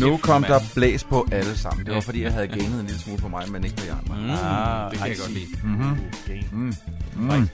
[0.00, 1.86] Nu kom der blæs på alle sammen.
[1.86, 3.96] Det var fordi, jeg havde ganet en lille smule på mig, men ikke på jer.
[4.06, 5.46] Mm, Ah, det kan jeg godt lide.
[5.64, 5.96] Mm-hmm.
[6.52, 6.74] Mm.
[7.16, 7.48] Mm.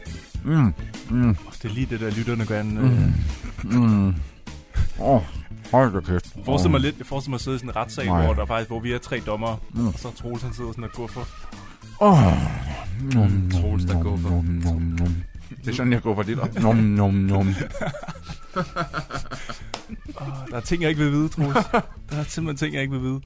[0.45, 0.75] Mm.
[1.11, 1.37] Mm.
[1.63, 2.81] Det er lige det der, lytterne gerne...
[2.81, 4.09] Øh, Mm.
[4.09, 4.15] Åh,
[4.99, 5.23] oh,
[5.73, 6.37] hold da kæft.
[6.37, 8.25] Jeg forestiller mig lidt, jeg forestiller mig at sidde i sådan en retssag, Nej.
[8.25, 9.87] hvor, der faktisk, hvor vi er tre dommer, Mm.
[9.87, 11.21] og så Troels han sidder sådan og guffer.
[12.01, 12.33] Åh.
[13.01, 14.29] Mm, Troels, der går for.
[14.31, 15.15] Nom, nom, nom.
[15.65, 16.55] Det er sådan, jeg går for dit op.
[16.63, 17.49] Nom, nom, nom.
[18.59, 18.65] Oh,
[20.51, 21.55] der er ting, jeg ikke vil vide, Troels.
[22.11, 23.21] der er simpelthen ting, jeg ikke vil vide.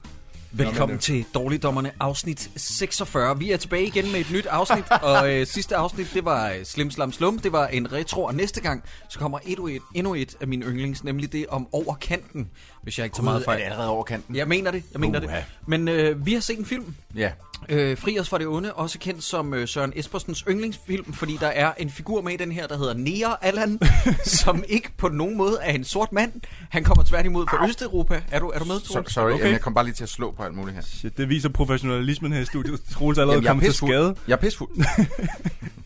[0.55, 3.39] Velkommen til Dårligdommerne afsnit 46.
[3.39, 6.65] Vi er tilbage igen med et nyt afsnit, og øh, sidste afsnit, det var øh,
[6.65, 7.39] Slim Slam Slum.
[7.39, 10.65] Det var en retro, og næste gang, så kommer endnu et, endnu et af mine
[10.65, 12.49] yndlings, nemlig det om over kanten,
[12.83, 13.61] hvis jeg ikke tager meget Er det fejl.
[13.61, 14.35] allerede over kanten?
[14.35, 15.35] Jeg mener det, jeg mener Uha.
[15.35, 15.45] det.
[15.67, 17.31] Men øh, vi har set en film, Ja.
[17.69, 21.47] øh, Fri os fra det onde, også kendt som øh, Søren Espersens yndlingsfilm, fordi der
[21.47, 23.79] er en figur med i den her, der hedder Nea Allan,
[24.25, 26.31] som ikke på nogen måde er en sort mand.
[26.69, 28.21] Han kommer tværtimod fra Østeuropa.
[28.31, 29.13] Er du, er du med, So, Troels?
[29.13, 29.39] sorry, Okay.
[29.39, 30.83] Jamen, jeg kom bare lige til at slå på alt muligt her.
[30.83, 32.79] Shit, det viser professionalismen her i studiet.
[32.91, 34.15] Troels er allerede Jamen, jeg er kommet til skade.
[34.27, 34.69] Jeg er pissfuld.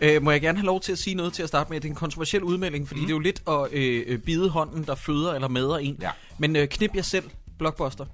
[0.00, 1.80] Øh, må jeg gerne have lov til at sige noget til at starte med?
[1.80, 3.06] Det er en kontroversiel udmelding, fordi mm.
[3.06, 5.96] det er jo lidt at øh, øh, bide hånden, der føder eller mader en.
[6.00, 6.10] Ja.
[6.38, 7.24] Men øh, knip jer selv,
[7.58, 8.04] Blockbuster.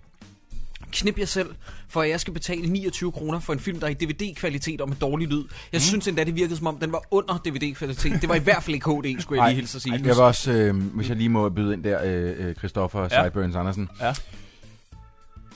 [0.93, 1.55] Knip jer selv,
[1.89, 4.89] for at jeg skal betale 29 kroner for en film, der er i DVD-kvalitet og
[4.89, 5.45] med dårlig lyd.
[5.73, 5.81] Jeg mm.
[5.81, 8.21] synes endda, det virkede som om, den var under DVD-kvalitet.
[8.21, 9.93] Det var i hvert fald ikke HD, skulle jeg lige hilse at sige.
[9.93, 13.23] Jeg vil også, øh, hvis jeg lige må byde ind der, øh, øh, Christoffer Ja.
[13.23, 13.89] Sideburns Andersen.
[14.01, 14.15] Ja.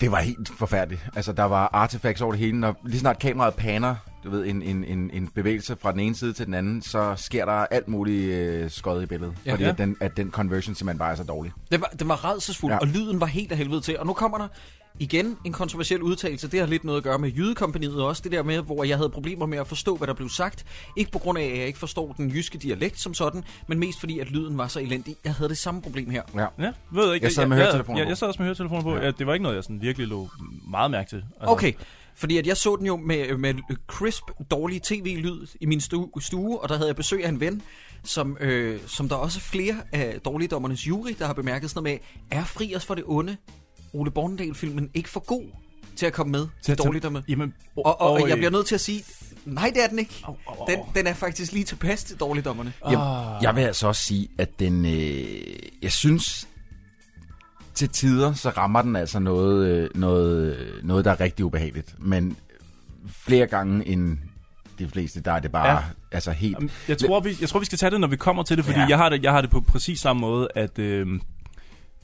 [0.01, 1.07] Det var helt forfærdeligt.
[1.17, 2.61] Altså, der var artifacts over det hele.
[2.61, 6.15] Når lige snart kameraet paner, du ved, en, en, en, en bevægelse fra den ene
[6.15, 9.35] side til den anden, så sker der alt muligt øh, skød i billedet.
[9.47, 9.51] Ja.
[9.51, 9.53] Ja.
[9.53, 9.71] Fordi Ja.
[9.71, 11.53] At, den, at den conversion simpelthen bare er så dårlig.
[11.73, 12.75] Den var, den var redselsfuld, ja.
[12.75, 12.81] Ja.
[12.81, 13.99] og lyden var helt af helvede til.
[13.99, 14.49] Og nu kommer der
[14.99, 16.49] igen en kontroversiel udtalelse.
[16.51, 18.23] Det har lidt noget at gøre med jydekompaniet også.
[18.23, 20.65] Det der med, hvor jeg havde problemer med at forstå, hvad der blev sagt.
[20.97, 24.01] Ikke på grund af, at jeg ikke forstår den jyske dialekt som sådan, men mest
[24.01, 25.17] fordi, at lyden var så elendig.
[25.25, 26.23] Jeg havde det samme problem her.
[26.35, 26.47] Ja.
[26.59, 27.25] Ja, ved jeg ikke.
[27.25, 28.11] Jeg sad med jeg, høretelefoner jeg, på.
[28.11, 28.97] jeg sad også med høretelefoner på.
[28.97, 29.05] Ja.
[29.05, 29.11] Ja.
[29.11, 30.29] det var ikke noget, jeg sådan virkelig lå
[30.71, 31.17] meget mærke til.
[31.17, 31.73] Altså, Okay,
[32.17, 33.55] fordi at jeg så den jo med, med
[33.87, 35.81] crisp, dårlig tv-lyd i min
[36.21, 37.63] stue, og der havde jeg besøg af en ven,
[38.05, 42.01] som, øh, som der også er flere af dårligdommernes jury, der har bemærket sådan noget
[42.31, 43.37] med, er fri os for det onde
[43.93, 45.45] Ole Bornedal-filmen ikke for god
[45.97, 47.23] til at komme med til dårligdomme?
[47.29, 49.05] Jamen, Og, og, og jeg øh, bliver nødt til at sige,
[49.45, 50.23] nej det er den ikke.
[50.25, 50.67] Au, au, au.
[50.69, 52.73] Den, den er faktisk lige tilpas til dårligdommerne.
[52.91, 56.49] Jeg, jeg vil altså også sige, at den, øh, jeg synes,
[57.75, 61.95] til tider, så rammer den altså noget, øh, noget, øh, noget der er rigtig ubehageligt.
[61.99, 62.37] Men
[63.11, 64.19] flere gange end
[64.79, 65.79] de fleste, der er det bare Ja.
[66.13, 66.59] altså helt...
[66.89, 68.79] Jeg tror, vi, jeg tror, vi skal tage det, når vi kommer til det, fordi.
[68.79, 68.87] Ja.
[68.89, 71.07] jeg, har det, jeg har det på præcis samme måde, at øh,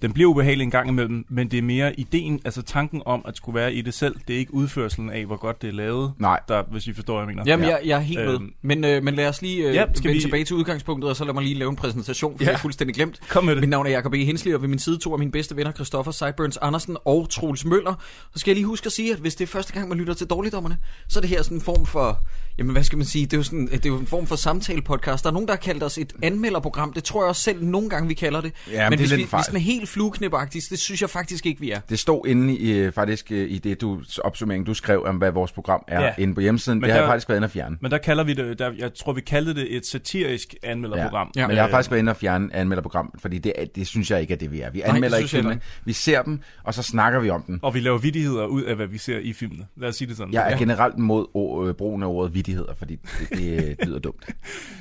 [0.02, 3.36] den bliver ubehagelig en gang imellem, men det er mere ideen, altså tanken om at
[3.36, 4.16] skulle være i det selv.
[4.28, 6.40] Det er ikke udførselen af, hvor godt det er lavet, Nej.
[6.48, 7.42] der, hvis I forstår, hvad jeg mener.
[7.46, 7.70] Jamen, Ja.
[7.76, 8.34] jeg, jeg er helt med.
[8.34, 8.52] Øhm.
[8.62, 11.16] Men, øh, men lad os lige øh, Ja, skal vende vi- tilbage til udgangspunktet, og
[11.16, 12.48] så lad mig lige lave en præsentation, for ja.
[12.50, 13.20] Jeg er fuldstændig glemt.
[13.28, 13.60] Kom med det.
[13.60, 14.24] Mit navn er Jacob E.
[14.24, 17.64] Hensley, og ved min side to af mine bedste venner, Christoffer Sideburns Andersen og Troels
[17.64, 17.94] Møller.
[18.32, 20.14] Så skal jeg lige huske at sige, at hvis det er første gang, man lytter
[20.14, 20.76] til Dårligdommerne,
[21.08, 22.18] så er det her sådan en form for,
[22.60, 24.36] jamen hvad skal man sige, det er jo, sådan, det er jo en form for
[24.36, 25.22] samtale-podcast.
[25.22, 26.92] Der er nogen, der har kaldt os et anmelderprogram.
[26.92, 28.52] Det tror jeg også selv nogle gange, vi kalder det.
[28.72, 29.40] Ja, men men det er hvis, lidt vi, fejl.
[29.40, 31.80] hvis den er helt flueknipagtig, det synes jeg faktisk ikke, vi er.
[31.88, 35.30] Det stod inde i, øh, faktisk øh, i det du, opsummering, du skrev om, hvad
[35.30, 36.06] vores program er Ja.
[36.06, 36.12] ja.
[36.18, 36.78] inde på hjemmesiden.
[36.78, 37.76] Men det har jeg der- faktisk været inde og fjerne.
[37.80, 41.30] Men der kalder vi det, der, jeg tror, vi kaldte det et satirisk anmelderprogram.
[41.36, 41.46] Ja.
[41.46, 44.34] Men jeg har faktisk været inde og fjerne anmelderprogram, fordi det, det synes jeg ikke
[44.34, 44.70] er det, vi er.
[44.70, 47.58] Vi anmelder synes ikke filmene, vi ser dem, og så snakker vi om dem.
[47.62, 49.66] Og vi laver vidigheder ud af, hvad vi ser i filmene.
[49.76, 50.32] Lad os sige det sådan.
[50.32, 50.56] Jeg er Ja.
[50.58, 54.24] generelt mod øh, brugen af ordet vidigheder, fordi det, det, det lyder dumt.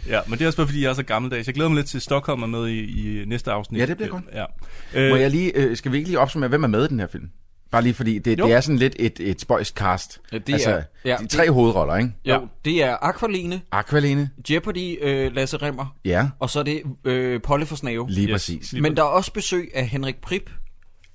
[0.08, 1.48] Ja, men det er også bare, fordi jeg er så gammeldags.
[1.48, 3.80] Jeg glæder mig lidt til Stockholm er med i, i næste afsnit.
[3.82, 4.24] Ja, det bliver godt.
[4.34, 4.46] Ja.
[5.10, 7.00] Må Øh, jeg lige, øh, skal vi ikke lige opsummere, hvem er med i den
[7.00, 7.30] her film?
[7.72, 8.46] Bare lige fordi, det, Jo.
[8.46, 10.22] det er sådan lidt et, et spøjst cast.
[10.32, 12.12] Ja, det altså, er- ja, de det- tre hovedroller, ikke?
[12.26, 12.40] Jo, ja.
[12.66, 17.66] det er Aqualine, Aqualine, Jeopardy, øh, Lasse Remmer, ja, og så er det øh, Polle
[17.66, 18.10] for Snave.
[18.10, 18.32] lige Yes.
[18.34, 18.72] præcis.
[18.72, 20.50] Lige Men der er også besøg af Henrik Prip,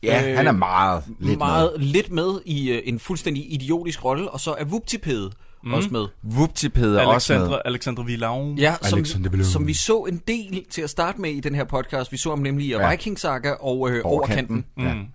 [0.03, 4.31] Ja, Øh, han er meget lidt meget lidt med i øh, en fuldstændig idiotisk rolle,
[4.31, 5.31] og så er Vuptipede
[5.65, 5.75] mm.
[5.75, 6.07] også med.
[6.25, 7.59] Whooptipede er også med.
[7.65, 8.55] Alexandra, Villau.
[8.59, 9.45] Ja, som, Alexander Villum.
[9.45, 12.13] som vi så en del til at starte med i den her podcast.
[12.13, 12.81] Vi så ham nemlig i ja.
[12.81, 12.91] Ja.
[12.91, 14.65] Viking Saga og øh, Overkanten.
[14.79, 14.95] Ja.
[14.95, 15.07] Mm.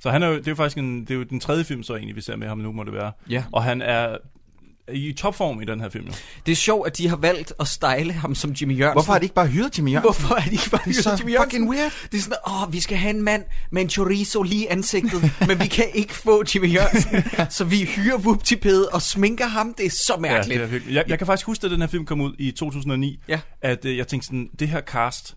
[0.00, 1.82] Så han er jo, det er jo faktisk en, det er jo den tredje film,
[1.82, 3.12] så egentlig, vi ser med ham nu, må det være.
[3.30, 3.44] Ja.
[3.52, 4.16] Og han er
[4.92, 6.06] i topform i den her film.
[6.06, 6.12] Jo.
[6.46, 8.92] Det er sjovt, at de har valgt at style ham som Jimmy Jørgensen.
[8.94, 10.26] Hvorfor har de ikke bare hyret Jimmy Jørgensen?
[10.26, 11.50] Hvorfor er de ikke bare Det er så Jimmy Jørgensen?
[11.60, 11.92] fucking weird.
[12.12, 15.32] Det er sådan, åh, vi skal have en mand med en chorizo lige i ansigtet,
[15.48, 17.24] men vi kan ikke få Jimmy Jørgensen,
[17.56, 19.74] så vi hyrer Wuptipede og sminker ham.
[19.74, 20.60] Det er så mærkeligt.
[20.60, 20.92] Ja, det er.
[20.92, 23.40] Jeg, jeg kan faktisk huske, at den her film kom ud i 2009, Ja.
[23.62, 25.34] at øh, jeg tænkte sådan, det her cast,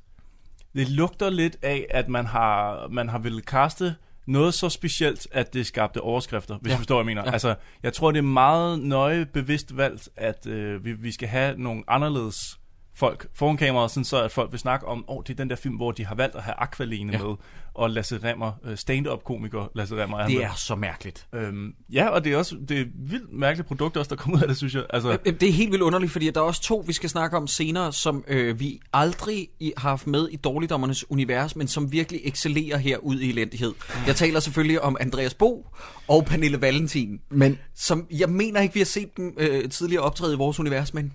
[0.75, 3.95] det lugter lidt af, at man har, man har ville caste
[4.30, 6.74] noget så specielt, at det skabte overskrifter, hvis Ja.
[6.76, 7.24] du forstår, hvad jeg mener.
[7.26, 7.31] Ja.
[7.31, 11.58] Altså, jeg tror, det er meget nøje bevidst valgt, at øh, vi, vi skal have
[11.58, 12.59] nogle anderledes
[13.00, 15.50] folk foran kameraet, sådan så at folk vil snakke om, åh, oh, det er den
[15.50, 17.24] der film, hvor de har valgt at have Aqualene Ja.
[17.24, 17.36] med,
[17.74, 20.18] og Lasse Remmer, øh, stand-up-komiker Lasse Remmer.
[20.19, 20.44] er Det med.
[20.44, 21.28] er så mærkeligt.
[21.36, 24.38] Øhm, ja, og det er også det er et vildt mærkeligt produkt også, der kommer
[24.38, 24.84] ud af det, synes jeg.
[24.90, 27.48] Altså, Det er helt vildt underligt, fordi der er også to, vi skal snakke om
[27.48, 29.48] senere, som øh, vi aldrig
[29.78, 33.74] har haft med i Dårligdommernes univers, men som virkelig excellerer her ud i elendighed.
[34.07, 35.68] Jeg taler selvfølgelig om Andreas Bo
[36.07, 40.34] og Pernille Valentin, Men som jeg mener ikke, vi har set dem øh, tidligere optræde
[40.34, 41.13] i vores univers, men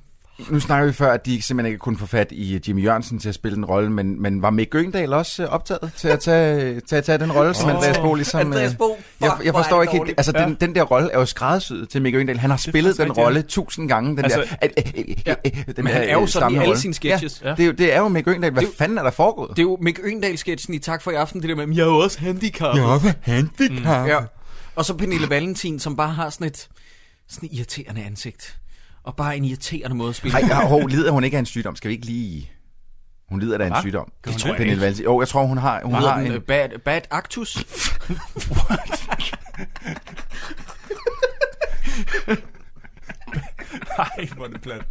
[0.51, 3.29] nu snakker vi før, at de simpelthen ikke kunne få fat i Jimmy Jørgensen til
[3.29, 6.81] at spille den rolle, men, men var Mick Gøgendal også øh, optaget til at tage,
[6.81, 8.41] til at tage den rolle, som Åh, Andreas Bo ligesom...
[8.41, 11.19] Andreas øh, Bo, fuck, jeg, jeg forstår ikke helt, altså den, den der rolle er
[11.19, 12.39] jo skræddersyet til Mick Gøgendal.
[12.39, 13.47] Han har spillet den rolle ja.
[13.49, 14.47] tusind gange, den Altså, der...
[14.63, 16.67] øh, øh, øh, ja, øh, den men han der, er jo øh, sådan i alle
[16.67, 16.81] rolle.
[16.81, 17.43] sine sketches.
[17.45, 18.51] Ja, det, er jo, det er jo Mick Gøgendal.
[18.53, 19.51] Hvad Det jo- fanden er der foregået?
[19.51, 21.87] Det er jo Mick Øgendal-sketchen i Tak for i aften, det der med, jeg er
[21.87, 22.81] jo også handicappet.
[22.81, 24.07] Jeg er også handicap.
[24.09, 24.19] Ja.
[24.77, 26.69] Og så Pernille Valentin, som bare har sådan et
[27.29, 28.57] sådan et irriterende ansigt.
[29.05, 30.39] Og bare en irriterende måde at spille.
[30.39, 31.77] Ej, ja, hov, lider hun ikke af en sygdom?
[31.77, 32.51] Skal vi ikke lige...
[33.29, 34.13] Hun lider da af en sygdom.
[34.23, 34.59] Gør hun tror jeg det?
[34.65, 35.05] Pernille Valentin.
[35.05, 36.27] Jo, jeg tror, hun har, hun har den?
[36.27, 36.33] en...
[36.33, 37.57] Øh, Bad, bad Actus?
[43.99, 44.83] Nej, hvor er det plat.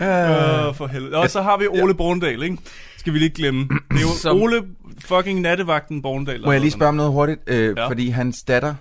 [0.00, 1.16] Uh, for helvede.
[1.16, 2.58] Og så har vi Ole Borndal, ikke?
[2.96, 3.68] Skal vi lige glemme.
[3.90, 4.62] Det er jo Som- Ole
[5.00, 6.44] fucking nattevagten Borndal.
[6.44, 7.40] Må jeg lige spørge om noget hurtigt?
[7.46, 7.88] Øh, Ja.
[7.88, 8.74] Fordi hans datter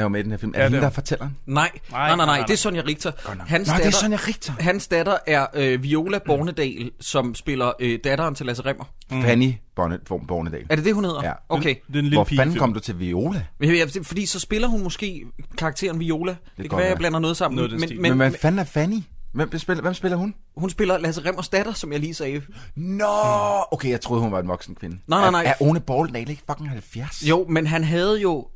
[0.00, 0.52] er jo med i den her film.
[0.54, 1.36] Er Ja, det hende, er der fortæller den?
[1.46, 2.56] Nej, nej, nej, nej, nej, det er.
[2.56, 3.12] Sonja Richter.
[3.46, 4.52] Hans Nå, det er datter, Sonja Richter.
[4.60, 8.84] Hans datter er øh, Viola Bornedal, som spiller øh, datteren til Lasse Remmer.
[9.10, 9.22] Mm.
[9.22, 10.66] Fanny Borne- Bornedal.
[10.70, 11.24] Er det det, hun hedder?
[11.24, 11.32] Ja.
[11.48, 11.74] Okay.
[11.86, 13.44] Det er en lille Hvor fanden kom du til Viola?
[13.62, 15.24] Ja, Fordi så spiller hun måske
[15.58, 16.30] karakteren Viola.
[16.32, 17.56] Det, det kan godt være, jeg blander noget sammen.
[17.56, 18.98] Noget den men, Men, men hvad fanden er Fanny?
[19.32, 20.34] Hvem spiller, hvem spiller hun?
[20.56, 22.42] hun spiller Lasse Remmers datter, som jeg lige sagde.
[22.76, 23.04] Nå,
[23.70, 24.98] okay, jeg troede, hun var en voksen kvinde.
[25.06, 25.42] Nej, nej, nej.
[25.44, 27.22] Er, er One Bornedal ikke fucking 70?
[27.28, 28.46] Jo, men han havde jo...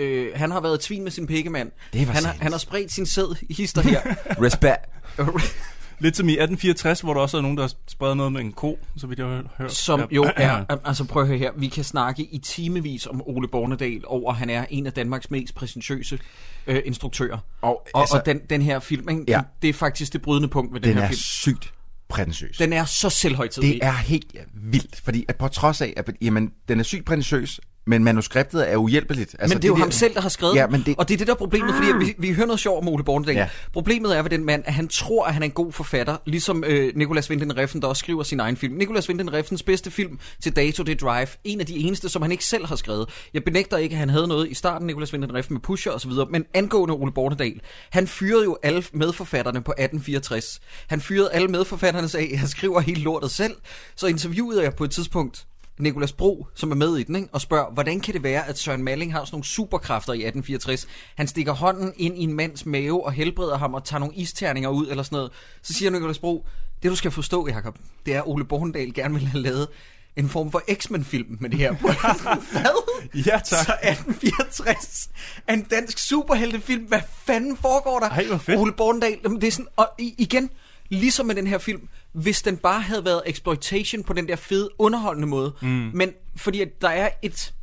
[0.00, 1.70] Øh, han har været i tvin med sin pikkemand.
[1.92, 4.00] Det var han, har, han har spredt sin sæd i hister her.
[4.44, 4.80] Respect.
[6.02, 8.78] Lidt som i 1864, hvor der også er nogen, der spreder noget med en ko,
[8.96, 9.72] så vidt jeg har hørt.
[9.72, 10.64] som jo er...
[10.84, 11.50] Altså prøv at høre her.
[11.56, 15.54] Vi kan snakke i timevis om Ole Bornedal over, han er en af Danmarks mest
[15.54, 16.18] præsentøse
[16.66, 17.38] øh, instruktører.
[17.62, 19.24] Og, Og, altså, og den, den her film, ikke?
[19.28, 19.40] Ja.
[19.62, 21.16] det er faktisk det brydende punkt ved den, den her er film.
[21.18, 21.72] sygt
[22.08, 22.56] prætentiøs.
[22.56, 23.72] Den er så selvhøjtidlig.
[23.74, 27.60] Det er helt vildt, fordi at på trods af, at jamen, den er sygt prætentiøs,
[27.86, 29.36] men manuskriptet er uhjælpeligt.
[29.38, 31.08] Altså, men det er jo de ham selv, der har skrevet Ja, men det- Og
[31.08, 33.04] det er det, der er problemet, fordi at vi, vi hører noget sjovt om Ole
[33.04, 33.34] Bornedal.
[33.36, 33.48] Ja.
[33.72, 36.64] Problemet er ved den mand, at han tror, at han er en god forfatter, ligesom
[36.66, 38.74] øh, Nicolas Winding Refn, der også skriver sin egen film.
[38.74, 41.26] Nicolas Winding Refns bedste film til dato, det Drive.
[41.44, 43.08] En af de eneste, som han ikke selv har skrevet.
[43.34, 46.10] Jeg benægter ikke, at han havde noget i starten, Nicolas Winding Refn med Pusher osv.,
[46.30, 47.60] men angående Ole Bornedal,
[47.90, 50.60] han fyrede jo alle medforfatterne på 1864.
[50.86, 53.54] Han fyrede alle medforfatterne og sagde, at jeg skriver helt lortet selv.
[53.96, 55.46] Så interviewede jeg på et tidspunkt
[55.80, 57.28] Nikolas Bro, som er med i den, ikke?
[57.32, 60.86] og spørger, hvordan kan det være, at Søren Malling har sådan nogle superkræfter i 1864?
[61.14, 64.68] Han stikker hånden ind i en mands mave og helbreder ham og tager nogle isterninger
[64.68, 65.32] ud eller sådan noget.
[65.62, 66.46] Så siger Nikolas Bro,
[66.82, 69.68] det du skal forstå, Jacob, det er, at Ole Bornedal gerne vil have lavet
[70.16, 71.72] en form for X-Men-film med det her.
[72.52, 73.00] Hvad?
[73.26, 73.44] Ja, tak.
[73.44, 75.10] Så 1864
[75.46, 76.82] er en dansk superheltefilm.
[76.82, 78.08] Hvad fanden foregår der?
[78.08, 78.58] Ej, hvor fedt.
[78.58, 80.50] Ole Bornedal, det er sådan, og igen,
[80.90, 84.68] ligesom med den her film, hvis den bare havde været exploitation på den der fede,
[84.78, 85.90] underholdende måde, mm.
[85.94, 87.54] men fordi at der er et...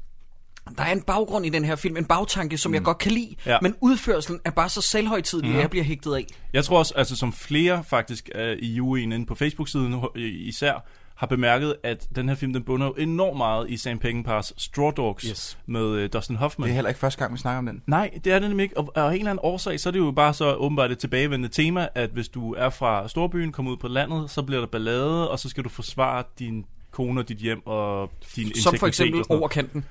[0.78, 2.74] Der er en baggrund i den her film, en bagtanke, som mm.
[2.76, 3.58] jeg godt kan lide, Ja.
[3.62, 5.56] men udførelsen er bare så selvhøjtidlig, mm.
[5.56, 6.26] at jeg bliver hægtet af.
[6.54, 10.88] Jeg tror også, altså som flere faktisk uh, i UA'en inde på Facebook-siden især,
[11.18, 14.92] har bemærket, at den her film, den bunder jo enormt meget i Sam Peckinpahs Straw
[14.92, 15.58] Dogs Yes.
[15.66, 16.64] med uh, Dustin Hoffman.
[16.66, 17.84] Det er heller ikke første gang, vi snakker om den.
[17.88, 18.78] Nej, det er det nemlig ikke.
[18.78, 21.54] Og af en eller anden årsag, så er det jo bare så åbenbart et tilbagevendende
[21.56, 25.30] tema, at hvis du er fra storbyen, kommer ud på landet, så bliver der ballade,
[25.32, 29.24] og så skal du forsvare din kone og dit hjem og din Som for eksempel
[29.30, 29.40] noget.
[29.42, 29.86] over kanten.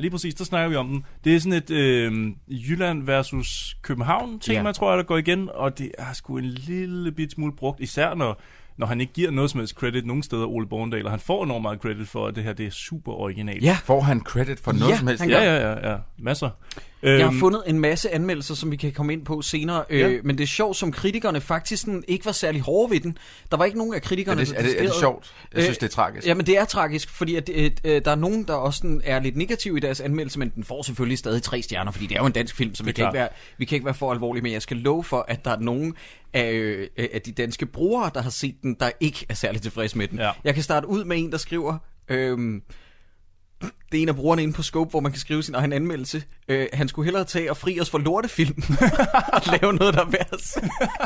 [0.00, 1.04] Lige præcis, der snakker vi om den.
[1.24, 4.72] Det er sådan et øh, Jylland versus København tema, ja.
[4.72, 8.14] tror jeg, der går igen, og det er sgu en lille bit smule brugt, især
[8.14, 8.40] når,
[8.76, 11.44] når han ikke giver noget som helst credit nogen steder, Ole Borndal, og han får
[11.44, 13.62] enormt meget credit for, at det her det er super originalt.
[13.64, 15.24] Ja, Får han credit for noget Ja, som helst?
[15.28, 16.50] ja, ja, ja, ja, masser.
[17.02, 20.08] Jeg har Øhm, fundet en masse anmeldelser, som vi kan komme ind på senere, Ja.
[20.08, 23.18] øh, men det er sjovt, som kritikerne faktisk sådan, ikke var særlig hårde ved den.
[23.50, 25.32] Der var ikke nogen af Er kritikerne, det, der er, det, er det sjovt?
[25.54, 26.26] Jeg synes, Øh, det er tragisk.
[26.26, 29.20] Jamen, det er tragisk, fordi at, øh, øh, der er nogen, der også sådan, er
[29.20, 32.20] lidt negative i deres anmeldelse, men den får selvfølgelig stadig tre stjerner, fordi det er
[32.20, 33.28] jo en dansk film, så vi Det er kan, ikke være,
[33.58, 35.94] vi kan ikke være for alvorlige, men jeg skal love for, at der er nogen
[36.32, 39.98] af, øh, af de danske brugere, der har set den, der ikke er særlig tilfredse
[39.98, 40.18] med den.
[40.18, 40.30] Ja.
[40.44, 41.78] Jeg kan starte ud med en, der skriver...
[42.08, 42.60] Øh,
[43.62, 46.22] det er en af brugerne inde på Scope, hvor man kan skrive sin egen anmeldelse.
[46.48, 48.62] Øh, han skulle hellere tage og fri os for lortefilm
[49.36, 50.60] og lave noget, der er værd at se.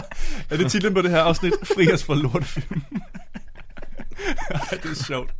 [0.50, 1.52] Er det titlen på det her afsnit?
[1.64, 2.82] Fri os fra lortefilm.
[4.50, 5.34] Ej, det er sjovt.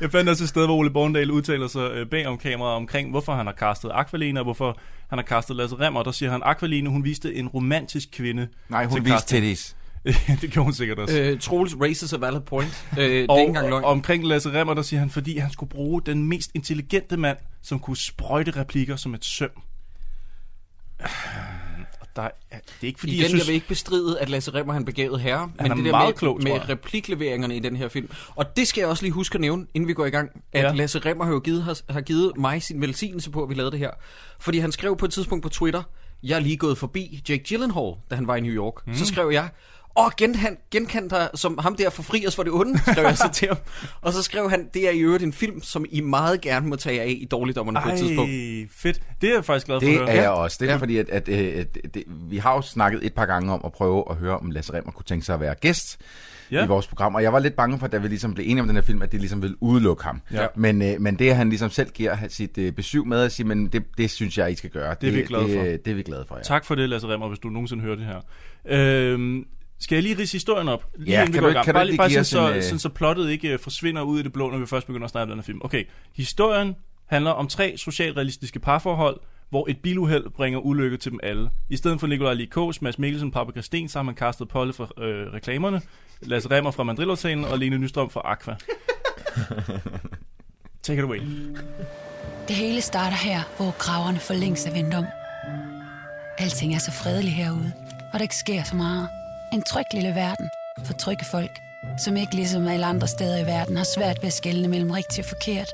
[0.00, 3.10] Jeg fandt også et sted, hvor Ole Borndal udtaler sig øh, bag om kameraet omkring,
[3.10, 6.02] hvorfor han har castet Aqualina, og hvorfor han har castet Lasse Remmer.
[6.02, 8.48] Der siger han, Aqualina, hun viste en romantisk kvinde.
[8.68, 9.76] Nej, hun til viste titties.
[10.40, 11.20] det gjorde hun sikkert også.
[11.20, 12.84] Øh, Troels raises a valid point.
[12.98, 13.84] Øh, det er ikke engang løgn.
[13.84, 17.78] omkring Lasse Remmer, der siger han, fordi han skulle bruge den mest intelligente mand, som
[17.80, 19.50] kunne sprøjte replikker som et søm.
[22.00, 23.42] Og der, er- det er ikke fordi, Igen, jeg synes...
[23.42, 26.08] jeg vil ikke bestride, at Lasse Remmer han begavet herre, men er det der meget
[26.08, 28.10] med, klog, med replikleveringerne i den her film.
[28.36, 30.62] Og det skal jeg også lige huske at nævne, inden vi går i gang, at
[30.64, 30.72] ja.
[30.72, 33.70] Lasse Remmer har jo givet, har, har givet mig sin velsignelse på, at vi lavede
[33.70, 33.90] det her.
[34.40, 35.82] Fordi han skrev på et tidspunkt på Twitter,
[36.22, 38.86] jeg er lige gået forbi Jake Gyllenhaal, da han var i New York.
[38.86, 38.94] Mm.
[38.94, 39.48] Så skrev jeg,
[39.98, 43.04] åh, gen, han, genkendte dig som ham der for fri os for det onde, skrev
[43.04, 43.56] jeg så til ham.
[44.02, 46.76] Og så skrev han, det er i øvrigt en film, som I meget gerne må
[46.76, 48.30] tage af i dårligdommerne på et tidspunkt.
[48.32, 49.00] Ej, fedt.
[49.20, 50.08] Det er jeg faktisk glad for Det at høre.
[50.10, 50.56] er jeg også.
[50.60, 53.52] Det er fordi, at, at, at, at, at vi har jo snakket et par gange
[53.52, 55.98] om at prøve at høre, om Lasse Remmer kunne tænke sig at være gæst
[56.50, 56.56] Ja.
[56.58, 56.64] ja.
[56.64, 57.14] i vores program.
[57.14, 59.02] Og jeg var lidt bange for, da vi ligesom blev enige om den her film,
[59.02, 60.20] at det ligesom ville udelukke ham.
[60.32, 60.46] Ja.
[60.56, 63.46] Men, øh, men det, at han ligesom selv giver sit øh, besøg med at sige,
[63.46, 64.96] men det, det synes jeg, I skal gøre.
[65.00, 65.62] Det er vi glade det, for.
[65.64, 66.42] Det, det er vi glade for, ja.
[66.42, 68.20] Tak for det, Lasse Remmer, hvis du nogensinde hører det her.
[68.66, 69.44] Øhm,
[69.80, 70.84] skal jeg lige ridse historien op?
[70.96, 71.62] Lige Ja, inden vi kan går du i gang.
[71.62, 72.88] ikke- kan du bare, ikke lige- bare give sådan, os så, en, øh, sådan, så
[72.88, 75.28] plottet ikke øh, forsvinder ud i det blå, når vi først begynder at snakke om
[75.28, 75.60] den her film.
[75.64, 75.84] Okay,
[76.16, 76.74] historien
[77.06, 79.20] handler om tre socialrealistiske parforhold,
[79.50, 81.50] hvor et biluheld bringer ulykke til dem alle.
[81.70, 84.88] I stedet for Nikolaj Likos, Mads Mikkelsen, Paprika Sten, så har man kastet Polle fra
[85.04, 85.80] øh, reklamerne,
[86.22, 88.56] Lasse Remmer fra Mandrillertalen og Lene Nystrøm fra Aqua.
[90.82, 91.20] Take it away.
[92.48, 95.04] Det hele starter her, hvor graverne for længst er vendt om.
[96.38, 97.72] Alting er så fredeligt herude,
[98.12, 99.08] og der ikke sker så meget.
[99.52, 100.50] En tryg lille verden
[100.84, 101.60] for trygge folk,
[102.04, 105.18] som ikke ligesom alle andre steder i verden har svært ved at skelne mellem rigtigt
[105.18, 105.72] og forkert,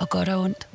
[0.00, 0.68] og godt og ondt.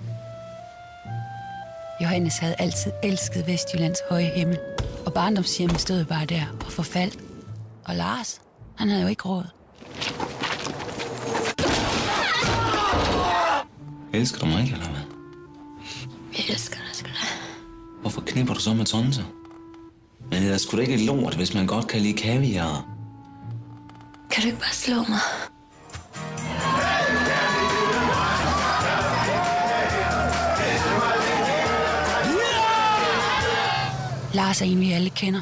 [2.02, 4.60] Johannes havde altid elsket Vestjyllands høje himmel,
[5.06, 7.18] og barndomshjemmet stod bare der og forfaldt.
[7.86, 8.42] Og Lars,
[8.78, 9.46] han havde jo ikke råd.
[14.14, 15.02] Elsker du mig ikke, eller hvad?
[16.38, 17.28] Jeg elsker dig, sgu da.
[18.02, 19.24] Hvorfor knipper du så med tonser?
[20.32, 22.86] Men det er sgu da ikke lort, hvis man godt kan lide kaviar.
[24.32, 25.20] Kan du ikke bare slå mig?
[34.34, 35.42] Lars er en, vi alle kender.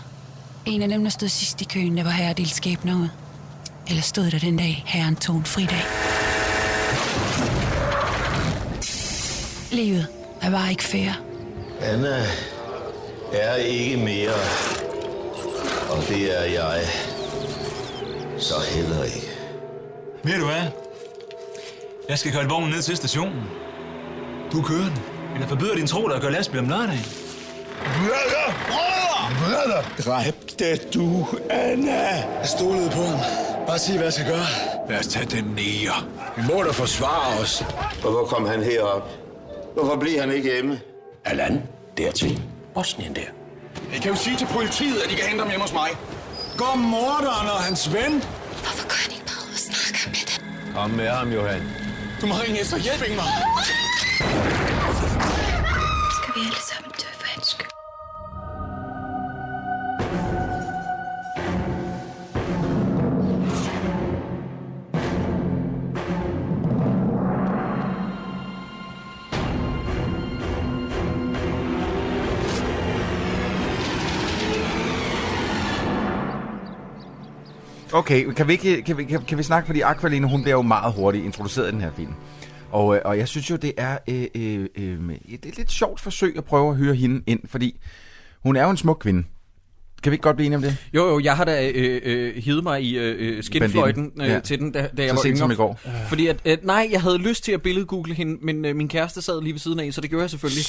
[0.65, 3.07] En af dem, der stod sidst i køen, der var herre delt skæbner ud.
[3.87, 5.83] Eller stod der den dag, herren tog en fridag.
[9.71, 10.07] Livet
[10.41, 11.11] er bare ikke fair.
[11.81, 12.25] Anna
[13.33, 14.33] er ikke mere.
[15.89, 16.81] Og det er jeg.
[18.37, 19.29] Så heller ikke.
[20.23, 20.63] Ved du hvad?
[22.09, 23.43] Jeg skal køre vognen ned til stationen.
[24.51, 24.99] Du kører den.
[25.35, 27.05] Eller forbyder din tro dig at køre lastbil om lørdagen.
[30.05, 32.01] Dræbte du Anna?
[32.39, 33.19] Jeg stolede på ham.
[33.67, 34.45] Bare sig, hvad jeg skal gøre.
[34.89, 36.03] Lad os tage den nære.
[36.37, 37.63] Vi må da forsvare os.
[38.01, 39.09] Hvorfor kom han herop?
[39.73, 40.79] Hvorfor bliver han ikke hjemme?
[41.25, 41.63] Allan,
[41.97, 42.41] dertil.
[42.73, 43.21] Bosnien der.
[43.93, 45.89] Jeg kan jo sige til politiet, at de kan hente ham hjemme hos mig.
[46.57, 48.11] Gå morderen og hans ven.
[48.63, 50.73] Hvorfor går han ikke bare ud og snakker med dem?
[50.75, 51.61] Kom med ham, Johan.
[52.21, 53.29] Du må ringe efter hjælp, Ingmar.
[77.99, 80.61] Okay, kan vi, ikke, kan, vi, kan, kan vi snakke, fordi Aqualine, hun bliver jo
[80.61, 82.13] meget hurtigt introduceret i den her film.
[82.71, 85.99] Og, øh, og jeg synes jo, det er øh, øh, øh, et, et lidt sjovt
[85.99, 87.79] forsøg at prøve at høre hende ind, fordi
[88.43, 89.23] hun er jo en smuk kvinde.
[90.03, 90.77] Kan vi ikke godt blive enige om det?
[90.93, 94.39] Jo, jo, jeg har da øh, øh, hivet mig i øh, øh, skinfløjten øh, Ja.
[94.39, 95.37] til den, da, da jeg Så var sent yngre.
[95.37, 95.79] som i går.
[96.09, 99.21] Fordi at, øh, nej, jeg havde lyst til at billedgoogle hende, men øh, min kæreste
[99.21, 100.63] sad lige ved siden af, så det gjorde jeg selvfølgelig.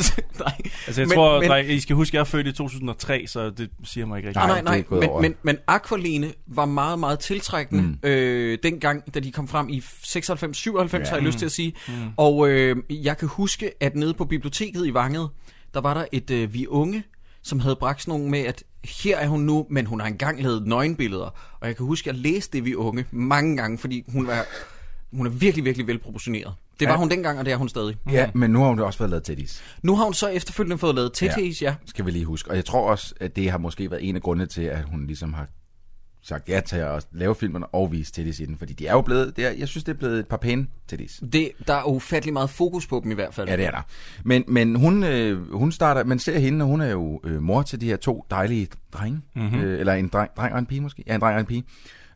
[0.44, 0.52] nej,
[0.86, 3.24] Altså, jeg Men- tror, men- dreng, I skal huske, at jeg er født i 2003,
[3.26, 4.46] så det siger mig ikke rigtigt.
[4.46, 5.20] Nej, Nej, nej, Men, over.
[5.22, 7.98] men, men Aqualene var meget, meget tiltrækkende mm.
[8.08, 11.04] øh, dengang, da de kom frem i 96-97, ja.
[11.08, 11.72] har jeg lyst til at sige.
[11.88, 11.92] Mm.
[12.16, 15.28] Og øh, jeg kan huske, at nede på biblioteket i Vanget,
[15.74, 17.02] der var der et øh, Vi Unge,
[17.42, 20.42] som havde bragt sådan nogle med, at her er hun nu, men hun har engang
[20.42, 21.56] lavet nøgenbilleder.
[21.60, 24.46] Og jeg kan huske, at jeg læste det Vi Unge mange gange, fordi hun var
[25.12, 26.54] hun er virkelig, virkelig velproportioneret.
[26.80, 26.98] Det var Ja.
[26.98, 27.96] hun dengang, og det er hun stadig.
[28.10, 29.62] Ja, men nu har hun også fået lavet tættis.
[29.82, 31.74] Nu har hun så efterfølgende fået lavet tættis, ja.
[31.86, 32.50] Skal vi lige huske.
[32.50, 35.06] Og jeg tror også, at det har måske været en af grundene til, at hun
[35.06, 35.46] ligesom har
[36.24, 38.58] sagt ja til at lave filmen og vise tættis i den.
[38.58, 40.66] Fordi de er jo blevet, det er, jeg synes, det er blevet et par pæne
[40.88, 41.22] tættis.
[41.32, 43.48] Det, der er ufattelig meget fokus på dem i hvert fald.
[43.48, 43.82] Ja, det er der.
[44.24, 47.62] Men, men hun, øh, hun starter, man ser hende, og hun er jo øh, mor
[47.62, 49.20] til de her to dejlige drenge.
[49.34, 49.60] Mm-hmm.
[49.60, 51.04] Øh, eller en dreng, dreng og en pige måske.
[51.06, 51.64] Ja, en dreng og en pige.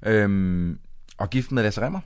[0.07, 0.79] Øhm,
[1.19, 2.01] og gift med Lasse Remmer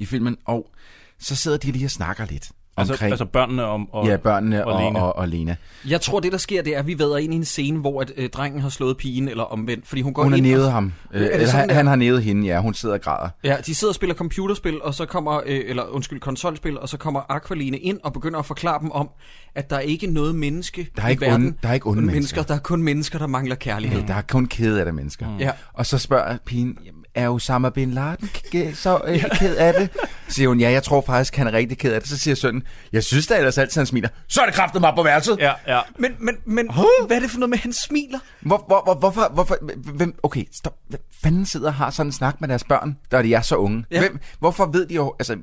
[0.00, 0.36] i filmen.
[0.44, 0.70] Og
[1.18, 4.66] så sidder de lige og snakker lidt Altså, omkring altså børnene om, og, ja, børnene
[4.66, 5.00] og og, Lena.
[5.00, 5.56] og, og Lena.
[5.88, 8.00] Jeg tror, det der sker, det er, at vi vader ind i en scene, hvor
[8.00, 9.86] at, øh, drengen har slået pigen, eller omvendt.
[9.86, 10.92] Fordi hun går Hun har ind nævet og, ham.
[11.14, 12.60] Øh, eller, sådan, han, han har nævet hende, ja.
[12.60, 13.28] Hun sidder og græder.
[13.44, 16.96] Ja, de sidder og spiller computerspil, og så kommer, øh, eller undskyld, konsolspil, og så
[16.96, 19.08] kommer Aqualine ind og begynder at forklare dem om,
[19.54, 21.46] at der ikke er noget menneske Der er i ikke verden.
[21.46, 22.42] onde- der er ikke onde kun mennesker.
[22.42, 24.02] Der er kun mennesker, der mangler kærlighed.
[24.06, 25.26] Der er kun kede af det mennesker.
[25.40, 25.50] Ja.
[25.72, 29.90] Og så spørger pigen, "Jamen, er Osama Bin Laden k- så øh, ked af det?
[30.28, 32.10] Så siger hun, ja, jeg tror faktisk, han er rigtig ked af det.
[32.10, 32.62] Så siger sønnen,
[32.92, 34.08] jeg synes da ellers altid, han smiler.
[34.28, 35.36] Så er det kraftet mig på værelset.
[35.38, 35.80] Ja, ja.
[35.98, 36.70] Men, men, men
[37.06, 38.18] hvad er det for noget med, at han smiler?
[38.40, 39.56] Hvor, hvor, hvor, hvorfor, hvorfor,
[39.92, 40.74] hvem, okay, stop.
[40.88, 43.56] Hvem fanden sidder og har sådan en snak med deres børn, da de er så
[43.56, 43.84] unge?
[43.90, 44.00] Ja.
[44.00, 45.36] Hvem, hvorfor ved de jo, altså,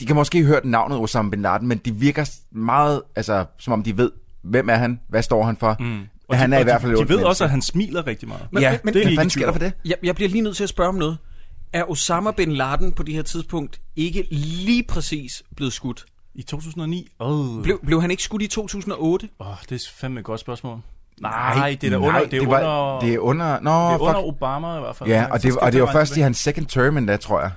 [0.00, 3.82] de kan måske høre navnet Osama Bin Laden, men de virker meget, altså, som om
[3.82, 4.10] de ved,
[4.42, 5.76] hvem er han, hvad står han for.
[5.80, 6.00] Mm.
[6.28, 7.26] Og han de, er i hvert fald de, de ved menneske.
[7.28, 8.42] også, at han smiler rigtig meget.
[8.52, 9.72] Men- ja, men- men, det er de hvad sker der for det?
[9.84, 11.18] Jeg, jeg bliver lige nødt til at spørge om noget.
[11.72, 16.04] Er Osama Bin Laden på det her tidspunkt ikke lige præcis blevet skudt?
[16.34, 17.08] I 2009?
[17.20, 19.28] Åh, Blev, blev han ikke skudt i 2008?
[19.38, 20.78] oh, det er fandme et godt spørgsmål.
[21.20, 23.70] Nej, det er da under, nej, det er det var- under, Det er under, nå,
[23.70, 24.00] det er fuck.
[24.02, 25.08] under Obama i hvert fald.
[25.10, 27.50] Ja, og det, og det var først i hans second term endda, tror jeg.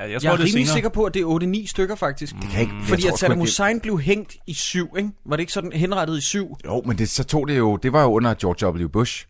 [0.00, 0.72] Jeg Jeg, tror, jeg er det er rimelig senere.
[0.74, 2.34] sikker på, at det er 8-9 stykker faktisk.
[2.42, 4.88] Det kan ikke, jeg Fordi tror at Saddam ikke, det- Hussein blev hængt i syv,
[4.98, 5.10] ikke?
[5.26, 6.56] Var det ikke sådan henrettet i syv?
[6.64, 8.88] Jo, men det, så tog det jo, det var jo under George W.
[8.88, 9.26] Bush.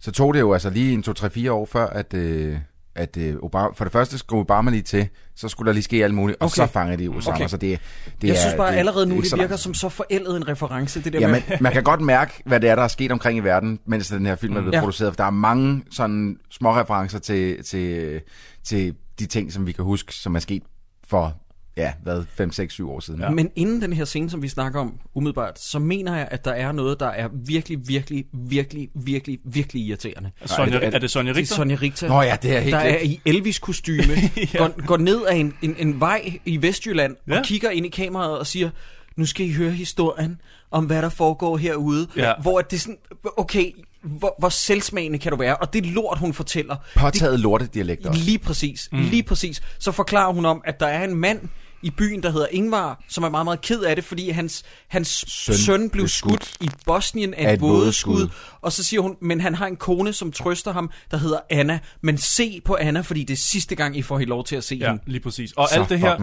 [0.00, 2.56] Så tog det jo altså lige en 2-3-4 år før, at, øh,
[2.96, 6.04] at øh, Obama, for det første skulle Obama lige til, så skulle der lige ske
[6.04, 6.54] alt muligt, og Okay.
[6.54, 7.36] så fangede de Osama.
[7.36, 7.48] Okay.
[7.48, 7.80] Så det,
[8.22, 10.48] det Jeg er, synes bare det, allerede nu, det så virker som så forældet en
[10.48, 11.42] reference, det der Ja, med...
[11.48, 14.08] men man kan godt mærke, hvad det er, der er sket omkring i verden, mens
[14.08, 14.76] den her film er blevet Ja.
[14.78, 14.80] ja.
[14.82, 15.12] produceret.
[15.12, 18.20] For der er mange sådan små referencer til, til,
[18.64, 20.62] til de ting, som vi kan huske, som er sket
[21.08, 21.36] for,
[21.76, 23.20] ja, hvad, 5, 6, 7 år siden.
[23.20, 23.30] Ja.
[23.30, 26.52] Men inden den her scene, som vi snakker om umiddelbart, så mener jeg, at der
[26.52, 30.30] er noget, der er virkelig, virkelig, virkelig, virkelig, virkelig irriterende.
[30.44, 31.56] Sonja, er det Sonja Det er Richter?
[31.56, 34.14] Sonja Richter, Nå ja, det er helt der er i Elvis-kostyme,
[34.54, 34.58] ja.
[34.58, 37.16] går, går ned ad en, en, en vej i Vestjylland.
[37.28, 37.38] Ja.
[37.38, 38.70] og kigger ind i kameraet og siger,
[39.16, 42.06] nu skal I høre historien om, hvad der foregår herude.
[42.16, 42.32] Ja.
[42.42, 42.98] Hvor det er sådan,
[43.36, 43.72] okay,
[44.04, 45.56] hvor, hvor selvsmagende kan du være?
[45.56, 48.20] Og det lort, hun fortæller, Påtaget lortedialekt også.
[48.20, 48.98] Lige præcis, mm.
[48.98, 49.62] lige præcis.
[49.78, 51.40] Så forklarer hun om, at der er en mand
[51.84, 55.24] i byen, der hedder Ingvar, som er meget, meget ked af det, fordi hans, hans
[55.28, 58.28] søn, søn blev skudt, skudt i Bosnien af et vådeskud.
[58.60, 61.78] Og så siger hun, men han har en kone, som trøster ham, der hedder Anna.
[62.00, 64.64] Men se på Anna, fordi det er sidste gang, I får hende lov til at
[64.64, 65.02] se Ja, hende.
[65.06, 65.52] lige præcis.
[65.52, 66.16] Og Så alt det her.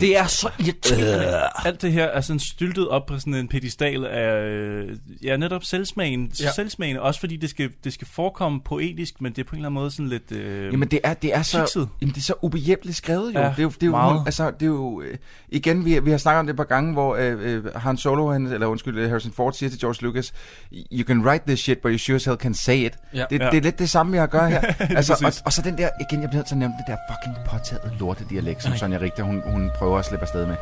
[0.00, 1.40] Det er så irriterende.
[1.64, 5.64] alt det her er sådan styltet op på sådan en pedestal af, øh, ja, netop
[5.64, 6.52] selvsmagen, Ja.
[6.52, 9.68] selvsmagen, også fordi det skal, det skal forekomme poetisk, men det er på en eller
[9.68, 10.32] anden måde sådan lidt...
[10.32, 13.40] Øh, Jamen det er, det er så, jamen, det er så ubehjælpeligt skrevet jo.
[13.40, 14.22] Ja, det er jo, det er jo, meget.
[14.26, 15.16] altså, det er jo øh,
[15.48, 18.30] igen, vi, vi har snakket om det et par gange, hvor øh, øh, Han Solo,
[18.30, 20.32] han, eller undskyld, øh, Harrison Ford siger til George Lucas,
[20.72, 22.92] you can write this shit, but you sure as hell can say it.
[23.14, 23.24] Ja.
[23.30, 23.50] det, Ja.
[23.50, 24.60] det er lidt det samme, vi har at gøre her.
[24.98, 26.96] altså, og, og, så den der, igen, jeg bliver nødt til at nævne det der
[27.10, 30.56] fucking påtaget lortedialekt, som Sonja Richter, hun, hun prøver at slippe afsted med.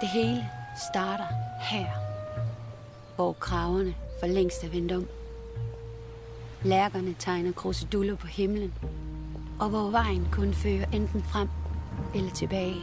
[0.00, 0.44] Det hele
[0.92, 1.26] starter
[1.60, 1.86] her,
[3.16, 5.06] hvor kraverne for længst er vendt om.
[6.62, 8.72] Lærkerne tegner kruseduller på himlen,
[9.60, 11.48] og hvor vejen kun fører enten frem
[12.14, 12.76] eller tilbage.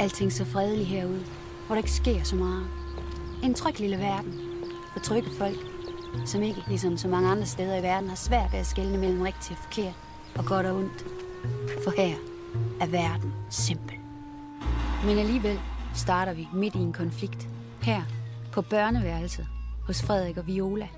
[0.00, 1.24] Alting så fredeligt herude,
[1.66, 2.66] hvor der ikke sker så meget.
[3.42, 4.34] En tryg lille verden
[4.92, 5.58] for trygge folk,
[6.26, 9.20] som ikke, ligesom så mange andre steder i verden, har svært ved at skelne mellem
[9.20, 9.94] rigtigt og forkert,
[10.38, 11.04] og godt og ondt.
[11.84, 12.16] For her
[12.80, 13.96] er verden simpel.
[15.04, 15.60] Men alligevel
[15.94, 17.48] starter vi midt i en konflikt.
[17.82, 18.02] Her
[18.52, 19.46] på børneværelset
[19.86, 20.88] hos Frederik og Viola.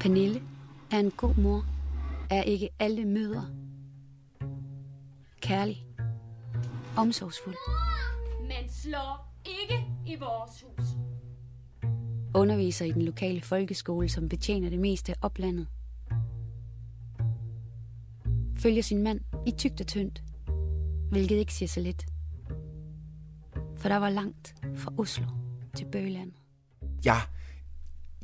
[0.00, 0.42] Pernille
[0.90, 1.66] er en god mor,
[2.30, 3.46] er ikke alle mødre.
[5.40, 5.86] Kærlig.
[6.96, 7.56] Omsorgsfuld.
[8.40, 10.84] Men slår ikke i vores hus.
[12.34, 15.66] Underviser i den lokale folkeskole, som betjener det meste af oplandet.
[18.56, 20.22] Følger sin mand i tygt og tyndt,
[21.10, 22.06] hvilket ikke siger så lidt.
[23.76, 25.26] For der var langt fra Oslo
[25.76, 26.32] til Bøgeland.
[27.04, 27.20] Jeg,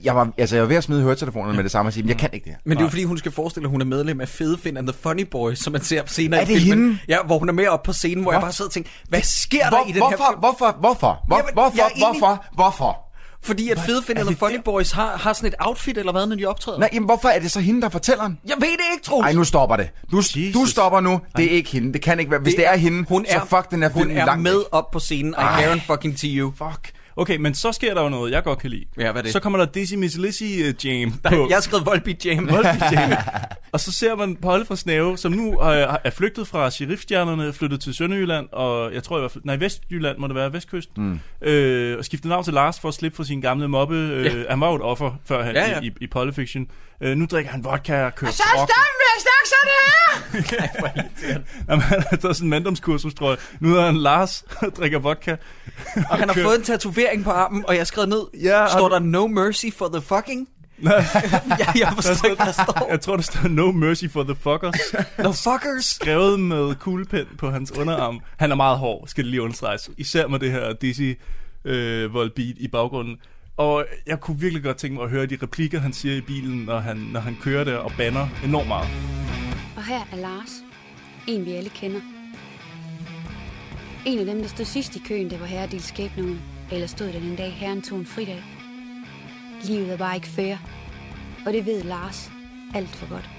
[0.04, 2.08] Jeg var, altså, jeg var ved at smide høretelefonerne med det samme og sige, "Men
[2.08, 2.58] jeg kan ikke det her.
[2.64, 4.76] Men det er jo fordi, hun skal forestille, at hun er medlem af Fede Finn
[4.76, 6.84] and the Funny Boys, som man ser senere Er i det filmen.
[6.88, 6.98] hende?
[7.08, 9.22] Ja, hvor hun er med op på scenen, hvor jeg bare sidder og tænker, hvad
[9.22, 10.38] sker der Hvor, i den hvorfor, her film?
[10.38, 12.06] hvorfor, hvorfor, hvor, Jamen, hvorfor, jeg enig.
[12.20, 13.06] hvorfor, hvorfor?
[13.42, 16.26] Fordi at Fede Finn and the Funny Boys har, har sådan et outfit, eller hvad,
[16.26, 16.78] når de optræder?
[16.78, 18.38] Nej, jamen, hvorfor er det så hende, der fortæller den?
[18.48, 19.24] Jeg ved det ikke, Troels.
[19.24, 19.90] Nej, nu stopper det.
[20.12, 20.22] Du,
[20.54, 21.20] du stopper nu.
[21.36, 21.92] Det er ikke hende.
[21.92, 22.40] Det kan ikke være.
[22.40, 24.56] Hvis det er, hende, hun er, så fuck den her film Hun er langt med
[24.56, 24.64] væk.
[24.72, 25.30] op på scenen.
[25.32, 25.62] I Ej.
[25.62, 26.52] guarantee fucking to you.
[26.58, 26.90] Fuck.
[27.16, 28.84] Okay, men så sker der jo noget, jeg godt kan lide.
[28.98, 29.32] Ja, hvad er det?
[29.32, 31.46] Så kommer der Dizzy Miss Lizzy uh, Jam Der, på.
[31.48, 32.48] jeg har skrevet Volbeat Jam.
[32.50, 33.10] Volbeat Jam.
[33.72, 37.80] og så ser man Polly fra Snave, som nu øh, er flygtet fra sheriffstjernerne, flyttet
[37.80, 41.48] til Sønderjylland, og jeg tror i hvert fald, nej, Vestjylland må det være, Vestkysten, mm.
[41.48, 43.94] øh, og skiftet navn til Lars for at slippe for sin gamle mobbe.
[43.94, 44.30] Øh, Ja.
[44.50, 45.80] Han var jo et offer før han Ja, ja.
[45.80, 46.66] i, i, i Polyfiction.
[47.02, 48.70] Øh, nu drikker han vodka og kører Så truck.
[48.70, 51.40] stop med at snakke sådan her!
[51.68, 53.38] Jamen, han har taget sådan en manddomskursus, tror jeg.
[53.60, 55.36] Nu er han Lars og drikker vodka.
[55.96, 58.66] Og han har kører- fået en tatovering på armen, og jeg har skrevet ned, Ja,
[58.68, 60.48] står og- der no mercy for the fucking?
[60.80, 60.94] Nej.
[61.58, 62.86] jeg, jeg forstår ikke, der står.
[62.90, 64.80] Jeg tror, der står No Mercy for the Fuckers.
[65.24, 65.84] No fuckers.
[65.84, 68.20] Skrevet med kuglepen på hans underarm.
[68.36, 69.90] Han er meget hård, skal det lige understreges.
[69.96, 71.12] Især med det her Dizzy
[71.64, 73.16] øh, Volbeat i baggrunden.
[73.60, 76.64] Og jeg kunne virkelig godt tænke mig at høre de replikker, han siger i bilen,
[76.64, 78.88] når han, når han kører der og banner enormt meget.
[79.76, 80.50] Og her er Lars.
[81.28, 82.00] En vi alle kender.
[84.06, 86.36] En af dem, der stod sidst i køen, der var herre del skæbne ud.
[86.72, 88.42] Eller stod den dag, herren tog en fridag.
[89.62, 90.56] Livet er bare ikke fair.
[91.46, 92.30] Og det ved Lars
[92.74, 93.30] alt for godt.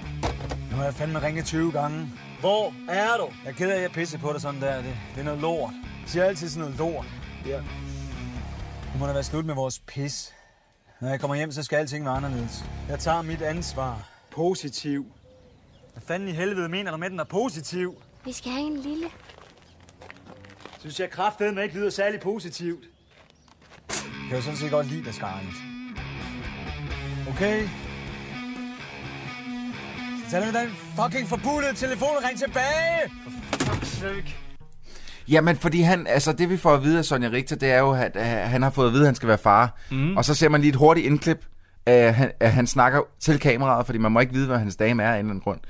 [0.70, 2.08] Nu har jeg fandme ringet 20 gange.
[2.40, 3.28] Hvor er du?
[3.44, 4.76] Jeg er ked af, at jeg pisser på dig sådan der.
[4.76, 5.72] Det, det er noget lort.
[5.72, 7.06] Jeg siger altid sådan noget lort.
[7.46, 7.60] Ja.
[8.92, 10.34] Nu må der være slut med vores pis.
[11.00, 12.64] Når jeg kommer hjem, så skal alting være anderledes.
[12.88, 14.08] Jeg tager mit ansvar.
[14.30, 15.06] Positiv.
[15.92, 18.02] Hvad fanden i helvede mener du med, den er positiv?
[18.24, 19.06] Vi skal have en lille.
[20.80, 22.84] Synes jeg kraftedeme ikke lyder særlig positivt.
[23.88, 25.56] Jeg kan jo sådan set godt lide dig, Scarlett.
[27.28, 27.68] Okay?
[30.24, 33.10] Så tag den fucking forbudede telefon og ring tilbage!
[33.30, 34.41] For fuck's sake.
[35.28, 37.90] Jamen, fordi han, altså det vi får at vide af Sonja Richter, det er jo,
[37.92, 39.78] at, at han har fået at vide, at han skal være far.
[39.90, 40.16] Mm.
[40.16, 41.44] Og så ser man lige et hurtigt indklip,
[41.86, 45.02] at han, at han snakker til kameraet, fordi man må ikke vide, hvad hans dame
[45.02, 45.60] er af en eller anden grund.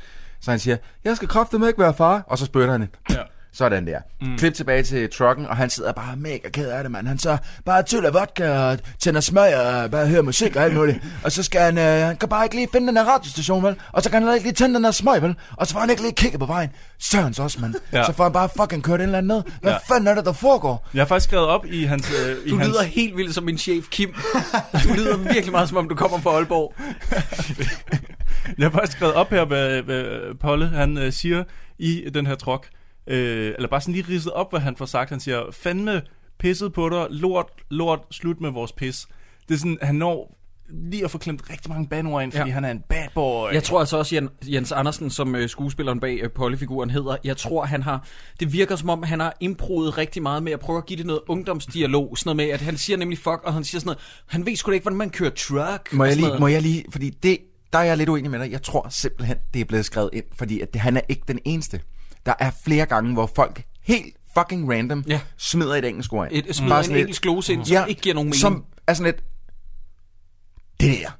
[0.40, 2.88] Så han siger, jeg skal kraftedeme ikke være far, og så spytter han.
[3.10, 3.22] Ja.
[3.54, 3.98] Sådan der.
[4.20, 4.38] Mm.
[4.38, 7.06] Klip tilbage til trucken, og han sidder bare mega ked af det, mand.
[7.08, 10.98] Han så bare tyller vodka og tænder smøg og bare hører musik og alt muligt.
[11.24, 13.76] og så skal han, øh, han kan bare ikke lige finde den her radiostation, vel?
[13.92, 15.34] Og så kan han ikke lige tænde den her smøg, vel?
[15.56, 16.70] Og så får han ikke lige kigge på vejen.
[16.98, 17.74] Sørens også, mand.
[17.92, 18.04] Ja.
[18.04, 19.42] Så får han bare fucking kørt en eller anden ned.
[19.60, 19.78] Hvad Ja.
[19.88, 19.94] ja.
[19.94, 20.88] fanden er det, der foregår?
[20.94, 22.10] Jeg har faktisk skrevet op i hans...
[22.26, 22.68] Øh, i Du hans...
[22.68, 24.14] lyder helt vildt som min chef Kim.
[24.84, 26.74] Du lyder virkelig meget som om du kommer fra Aalborg.
[28.58, 30.04] Jeg har faktisk skrevet op her, hvad, hvad
[30.40, 31.44] Polle han øh, siger
[31.78, 32.66] i den her trok.
[33.06, 35.10] Øh, eller bare sådan lige ridset op, hvad han får sagt.
[35.10, 36.02] Han siger, fandme
[36.38, 39.06] pisset på dig, lort, lort, slut med vores pis.
[39.48, 40.38] Det er sådan, han når
[40.68, 42.54] lige at få klemt rigtig mange bandord ind, fordi Ja.
[42.54, 43.52] han er en bad boy.
[43.52, 47.36] Jeg tror altså også, Jan, Jens Andersen, som øh, skuespilleren bag øh, Polly-figuren hedder, jeg
[47.36, 48.06] tror, han har,
[48.40, 51.06] det virker som om, han har improvet rigtig meget med at prøve at give det
[51.06, 52.18] noget ungdomsdialog.
[52.18, 54.56] Sådan noget med, at han siger nemlig fuck, og han siger sådan noget, han ved
[54.56, 55.92] sgu da ikke, hvordan man kører truck.
[55.92, 56.40] Må jeg lige, noget.
[56.40, 57.38] må jeg lige, fordi det,
[57.72, 58.50] der er jeg lidt uenig med dig.
[58.52, 61.38] Jeg tror simpelthen, det er blevet skrevet ind, fordi at det, han er ikke den
[61.44, 61.80] eneste.
[62.26, 65.20] Der er flere gange, hvor folk helt fucking random Ja.
[65.36, 66.46] smider et engelsk ord ind.
[66.48, 68.40] Et- smider Bare en lidt- engelsk glose ind, som ikke giver nogen mening.
[68.40, 69.24] Som er sådan lidt,
[70.80, 71.10] det der,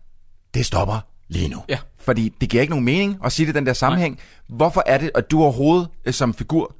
[0.54, 1.62] det stopper lige nu.
[1.68, 1.78] Ja.
[2.00, 4.18] Fordi det giver ikke nogen mening at sige det i den der sammenhæng.
[4.48, 6.76] Hvorfor er det, at du overhovedet øh, som figur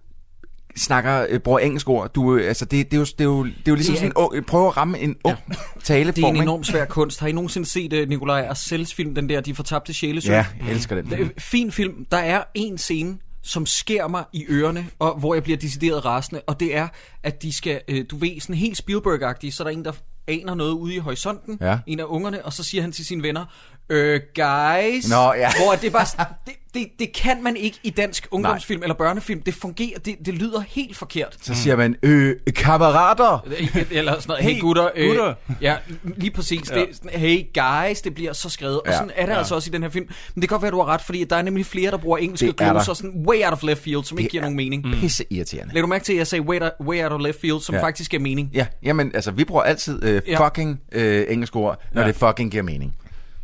[0.77, 2.13] snakker, øh, bruger engelsk ord?
[2.13, 3.99] Du, øh, altså, det, det, er jo, det, er jo, det er jo ligesom er
[3.99, 5.55] sådan en prøve at ramme en ung ja.
[5.85, 6.15] taleform.
[6.15, 6.43] Det er en ikke?
[6.43, 7.21] enormt svær kunst.
[7.21, 10.33] Har I nogensinde set uh, Nikolaj Arcels film, den der De fortabte sjælesø?
[10.33, 11.21] Ja, jeg elsker den.
[11.21, 12.07] En fin film.
[12.11, 16.41] Der er en scene, som sker mig i ørerne, og hvor jeg bliver decideret rasende,
[16.47, 16.89] og det er,
[17.23, 19.93] at de skal, øh, du ved, sådan helt Spielberg-agtige, så er der en, der
[20.29, 21.79] aner noget ude i horisonten, Ja.
[21.87, 23.45] en af ungerne, og så siger han til sine venner,
[23.89, 25.51] øh, guys, Nå, ja.
[25.65, 26.07] hvor det er bare,
[26.47, 28.85] det, det, det kan man ikke i dansk ungdomsfilm Nej.
[28.85, 31.37] eller børnefilm, det fungerer, det, det lyder helt forkert.
[31.43, 33.47] Så siger man, øh, kammerater.
[33.91, 34.89] Eller sådan noget, hey gutter.
[34.97, 35.35] Øh, gutter.
[35.61, 35.77] ja,
[36.17, 36.71] lige præcis.
[36.71, 36.75] Ja.
[36.75, 38.77] Det, er sådan, hey guys, det bliver så skrevet.
[38.81, 38.93] Og Ja.
[38.93, 39.39] sådan er det Ja.
[39.39, 40.07] altså også i den her film.
[40.35, 42.19] Men det kan godt være, du har ret, fordi der er nemlig flere, der bruger
[42.19, 44.85] engelske Det er gloser sådan way out of left field, som ikke giver nogen mening.
[44.95, 45.75] Pisse irriterende.
[45.75, 47.79] Læg du mærke til, at jeg sagde way way out of left field, som Ja.
[47.81, 47.87] ja.
[47.87, 48.51] faktisk giver mening.
[48.55, 50.47] Ja, jamen, altså, vi bruger altid øh, Ja.
[50.47, 52.09] fucking øh, engelsk ord, når Ja.
[52.09, 52.95] det fucking giver mening.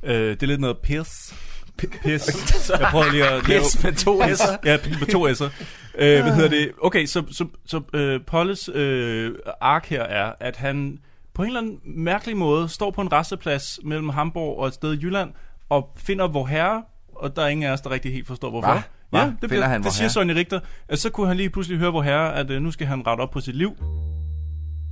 [0.05, 1.35] Øh, det er lidt noget pis.
[1.79, 2.71] Pis.
[2.81, 3.61] Jeg prøver lige at lave...
[3.61, 4.57] Pis med to s'er.
[4.65, 5.51] Ja, med to s'er.
[5.99, 6.71] Øh, hvad hedder det?
[6.83, 10.99] Okay, så, så, så øh, Polles øh, ark her er, at han
[11.35, 14.95] på en eller anden mærkelig måde står på en resteplads mellem Hamburg og et sted
[14.95, 15.31] i Jylland,
[15.69, 16.83] og finder hvor herre,
[17.15, 18.73] og der er ingen af os, der rigtig helt forstår, hvorfor.
[18.73, 18.83] Hva?
[19.11, 19.19] Hva?
[19.19, 20.09] Ja, Finder det, bliver, han det siger?
[20.09, 20.61] Sonja Richter.
[20.89, 23.21] At så kunne han lige pludselig høre hvor herre, at øh, nu skal han rette
[23.21, 23.71] op på sit liv.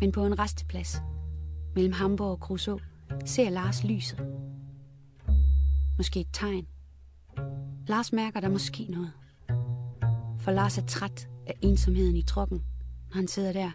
[0.01, 1.03] Men på en resteplads
[1.75, 2.79] mellem Hamburg og Kruså
[3.25, 4.27] ser Lars lyset.
[5.97, 6.67] Måske et tegn.
[7.87, 9.13] Lars mærker der måske noget.
[10.41, 12.59] For Lars er træt af ensomheden i trokken,
[13.09, 13.71] når han sidder der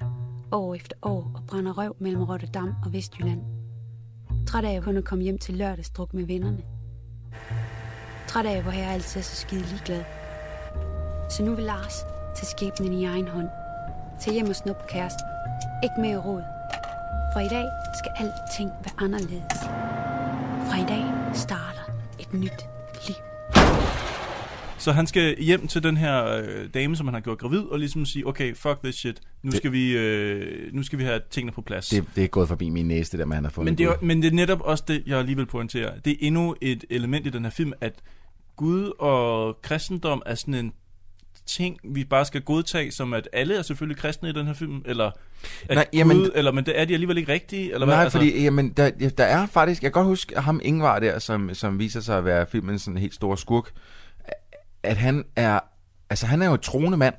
[0.51, 3.41] år efter år og brænder røv mellem Rotterdam og Vestjylland.
[4.47, 6.61] Træt af kun at komme hjem til lørdagsdruk med vennerne.
[8.27, 10.03] Træt af, hvor jeg altid er så skide ligeglad.
[11.29, 11.93] Så nu vil Lars
[12.35, 13.49] tage skæbnen i egen hånd.
[14.21, 15.27] Tag hjem og snup kæresten.
[15.83, 16.43] Ikke mere råd.
[17.33, 17.65] Fra i dag
[17.99, 19.59] skal alting være anderledes.
[20.67, 21.85] Fra i dag starter
[22.19, 22.67] et nyt
[23.07, 23.30] liv.
[24.81, 27.79] Så han skal hjem til den her øh, dame, som han har gjort gravid, og
[27.79, 29.19] ligesom sige, okay, fuck this shit.
[29.43, 31.89] Nu Det- skal, vi, øh, nu skal vi have tingene på plads.
[31.89, 33.85] Det, det er gået forbi min næse, det der at han har fundet Men det,
[33.85, 35.99] er, men det er netop også det, jeg alligevel pointerer.
[36.05, 37.93] Det er endnu et element i den her film, at
[38.55, 40.73] Gud og kristendom er sådan en
[41.45, 44.81] ting, vi bare skal godtage, som at alle er selvfølgelig kristne i den her film,
[44.85, 45.13] eller at
[45.69, 48.03] Nej, Nej, jamen- Gud, eller, men det er de alligevel ikke rigtige, eller Nej, hvad?
[48.03, 49.83] Altså, fordi jamen, der, der er faktisk...
[49.83, 52.97] Jeg kan godt huske ham Ingvar der, som, som viser sig at være filmens sådan
[52.97, 53.71] helt store skurk.
[54.83, 55.59] At han er...
[56.09, 57.13] Altså, han er jo et troende mand,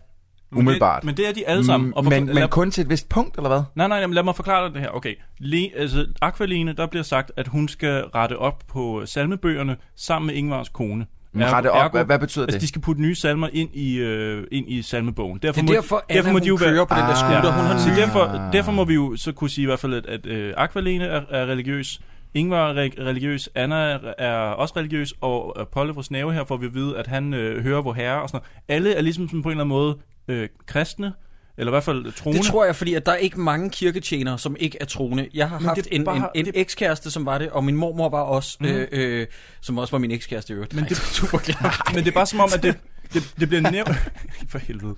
[0.51, 1.05] Men det- umiddelbart.
[1.05, 1.87] men det er de alle sammen.
[1.87, 3.63] Mm, Og for- men, lad- men kun til et vist punkt, eller hvad?
[3.75, 4.89] Nej, nej, jamen, lad mig forklare dig det her.
[4.89, 10.27] Okay, Le, altså, Aqualine, der bliver sagt, at hun skal rette op på salmebøgerne sammen
[10.27, 11.07] med Ingvars kone.
[11.35, 12.63] Men rette op, hvad- hvad betyder altså, det?
[12.63, 15.39] de skal putte nye salmer ind i, øh, ind i salmebogen.
[15.43, 17.53] Derfor Det er derfor, Anna, hun kører på den der scooter.
[17.53, 18.53] Hun har så nye- derfor, Ah.
[18.53, 21.21] derfor må vi jo så kunne sige i hvert fald, at, at øh, Aqualene er,
[21.31, 22.01] er religiøs,
[22.35, 26.67] Ingvar er re- religiøs, Anna er, også religiøs, og Polle fra Snave her får vi
[26.67, 28.79] at vide, at han øh, hører vor herre og sådan noget.
[28.85, 31.13] Alle er ligesom sådan på en eller anden måde øh, kristne,
[31.59, 32.39] eller i hvert fald troende.
[32.39, 35.29] Det tror jeg, fordi at der er ikke mange kirketjenere, som ikke er troende.
[35.35, 37.77] Jeg har Men haft det en, bare- en, en ekskæreste, som var det, og min
[37.77, 38.69] mormor var også, Mhm.
[38.71, 39.27] øh, øh,
[39.61, 40.75] som også var min ekskæreste i øvrigt.
[40.75, 41.81] Men det, super klart.
[41.95, 42.79] men det er bare som om, at det,
[43.13, 43.91] det, det bliver nævnt...
[44.51, 44.95] For helvede.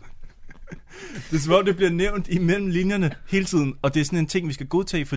[1.31, 4.18] Det er som om, det bliver nævnt imellem linjerne hele tiden, og det er sådan
[4.18, 5.16] en ting, vi skal godtage, for,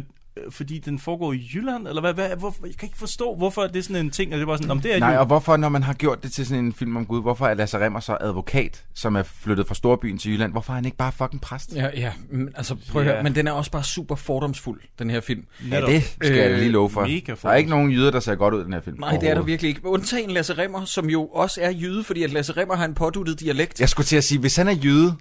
[0.50, 2.14] fordi den foregår i Jylland, eller hvad?
[2.14, 4.48] hvad hvorfor, jeg kan ikke forstå, hvorfor det er sådan en ting, og det er
[4.48, 5.20] bare sådan, om det er Nej, jo...
[5.20, 7.54] og hvorfor, når man har gjort det til sådan en film om Gud, hvorfor er
[7.54, 10.52] Lasse Remmer så advokat, som er flyttet fra Storbyen til Jylland?
[10.52, 11.76] Hvorfor er han ikke bare fucking præst?
[11.76, 12.12] Ja, ja.
[12.32, 13.14] Men, altså, prøv at Ja.
[13.14, 15.44] høre, men den er også bare super fordomsfuld, den her film.
[15.72, 17.02] Ja, det skal jeg da lige love for.
[17.02, 19.00] mega Der er ikke nogen jyder, der ser godt ud i den her film.
[19.00, 19.86] Nej, det er der virkelig ikke.
[19.86, 23.40] Undtagen Lasse Remmer, som jo også er jyde, fordi at Lasse Remmer har en påduttet
[23.40, 23.80] dialekt.
[23.80, 25.16] Jeg skulle til at sige, hvis han er jyde,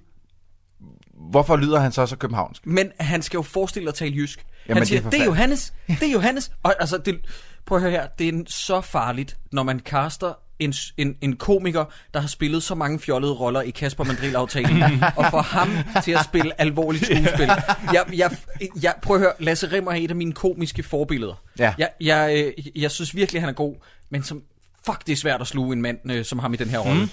[1.30, 2.66] hvorfor lyder han så så københavnsk?
[2.66, 4.46] Men han skal jo forestille at tale jysk.
[4.68, 6.50] Jamen, han siger, det er det er, for Johannes, det er Johannes.
[6.62, 7.20] Og altså, det,
[7.66, 11.84] prøv at høre her, det er så farligt, når man kaster en, en, en komiker,
[12.14, 14.82] der har spillet så mange fjollede roller i Kasper Mandrill-aftalen,
[15.16, 15.68] og får ham
[16.04, 17.50] til at spille alvorligt skuespil.
[17.92, 18.36] Jeg, jeg,
[18.82, 21.42] jeg, prøv at høre, Lasse Rimmer er et af mine komiske forbilleder.
[21.58, 21.74] Ja.
[21.78, 23.74] Jeg, jeg, øh, jeg synes virkelig, han er god,
[24.10, 24.42] men som,
[24.86, 27.08] fuck, det er svært at sluge en mand øh, som ham i den her rolle.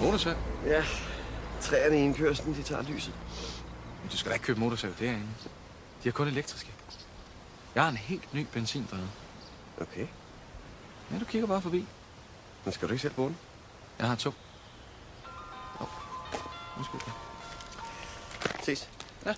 [0.00, 0.34] Motorsav?
[0.66, 0.82] Ja,
[1.60, 3.12] træerne i indkørslen, de tager lyset.
[4.08, 5.26] Men du skal da ikke købe motorsav derinde.
[6.04, 6.70] De er kun elektriske.
[7.74, 9.08] Jeg har en helt ny benzindrevet.
[9.80, 10.06] Okay.
[11.12, 11.84] Ja, du kigger bare forbi.
[12.64, 13.36] Men skal du ikke selv bruge den?
[13.98, 14.32] Jeg har to.
[15.80, 15.86] Åh,
[16.76, 17.00] undskyld.
[18.62, 18.88] Ses.
[19.26, 19.30] Ja.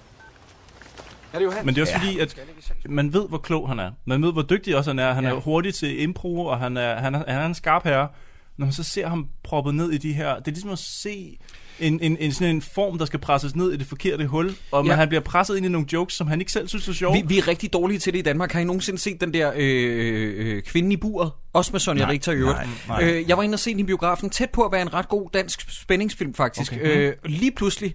[1.33, 1.67] Er det Johan?
[1.67, 2.39] Men det er også fordi, at
[2.85, 3.93] man ved, hvor klog han er.
[4.05, 5.13] Man ved, hvor dygtig også han er.
[5.13, 8.09] Han er hurtig til impro, og han er, han er, han er en skarp herre.
[8.57, 10.37] Når man så ser ham proppet ned i de her...
[10.39, 11.39] Det er ligesom at se
[11.81, 14.55] en, en, en, sådan en form, der skal presses ned i det forkerte hul.
[14.73, 14.95] Og Ja.
[14.95, 17.15] han bliver presset ind i nogle jokes, som han ikke selv synes er sjove.
[17.17, 18.53] Vi, vi er rigtig dårlige til det i Danmark.
[18.53, 21.31] Har I nogensinde set den der øh, øh, kvinde i buret?
[21.53, 22.59] Også med Sonja Nej, Richter i øvrigt.
[22.89, 23.11] nej, nej.
[23.11, 24.31] Øh, jeg var inde og se den i biografen.
[24.31, 26.73] Tæt på at være en ret god dansk spændingsfilm, faktisk.
[26.73, 26.81] Okay.
[26.81, 26.97] Okay.
[27.09, 27.95] Øh, lige pludselig,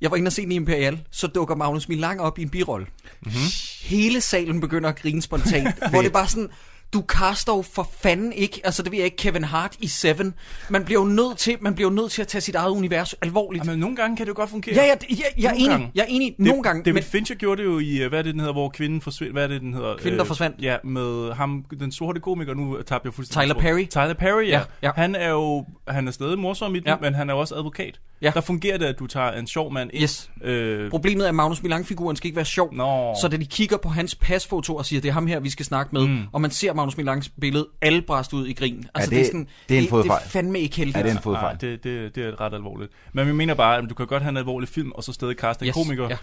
[0.00, 2.48] jeg var inde og se den i Imperial, så dukker Magnus Milang op i en
[2.48, 2.86] birolle.
[3.22, 3.40] Mm-hmm.
[3.82, 5.90] Hele salen begynder at grine spontant.
[5.90, 6.48] hvor det bare sådan...
[6.94, 10.34] Du kaster jo for fanden ikke, altså det ved jeg ikke, Kevin Hart i Seven.
[10.68, 13.12] Man bliver jo nødt til, man bliver jo nødt til at tage sit eget univers
[13.22, 13.66] alvorligt.
[13.66, 14.74] Men nogle gange kan det jo godt fungere.
[14.74, 15.68] Ja, ja, jeg, jeg, er enig.
[15.68, 15.90] gange.
[15.94, 16.34] Jeg er enig.
[16.38, 16.82] Det- Nogle gange.
[16.82, 19.00] David men- Fincher gjorde det jo i, øh, hvad er det, den hedder, hvor kvinden
[19.00, 19.32] forsvinder.
[19.32, 19.96] Hvad er det, den hedder?
[19.96, 20.56] Kvinden, der forsvandt.
[20.62, 23.50] Ja, med ham, den sorte komiker, nu tabte jeg fuldstændig.
[23.56, 23.60] Tyler.
[23.60, 23.86] Perry.
[23.88, 24.58] Tyler Perry, ja.
[24.58, 24.90] Ja, ja.
[24.96, 26.96] Han er jo, han er stadig morsom i den, Ja.
[27.00, 28.00] men han er jo også advokat.
[28.22, 28.30] Ja.
[28.34, 30.02] Der fungerer det, at du tager en sjov mand ind.
[30.02, 30.30] Yes.
[30.44, 32.74] Øh, Problemet er, at Magnus Milang-figuren skal ikke være sjov.
[32.74, 33.14] Nå.
[33.22, 35.64] Så da de kigger på hans pasfoto og siger, det er ham her, vi skal
[35.66, 36.18] snakke med, mm.
[36.32, 38.84] og man ser Magnus Milangs billede, alle bræst ud i grin.
[38.94, 40.20] Altså, det- sådan, det er en det, fodfejl.
[40.20, 40.96] det er fandme ikke heldigt.
[40.96, 41.56] Ja, det er en Nej, fodfejl.
[41.60, 42.92] det, det, det er ret alvorligt.
[43.12, 45.36] Men vi mener bare, at du kan godt have en alvorlig film, og så stadig
[45.36, 46.08] kaste en Yes, komiker.
[46.08, 46.16] ja.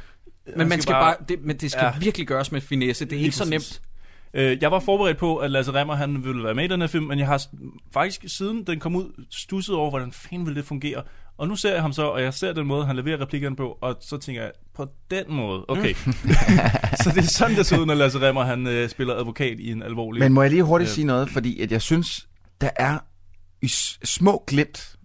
[0.58, 1.86] Men man skal bare, det, men det skal Ja.
[1.94, 2.00] ja.
[2.00, 3.06] virkelig gøres med finesse.
[3.06, 3.82] Det er Lige ikke så nemt.
[4.34, 6.88] Øh, jeg var forberedt på, at Lasse Remmer han ville være med i den her
[6.88, 7.42] film, men jeg har
[7.94, 11.04] faktisk siden den kom ud stusset over, hvordan fanden ville det fungere.
[11.38, 13.78] Og nu ser jeg ham så, og jeg ser den måde, han leverer replikkerne på,
[13.82, 15.94] og så tænker jeg, på den måde, okay.
[17.04, 19.72] så det er sådan, det ser ud, når Lasse Remmer han øh, spiller advokat i
[19.72, 20.20] en alvorlig...
[20.20, 22.28] Men må jeg lige hurtigt øh, sige noget, fordi at jeg synes,
[22.62, 22.98] der er
[23.62, 23.68] i
[24.04, 24.96] små glimt,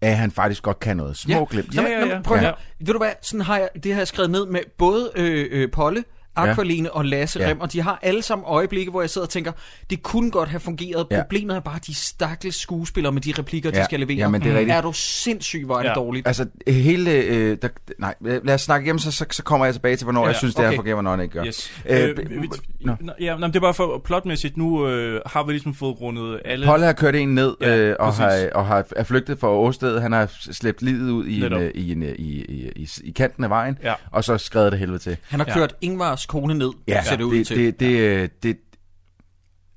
[0.00, 1.16] at han faktisk godt kan noget.
[1.16, 1.74] Små glimt.
[1.74, 2.54] Nå, men- nå, men Prøv høre.
[2.80, 5.70] Ved du hvad, sådan har jeg, det har jeg skrevet ned med både øh, øh,
[5.70, 6.04] Polle,
[6.36, 7.48] Aqualene og Lasse Ja.
[7.48, 9.52] Rem, og de har alle sammen øjeblikke, hvor jeg sidder og tænker,
[9.90, 11.06] det kunne godt have fungeret.
[11.10, 11.20] Ja.
[11.20, 13.84] Problemet er bare de stakkels skuespillere med de replikker, de Ja.
[13.84, 14.16] skal levere.
[14.16, 14.76] Jamen, det er rigtigt.
[14.76, 15.94] Er du sindssyg, hvor er det Ja.
[15.94, 16.26] dårligt.
[16.26, 17.10] Altså, hele...
[17.12, 17.68] Øh, der,
[17.98, 20.28] nej, lad os snakke igennem, så, så, så kommer jeg tilbage til, hvornår Ja, ja,
[20.28, 20.76] jeg synes, det her okay.
[20.76, 21.46] fungerer, hvornår det ikke gør.
[21.46, 21.72] Yes.
[21.88, 22.48] Øh, Øh, vi,
[22.80, 24.56] nå, ja, nej, det er bare for plotmæssigt.
[24.56, 26.66] Nu øh, har vi ligesom fået rundet alle...
[26.66, 28.20] Polle har kørt en ned Ja, øh, og, præcis.
[28.42, 30.00] har, og har, er flygtet fra Åsted.
[30.00, 31.60] Han har slæbt livet ud i, en, Netop.
[31.60, 33.94] øh, i, en, øh, i, i, i, i kanten af vejen, Ja.
[34.10, 35.16] og så skrevet det helvede til.
[35.28, 35.54] Han har Ja.
[35.54, 35.74] kørt
[36.24, 37.56] Ingvars kone ned, ser det ud det, til.
[37.56, 38.56] det, det, øh, det,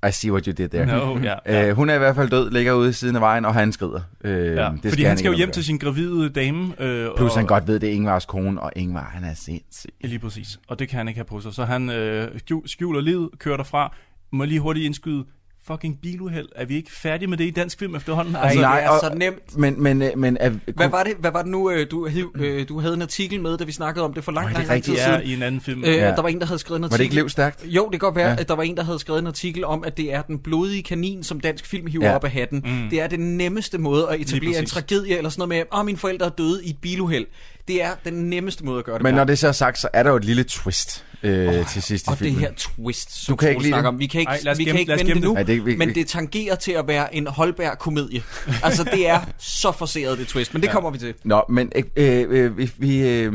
[0.08, 0.86] I see what you did there.
[0.86, 1.68] No, ja, ja.
[1.68, 3.72] Øh, hun er i hvert fald død, ligger ude i siden af vejen, og han
[3.72, 4.00] skrider.
[4.24, 5.52] Øh, Ja, det fordi han han skal jo hjem gøre.
[5.52, 6.82] til sin gravide dame.
[6.82, 9.90] Øh, Plus og, han godt ved, det er Ingvars kone, og Ingvar, han er sindssyg.
[10.02, 10.60] Ja, Lige præcis.
[10.68, 11.54] Og det kan han ikke have på sig.
[11.54, 13.96] Så han øh, skjul- skjuler livet, kører derfra.
[14.32, 15.24] Må lige hurtigt indskyde.
[15.68, 16.48] Fucking biluheld.
[16.56, 18.34] Er vi ikke færdige med det i dansk film efterhånden?
[18.34, 19.56] Ej, det er og- så nemt.
[19.58, 22.68] Men, men, men er, Hvad var det, hvad var det nu, øh, du, hiv- øh,
[22.68, 24.68] du havde en artikel med, da vi snakkede om det for lang, Nå, det lang,
[24.68, 25.06] lang tid rigtigt?
[25.06, 25.22] siden?
[25.30, 25.84] I en anden film.
[25.84, 26.06] Øh, Ja.
[26.06, 26.92] Der var en, der havde skrevet en artikel.
[26.92, 27.64] Var det ikke livstærkt?
[27.66, 28.36] Jo, det kan godt være, Ja.
[28.38, 30.82] at der var en, der havde skrevet en artikel om, at det er den blodige
[30.82, 32.14] kanin, som dansk film hiver Ja.
[32.14, 32.62] op af hatten.
[32.64, 32.90] Mm.
[32.90, 35.86] Det er den nemmeste måde at etablere en tragedie, eller sådan noget med, åh, oh,
[35.86, 37.26] mine forældre er døde i et biluheld.
[37.68, 39.16] Det er den nemmeste måde at gøre det Men på.
[39.16, 41.82] når det så er sagt, så er der jo et lille twist øh, oh, til
[41.82, 42.40] sidst i Og det filmen.
[42.40, 43.98] her twist, som Du kan ikke lide snakker om.
[43.98, 45.34] Vi kan ikke, Ej, lad os vi gemme- kan ikke lad os vende det nu.
[45.34, 48.22] Ej, det er vi- men vi- det tangerer til at være en holdbær komedie.
[48.62, 51.14] altså, det er så forseret, det twist, men det kommer vi til.
[51.24, 53.32] Nå, men øh, øh, vi, vi, øh,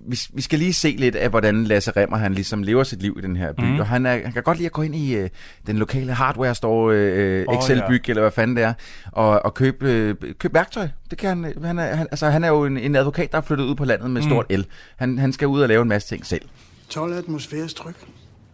[0.00, 3.16] vi, vi skal lige se lidt af, hvordan Lasse Remmer han ligesom lever sit liv
[3.18, 3.60] i den her by.
[3.64, 3.80] Mm.
[3.80, 5.28] Og han, er, han kan godt lide at gå ind i øh,
[5.66, 8.72] den lokale hardware store, øh, Åh, Excel-byg, eller hvad fanden det er,
[9.12, 10.88] og, og købe, øh, købe værktøj.
[11.10, 13.42] Det kan han, han, er, han, altså, han er jo en, en advokat, der er
[13.42, 14.62] flyttet ud på landet med stort L.
[14.96, 16.48] Han, han skal ud og lave en masse ting selv.
[16.88, 18.06] 12 atmosfæres tryk.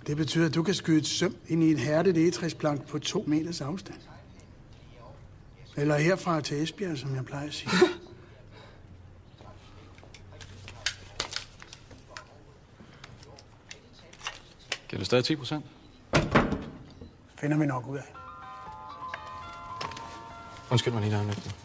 [0.07, 3.25] Det betyder, at du kan skyde et søm ind i en hærdet egetræsplank på to
[3.27, 3.99] meters afstand.
[5.77, 7.71] Eller herfra til Esbjerg, som jeg plejer at sige.
[14.89, 15.65] Giver du stadig 10 procent?
[17.41, 18.15] Finder vi nok ud af.
[20.71, 21.64] Undskyld mig lige der lidt.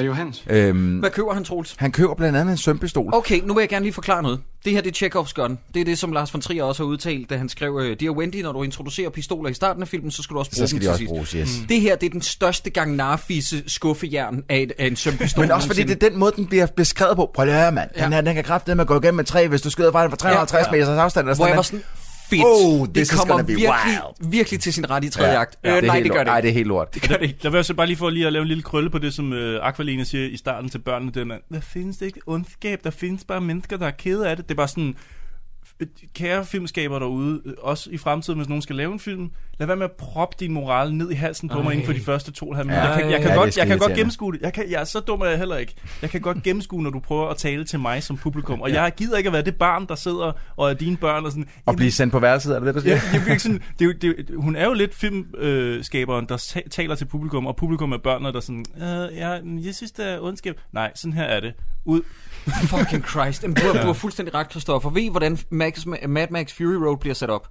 [0.00, 0.44] Er det Johannes?
[0.50, 1.74] Øhm, Hvad køber han, Troels?
[1.78, 3.10] han køber blandt andet en sømpistol.
[3.14, 4.40] Okay, nu vil jeg gerne lige forklare noget.
[4.64, 5.58] Det her, det er Chekhovs gun.
[5.74, 8.10] Det er det, som Lars von Trier også har udtalt, da han skrev, øh, Dear
[8.12, 10.70] Wendy, når du introducerer pistoler i starten af filmen, så skal du også bruge Så
[10.70, 11.08] skal dem de til også sidst.
[11.08, 11.60] bruges, yes.
[11.60, 11.66] Mm.
[11.66, 15.42] Det her, det er den største gang narfisse skuffejern af, et, af en sømpistol.
[15.42, 17.30] Men også fordi det er den måde, den bliver beskrevet på.
[17.34, 17.90] Prøv lige at høre, mand.
[17.94, 18.08] Den, Ja.
[18.08, 20.10] her, den kan kraftigt med at gå igennem med træ, hvis du skyder fra den
[20.10, 20.80] fra 350 Ja, ja.
[20.80, 21.26] meters afstand.
[21.26, 21.82] Eller Hvor jeg sådan var sådan,
[22.30, 22.42] fedt.
[22.46, 23.70] Oh, det this is kommer gonna be virkelig,
[24.20, 24.30] wild.
[24.30, 25.58] virkelig til sin ret i tredje akt.
[25.64, 26.26] Ja, Øh, det nej, helt det gør lort.
[26.26, 26.46] det Ej, ikke.
[26.46, 26.94] det er helt lort.
[26.94, 27.38] Det gør det ikke.
[27.42, 29.14] Der vil jeg så bare lige for lige at lave en lille krølle på det,
[29.14, 31.12] som øh, Aqualina siger i starten til børnene.
[31.12, 34.48] Den er, der findes ikke ondskab, der findes bare mennesker, der er kede af det.
[34.48, 34.94] Det er bare sådan,
[36.14, 39.76] kære filmskaber derude, øh, også i fremtiden, hvis nogen skal lave en film, lad være
[39.76, 41.72] med at proppe din moral ned i halsen på mig Ej.
[41.72, 42.88] inden for de første to og halv minutter.
[42.88, 44.40] Ja, Jeg kan, jeg kan, ja, godt, jeg kan godt gennemskue det.
[44.40, 45.74] Jeg, kan, jeg er så dum er jeg heller ikke.
[46.02, 48.60] Jeg kan godt gennemskue, når du prøver at tale til mig som publikum.
[48.60, 51.30] Og jeg gider ikke at være det barn, der sidder og er dine børn og
[51.30, 52.94] sådan, Og blive sendt på værelset, er det det, du siger?
[52.94, 56.94] Ja, jeg, jeg, sådan, det, er det, hun er jo lidt filmskaberen, der ta- taler
[56.94, 60.20] til publikum, og publikum er børnene, der sådan, øh, ja, men jeg synes, det er
[60.20, 60.60] ondskab.
[60.72, 61.52] Nej, sådan her er det.
[61.84, 62.00] Ud.
[62.46, 63.42] Fucking Christ.
[63.42, 64.90] Jamen, du, har, du har fuldstændig ret, Christoffer.
[64.90, 67.48] Ved I, hvordan Max, Mad Max Fury Road bliver sat op?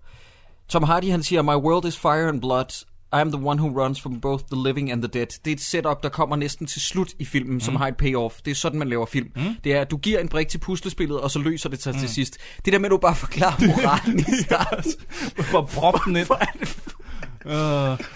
[0.70, 2.86] Tom Hardy, han siger, My world is fire and blood.
[3.14, 5.28] I am the one who runs from both the living and the dead.
[5.46, 7.60] Det er et setup, der kommer næsten til slut i filmen, mm.
[7.60, 8.36] som har et payoff.
[8.46, 9.32] Det er sådan, man laver film.
[9.36, 9.42] Mm.
[9.64, 12.00] Det er, at du giver en brik til puslespillet, og så løser det sig mm.
[12.00, 12.38] til sidst.
[12.66, 14.92] Det der med, at du bare forklarer moralen i starten.
[15.52, 16.28] Bare prop den ind.
[17.46, 17.52] Uh,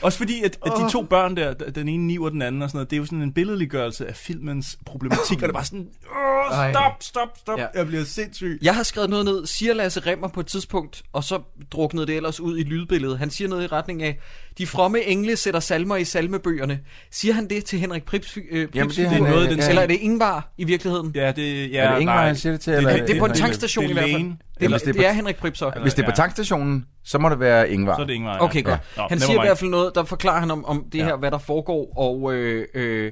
[0.02, 2.78] også fordi, at, at de to børn der, den ene niver den anden og sådan
[2.78, 5.88] noget, det er jo sådan en billedliggørelse af filmens problematik, og det er bare sådan,
[6.12, 7.66] uh, stop, stop, stop, Ja.
[7.76, 8.60] jeg bliver sindssyg.
[8.62, 11.40] Jeg har skrevet noget ned, siger Lasse Remmer på et tidspunkt, og så
[11.72, 13.20] druknede det ellers ud i lydbilledet.
[13.20, 14.20] Han siger noget i retning af,
[14.58, 16.80] de fromme engle sætter salmer i salmebøgerne.
[17.12, 19.70] Siger han det til Henrik Prips, øh, Prips Jamen, det er han, øh, ja.
[19.70, 21.12] Eller er det Ingvar i virkeligheden?
[21.16, 22.26] Ja, det, ja, Er det Ingvar, nej.
[22.26, 23.92] han siger det til, Det, eller- det, Det er på en det- tankstation det i
[23.92, 24.24] er hvert fald.
[24.24, 25.72] Det, Eller- er, det er Henrik Prip så.
[25.82, 27.96] Hvis det er på tankstationen, så må det være Ingvar.
[27.96, 28.44] Så er det Ingvar, ja.
[28.44, 28.80] Okay, godt.
[28.98, 31.04] Nå, Han siger i hvert fald noget, der forklarer han om, om det Ja.
[31.06, 33.12] her, hvad der foregår, og øh, øh,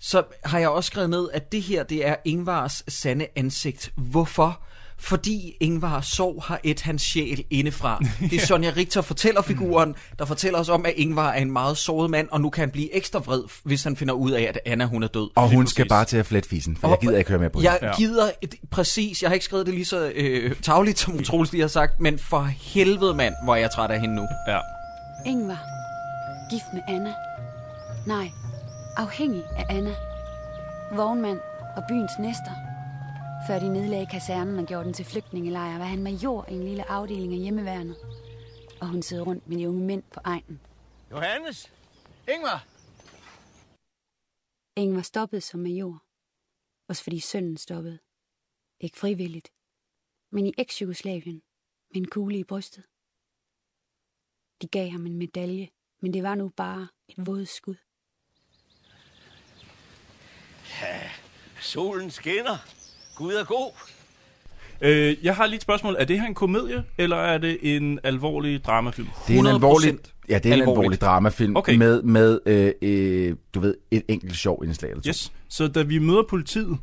[0.00, 3.92] så har jeg også skrevet ned, at det her, det er Ingvars sande ansigt.
[3.96, 4.60] Hvorfor?
[5.00, 8.02] Fordi Ingvar Sov har et hans sjæl indefra.
[8.30, 12.10] Det er Sonja Richter fortællerfiguren, der fortæller os om, at Ingvar er en meget såret
[12.10, 14.84] mand, og nu kan han blive ekstra vred, hvis han finder ud af, at Anna
[14.84, 15.30] hun er død.
[15.34, 17.58] Og hun skal bare til at flette fisen, for jeg gider ikke høre mere på
[17.58, 17.64] det.
[17.64, 21.52] Jeg gider et, præcis, jeg har ikke skrevet det lige så øh, tagligt, som Troels
[21.52, 24.26] lige har sagt, men for helvede mand, hvor er jeg træt af hende nu.
[24.48, 24.58] Ja.
[25.26, 25.58] Ingvar.
[26.50, 27.12] Gift med Anna.
[28.06, 28.30] Nej,
[28.96, 29.94] afhængig af Anna.
[30.96, 31.38] Vognmand
[31.76, 32.67] og byens næster.
[33.48, 36.90] Før de nedlagde kasernen og gjorde den til flygtningelejr, var han major i en lille
[36.90, 37.96] afdeling af hjemmeværnet.
[38.80, 40.60] Og hun sidder rundt med de unge mænd på egnen.
[41.10, 41.72] Johannes?
[42.28, 42.66] Ingvar?
[44.76, 46.04] Ingvar stoppede som major.
[46.88, 47.98] Også fordi sønnen stoppede.
[48.80, 49.52] Ikke frivilligt,
[50.32, 51.42] men i eks-Jugoslavien
[51.90, 52.84] med en kugle i brystet.
[54.62, 55.68] De gav ham en medalje,
[56.00, 57.76] men det var nu bare et vådskud.
[60.80, 61.10] Ja,
[61.60, 62.77] solen skinner.
[63.18, 63.70] Gud er god.
[64.80, 65.96] Øh, jeg har lige et spørgsmål.
[65.98, 69.08] Er det her en komedie, eller er det en alvorlig dramafilm?
[69.28, 69.98] Det er en alvorlig,
[70.28, 70.78] ja, det er en alvorligt.
[70.78, 71.76] alvorlig dramafilm Okay.
[71.76, 75.08] med, med øh, øh, du ved, et enkelt sjov indslag eller to.
[75.08, 75.32] Yes.
[75.48, 76.78] Så da vi møder politiet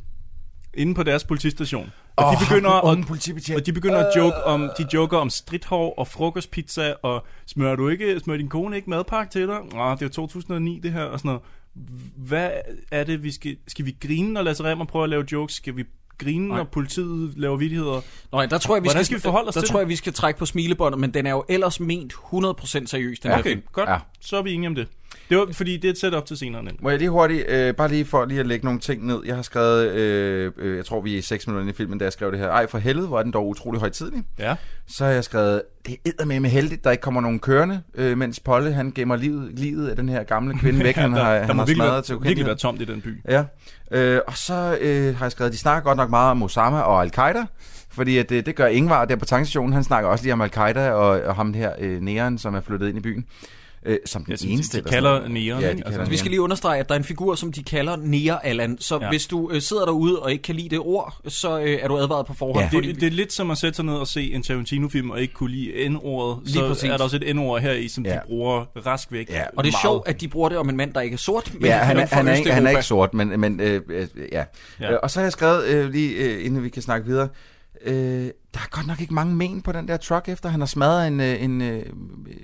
[0.73, 4.69] inde på deres politistation, og Åh, de begynder at, og de begynder at joke om,
[4.77, 9.31] de joker om stridthår og frokostpizza, og smører du ikke, smører din kone ikke madpakke
[9.31, 9.57] til dig?
[9.73, 11.41] Nå, det er jo 2009 det her, og sådan noget.
[12.15, 12.49] Hvad
[12.91, 15.55] er det, vi skal, skal vi grine, når Lasse Remmer prøver at lave jokes?
[15.55, 15.83] Skal vi
[16.18, 18.01] grine, når politiet laver vidigheder?
[18.32, 19.89] Nej, der tror jeg, vi Hvordan skal, skal vi forholde os der til tror jeg,
[19.89, 23.39] vi skal trække på smilebåndet, men den er jo ellers ment 100% seriøs, den her
[23.39, 23.61] Okay, film.
[23.72, 23.89] godt.
[23.89, 23.97] Ja.
[24.22, 24.88] Så er vi enige om det.
[25.30, 26.63] Det var, fordi det er et setup til senere.
[26.63, 26.84] Nemlig.
[26.84, 29.21] Må jeg lige hurtigt, øh, bare lige for lige at lægge nogle ting ned.
[29.26, 32.13] Jeg har skrevet, øh, øh, jeg tror vi er 6 minutter i filmen, da jeg
[32.13, 32.47] skrev det her.
[32.49, 34.23] Ej, for helvede, hvor er den dog utrolig højtidlig.
[34.39, 34.55] Ja.
[34.88, 38.17] Så har jeg skrevet, det er med med heldigt, der ikke kommer nogen kørende, øh,
[38.17, 41.34] mens Polle, han gemmer livet, livet af den her gamle kvinde væk, han Der- har,
[41.34, 42.45] der han har virkelig smadret være- til virkelig ukendelighed.
[42.49, 43.21] være tomt i den by.
[43.30, 43.43] Ja,
[43.91, 47.01] øh, og så øh, har jeg skrevet, de snakker godt nok meget om Osama og
[47.01, 47.45] Al-Qaida,
[47.91, 49.73] fordi at, øh, det gør Ingvar der på tankstationen.
[49.73, 52.88] Han snakker også lige om Al-Qaida og, og ham her, øh, Neon, som er flyttet
[52.89, 53.26] ind i byen.
[53.86, 54.77] Øh, som den Ja, som de- eneste.
[54.77, 55.27] de eller kalder.
[55.27, 57.63] Neon, Ja, de Altså, Vi skal lige understrege, at der er en figur, som de
[57.63, 58.77] kalder Nea Allan.
[58.79, 59.09] Så Ja.
[59.09, 61.97] hvis du øh, sidder derude og ikke kan lide det ord, så øh, er du
[61.97, 62.65] advaret på forhånd.
[62.71, 62.77] Ja.
[62.77, 65.21] fordi Det, det er lidt som at sætte sig ned og se en Tarantino-film og
[65.21, 66.49] ikke kunne lide N-ordet.
[66.49, 66.83] Så præcis.
[66.89, 68.11] er der også et N-ord her i, som Ja.
[68.13, 69.29] de bruger rask væk.
[69.29, 71.17] Ja, Og det er sjovt, at de bruger det om en mand, der ikke er
[71.17, 71.53] sort.
[71.53, 74.07] Men, Ja, han, er, han, er ikke, han er ikke sort, men, men øh, øh,
[74.31, 74.43] ja.
[74.79, 74.91] Ja.
[74.91, 74.95] ja.
[74.95, 77.27] Og så har jeg skrevet, øh, lige øh, inden vi kan snakke videre,
[77.86, 77.95] øh,
[78.53, 81.07] der er godt nok ikke mange men på den der truck, efter han har smadret
[81.07, 81.83] en, øh, en, øh,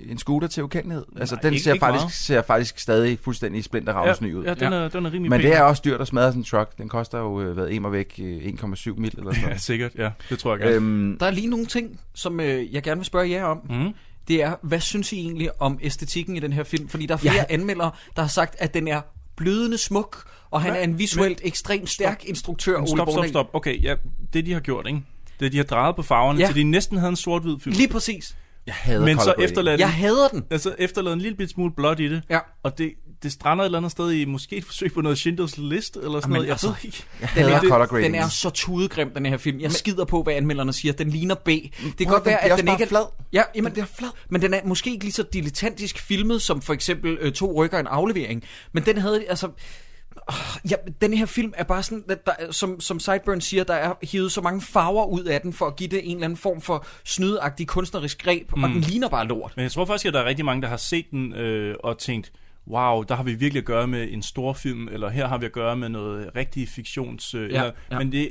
[0.08, 1.04] en scooter til ukendelighed.
[1.16, 2.12] Altså, Nej, den ikke- ser, ikke faktisk, meget.
[2.12, 4.44] ser faktisk stadig fuldstændig splinterravns ny ud.
[4.44, 5.50] Ja, den er, den er rimelig Men pæn.
[5.50, 6.78] det er også dyrt at smadre sådan en truck.
[6.78, 9.92] Den koster jo, øh, hvad, en væk, øh, 1,7 mil eller sådan Ja, sikkert.
[9.98, 10.74] Ja, det tror jeg gerne.
[10.74, 13.60] Øhm, Der er lige nogle ting, som øh, jeg gerne vil spørge jer om.
[13.70, 13.92] Mm.
[14.28, 16.88] Det er, hvad synes I egentlig om æstetikken i den her film?
[16.88, 17.44] Fordi der er flere ja.
[17.54, 19.00] anmeldere, der har sagt, at den er
[19.36, 20.80] blødende smuk, og han Hvad?
[20.80, 23.46] er en visuelt ekstremt stærk instruktør, Men Ole stop, stop, stop.
[23.52, 23.94] Okay, ja,
[24.32, 25.02] det de har gjort, ikke?
[25.42, 26.46] Det er, de har drejet på farverne, Ja.
[26.46, 27.76] til de næsten havde en sort-hvid film.
[27.76, 28.36] Lige præcis.
[28.66, 30.44] jeg hader Men så efterlader Jeg hader den.
[30.50, 32.22] Altså efterlader en lille bit smule blåt i det.
[32.30, 32.38] Ja.
[32.62, 35.58] Og det, det strander et eller andet sted i måske et forsøg på noget Schindlers
[35.58, 36.46] List, eller sådan Jamen, noget.
[36.46, 37.04] Jeg altså, ved ikke.
[37.20, 38.14] Jeg Den hader er, color grading.
[38.14, 39.60] den er så tudegrim, den her film.
[39.60, 40.92] Jeg skider på, hvad anmelderne siger.
[40.92, 41.46] Den ligner B.
[41.48, 42.88] Det kan prøv, godt den være, at den ikke er...
[42.88, 43.04] flad.
[43.32, 44.08] Ja, jamen, Den bliver flad.
[44.30, 47.78] Men den er måske ikke lige så dilettantisk filmet, som for eksempel øh, to rykker
[47.78, 48.42] en aflevering.
[48.72, 49.48] Men den havde, altså...
[50.28, 53.64] åh, Ja, den her film er bare sådan, at der, er- som, som Sideburn siger,
[53.64, 56.24] der er hivet så mange farver ud af den, for at give det en eller
[56.24, 58.64] anden form for snydeagtig kunstnerisk greb, mm.
[58.64, 59.52] og den ligner bare lort.
[59.56, 61.98] Men jeg tror faktisk, at der er rigtig mange, der har set den øh, og
[61.98, 62.32] tænkt,
[62.70, 65.46] wow, der har vi virkelig at gøre med en stor film, eller her har vi
[65.46, 67.34] at gøre med noget rigtig fiktions...
[67.34, 67.98] Øh, Ja, eller, ja.
[67.98, 68.28] Men det,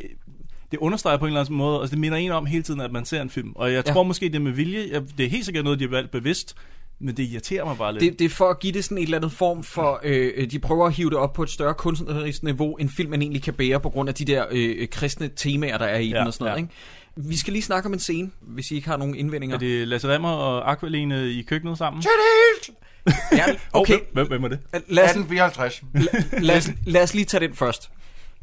[0.71, 2.91] det understreger på en eller anden måde, altså det minder en om hele tiden, at
[2.91, 3.51] man ser en film.
[3.55, 3.93] Og jeg Ja.
[3.93, 5.05] tror måske, det er med vilje.
[5.17, 6.55] Det er helt sikkert noget, de har valgt bevidst,
[7.01, 8.01] men det irriterer mig bare lidt.
[8.01, 10.59] Det, det er for at give det sådan et eller andet form for, øh, de
[10.59, 13.79] prøver at hive det op på et større kunstnerisk niveau, end filmen egentlig kan bære,
[13.79, 16.45] på grund af de der øh, kristne temaer, der er i Ja, den og sådan
[16.45, 16.57] noget.
[16.57, 16.61] ja.
[16.61, 17.29] Ikke?
[17.29, 19.55] Vi skal lige snakke om en scene, hvis I ikke har nogen indvendinger.
[19.55, 22.03] Er det Lasse Remmer og Aqualene i køkkenet sammen?
[23.31, 23.43] Ja,
[23.73, 23.93] okay.
[23.93, 24.59] Oh, hvem, hvem er det?
[24.87, 25.83] Lad os, 1854.
[25.93, 27.89] lad, lad, os, lad os lige tage den først.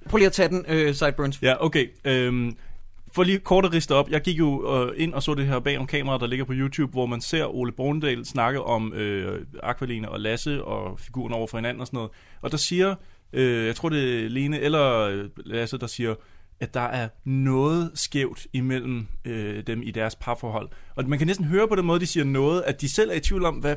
[0.09, 1.39] Prøv lige at tage den, øh, Sideburns.
[1.43, 1.87] Ja, okay.
[2.05, 2.57] Øhm,
[3.19, 4.11] for lige kort at riste op.
[4.11, 6.53] Jeg gik jo øh, ind og så det her bag om kameraet, der ligger på
[6.53, 11.47] YouTube, hvor man ser Ole Bornedal snakke om øh, Aqualine og Lasse og figuren over
[11.47, 12.11] for hinanden og sådan noget.
[12.43, 12.95] Og der siger,
[13.33, 16.15] øh, jeg tror det er Lene eller øh, Lasse, der siger,
[16.61, 20.69] at der er noget skævt imellem øh, dem i deres parforhold.
[20.97, 23.15] Og man kan næsten høre på den måde, de siger noget, at de selv er
[23.15, 23.77] i tvivl om, hvad,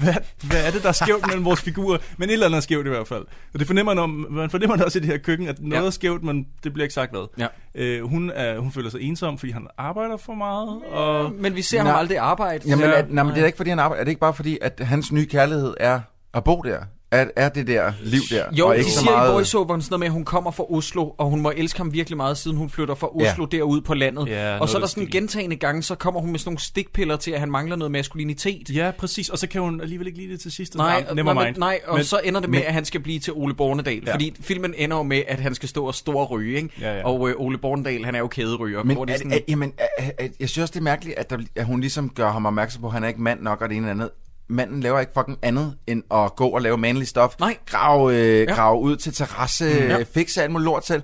[0.00, 0.14] hvad,
[0.48, 1.98] hvad er det, der er skævt mellem vores figurer.
[2.16, 3.24] Men et eller andet er skævt i hvert fald.
[3.54, 5.86] Og det fornemmer man, man fornemmer det også i det her køkken, at noget Ja.
[5.86, 7.26] er skævt, men det bliver ikke sagt hvad.
[7.38, 7.46] Ja.
[7.74, 10.68] Øh, hun, er, hun føler sig ensom, fordi han arbejder for meget.
[10.90, 11.32] Og...
[11.32, 11.98] Men vi ser ham Nej.
[11.98, 12.68] aldrig arbejde.
[12.68, 12.90] Jamen, Ja.
[12.92, 14.00] er, nej, men det er ikke fordi, han arbejder.
[14.00, 16.00] Er det ikke bare fordi, at hans nye kærlighed er
[16.34, 16.78] at bo der?
[17.12, 18.44] Er, er det der liv der?
[18.52, 19.30] Jo, og de ikke så siger meget...
[19.30, 21.92] i voiceoveren sådan noget med, at hun kommer fra Oslo, og hun må elske ham
[21.92, 23.56] virkelig meget, siden hun flytter fra Oslo Ja.
[23.56, 24.28] derud på landet.
[24.28, 25.12] Ja, og så er der sådan stil.
[25.12, 28.70] gentagende gange, så kommer hun med sådan nogle stikpiller til, at han mangler noget maskulinitet.
[28.76, 29.28] Ja, præcis.
[29.28, 30.74] Og så kan hun alligevel ikke lide det til sidst.
[30.74, 33.18] Nej, nej, men, nej, og Men- så ender det med, men- at han skal blive
[33.18, 34.02] til Ole Bornedal.
[34.06, 34.12] Ja.
[34.14, 36.68] Fordi filmen ender jo med, at han skal stå og stor ryge, ikke?
[36.80, 37.04] Ja, ja.
[37.06, 38.82] Og øh, Ole Bornedal, han er jo kæderyger.
[38.82, 41.18] Men hvor det er sådan, er, jamen, er, er, jeg synes også, det er mærkeligt,
[41.18, 43.60] at, der, at hun ligesom gør ham opmærksom på, at han er ikke mand nok,
[43.60, 44.10] og det ene eller andet.
[44.52, 47.34] Manden laver ikke fucking andet, end at gå og lave mandlig stof.
[47.40, 47.56] Nej.
[47.66, 48.54] Grave, øh, Ja.
[48.54, 49.70] grave ud til terrasse, Mm.
[49.88, 49.98] ja.
[49.98, 50.04] Ja.
[50.14, 51.02] fikse alt muligt lort selv.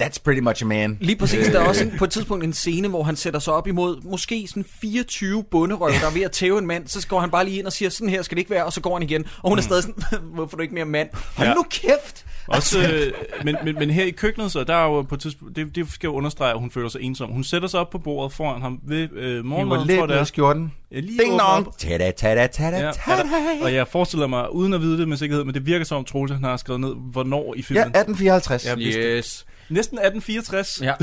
[0.00, 0.98] Øh, That's pretty much a man.
[1.00, 3.52] Lige præcis, der er også en, på et tidspunkt en scene, hvor han sætter sig
[3.52, 6.86] op imod måske sådan 24 bunderøv, der er ved at tæve en mand.
[6.88, 8.72] Så går han bare lige ind og siger, sådan her skal det ikke være, og
[8.72, 9.24] så går han igen.
[9.42, 9.94] Og hun er stadig sådan,
[10.34, 11.08] hvorfor er du ikke mere mand?
[11.36, 11.54] Hold Ja.
[11.54, 12.26] nu kæft!
[12.46, 13.12] Også, øh,
[13.44, 15.92] men, men, men her i køkkenet, så der er jo på et tidspunkt, det, det
[15.92, 17.30] skal jo understrege, at hun føler sig ensom.
[17.30, 20.20] Hun sætter sig op på bordet foran ham ved øh, morgenmaden, lidt tror jeg, det
[20.20, 20.24] er.
[20.24, 20.72] skjorten.
[20.92, 21.78] Ja, lige Ding dong.
[21.78, 23.22] Tada, tada, tada, Ja, tada.
[23.62, 26.04] og jeg forestiller mig, uden at vide det med sikkerhed, men det virker som om
[26.04, 27.82] Troels, han har skrevet ned, hvornår i Ja, filmen.
[27.82, 28.66] 1854.
[28.66, 29.16] Ja, vidste det.
[29.18, 29.46] Yes.
[29.70, 30.80] Næsten 1864.
[30.82, 30.94] Ja.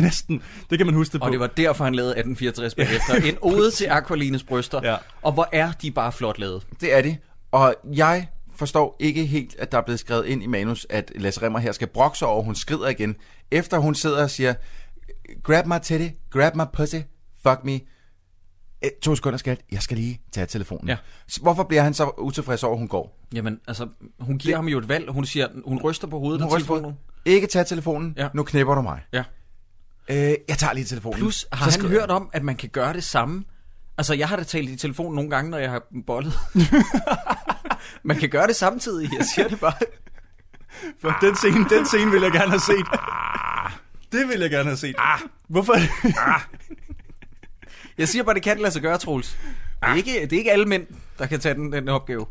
[0.00, 0.42] Næsten.
[0.70, 1.26] Det kan man huske det på.
[1.26, 3.14] Og det var derfor, han lavede 1864 bagefter.
[3.14, 4.80] En ode til Aqualines bryster.
[4.90, 4.96] Ja.
[5.22, 6.66] Og hvor er de bare flot lavet.
[6.80, 7.16] Det er de.
[7.52, 8.26] Og jeg
[8.56, 11.72] forstår ikke helt, at der er blevet skrevet ind i manus, at Lasse Remmer her
[11.72, 13.16] skal brokse sig over, hun skrider igen,
[13.50, 14.54] efter hun sidder og siger,
[15.42, 16.96] grab my titty, grab my pussy,
[17.42, 17.72] fuck me.
[18.82, 19.60] Eh, To sekunder, skat.
[19.72, 20.88] Jeg skal lige tage telefonen.
[20.88, 20.96] Ja.
[21.42, 23.18] Hvorfor bliver han så utilfreds over, at hun går?
[23.34, 23.88] Jamen, altså,
[24.20, 25.10] hun giver ham jo et valg.
[25.10, 26.98] Hun siger, hun ryster på hovedet Hun af ryster på- telefonen.
[27.26, 28.14] Ikke tage telefonen.
[28.16, 28.28] Ja.
[28.34, 29.00] Nu knipper du mig.
[29.12, 29.24] Ja.
[30.08, 31.18] Øh, jeg tager lige telefonen.
[31.18, 33.44] Plus, har Så han hørt om, at man kan gøre det samme?
[33.98, 36.32] Altså, jeg har da talt i telefon nogle gange, når jeg har bollet.
[38.04, 39.72] man kan gøre det samtidig, jeg siger det bare.
[41.00, 42.86] For den scene, den scene vil jeg gerne have set.
[44.12, 44.96] Det vil jeg gerne have set.
[45.48, 45.74] Hvorfor?
[47.98, 49.36] Jeg siger bare, det kan lade sig gøre, Troels.
[49.82, 50.86] Det er ikke, det er ikke alle mænd,
[51.18, 52.26] der kan tage den, den opgave.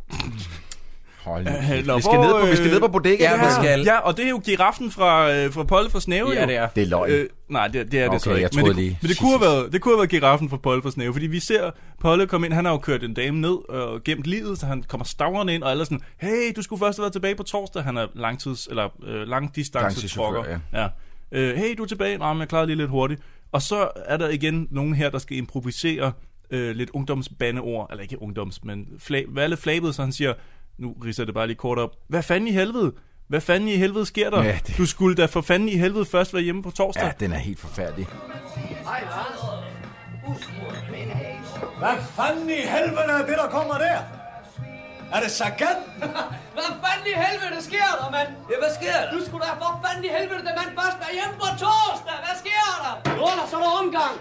[1.26, 1.48] Hold.
[1.48, 3.24] Øh, nå, vi, skal hvor, ned på, vi skal øh, ned på bodega.
[3.24, 3.82] ja, vi skal.
[3.82, 6.32] Ja, og det er jo giraffen fra, øh, fra Polle fra Snæve.
[6.32, 6.48] Ja, jo.
[6.48, 6.68] det er.
[6.68, 7.12] Det er løgn.
[7.12, 8.50] Øh, nej, det, det er det så Okay, ikke.
[8.58, 9.00] jeg men det, lige.
[9.02, 11.28] Men det kunne, have været, det kunne have været giraffen fra Polle fra Snæve, fordi
[11.28, 11.72] vi ser
[12.02, 14.84] Polle komme ind, han har jo kørt en dame ned og gemt livet, så han
[14.84, 17.44] kommer stavrende ind, og alle er sådan, hey, du skulle først have været tilbage på
[17.44, 17.84] torsdag.
[17.84, 20.60] Han er langtids, eller øh, langdistance Langtidschauffør, trucker.
[20.74, 20.88] Ja.
[21.32, 22.18] Øh, hey, du er tilbage.
[22.18, 23.22] Nej, men jeg klarede lige lidt hurtigt.
[23.52, 26.12] Og så er der igen nogen her, der skal improvisere
[26.52, 30.34] øh, lidt ungdomsbandeord, eller ikke ungdoms, men flag, lidt flabet, så han siger,
[30.78, 32.92] nu riser jeg det bare lige kort op, hvad fanden i helvede?
[33.28, 34.44] Hvad fanden i helvede sker der?
[34.44, 37.04] Ja, det- Du skulle da for fanden i helvede først være hjemme på torsdag.
[37.04, 38.08] Ja, den er helt forfærdelig.
[41.78, 44.00] Hvad fanden i helvede er det, der kommer der?
[45.14, 45.80] Er det Sagan?
[46.56, 48.28] Hvad fanden i helvede sker der, mand?
[48.52, 49.12] Ja, hvad sker der?
[49.20, 52.16] Du skulle da for fanden i helvede, da mand først er hjemme på torsdag.
[52.26, 53.16] Hvad sker der?
[53.18, 54.16] Nu er der så der omgang.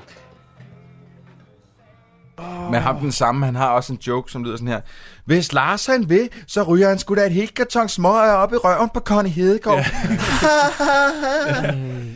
[2.71, 4.81] Men ham den samme, han har også en joke, som lyder sådan her.
[5.25, 8.57] Hvis Lars han vil, så ryger han sgu da et helt karton smøger op i
[8.57, 9.87] røven på Connie Hedegaard.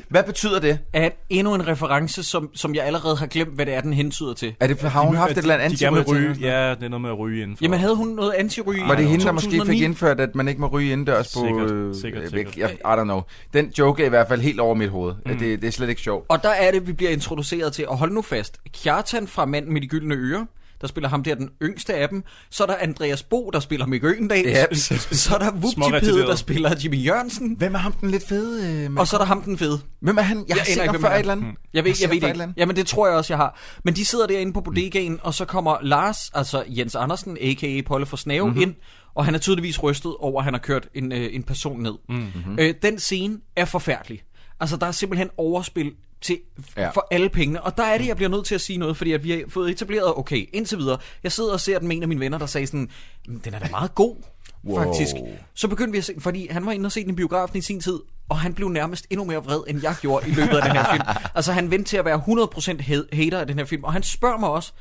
[0.09, 0.79] Hvad betyder det?
[0.93, 4.35] Er endnu en reference, som, som jeg allerede har glemt, hvad det er, den hentyder
[4.35, 4.55] til.
[4.61, 6.29] Er det, har hun haft et eller andet De gerne vil ryge.
[6.29, 7.65] anti Ja, det er noget med at ryge indenfor.
[7.65, 8.89] Jamen, havde hun noget anti-ryge?
[8.89, 9.77] Var det hende, der måske 2009?
[9.77, 11.41] fik indført, at man ikke må ryge indendørs på...
[11.47, 12.47] Sikkert, øh, sikkert, væk?
[12.53, 12.71] sikkert.
[12.71, 13.21] Jeg, I don't know.
[13.55, 15.15] Den joke er i hvert fald helt over mit hoved.
[15.27, 15.39] Mm.
[15.39, 16.27] Det, det er slet ikke sjovt.
[16.29, 19.73] Og der er det, vi bliver introduceret til, og hold nu fast, Kjartan fra Manden
[19.73, 20.45] med de gyldne ører,
[20.81, 22.25] der spiller ham der den yngste af dem.
[22.51, 24.47] Så er der Andreas Bo, der spiller Mick Øgendal.
[24.47, 24.75] Yep.
[24.77, 26.29] Så er der Småretarderet.
[26.29, 27.55] der spiller Jimmy Jørgensen.
[27.59, 28.85] Hvem er ham den lidt fede?
[28.87, 29.81] Øh, Og så er der ham den fede.
[30.01, 30.45] Hvem er han?
[30.49, 31.55] Jeg har Jeg set aner ham ikke, før et eller andet.
[31.75, 32.55] Jeg ved, har set jeg ham ved før et ikke.
[32.57, 33.59] Jamen det tror jeg også, jeg har.
[33.85, 37.81] Men de sidder derinde på bodegaen, og så kommer Lars, altså Jens Andersen, a.k.a.
[37.87, 38.49] Polle fra Snave, Mhm.
[38.49, 38.63] mm-hmm.
[38.63, 38.75] ind.
[39.15, 41.95] Og han er tydeligvis rystet over, at han har kørt en, øh, en person ned.
[42.09, 42.19] Mhm.
[42.19, 42.57] Mm-hmm.
[42.61, 44.23] Øh, den scene er forfærdelig.
[44.61, 46.39] Altså der er simpelthen overspil til,
[46.77, 46.91] Ja.
[46.91, 47.63] for alle pengene.
[47.63, 49.41] Og der er det, jeg bliver nødt til at sige noget, fordi at vi har
[49.49, 50.99] fået etableret, okay, indtil videre.
[51.23, 52.89] Jeg sidder og ser den med en af mine venner, der sagde sådan,
[53.29, 54.17] "Men den er da meget god,
[54.65, 54.85] Wow.
[54.85, 55.15] faktisk.
[55.55, 57.61] Så begyndte vi at se, fordi han var inde og se den i biografen i
[57.61, 57.99] sin tid,
[58.29, 60.85] og han blev nærmest endnu mere vred, end jeg gjorde i løbet af den her
[60.93, 61.03] film.
[61.35, 64.03] Altså han vendte til at være 100% ha- hater af den her film, og han
[64.03, 64.73] spørger mig også,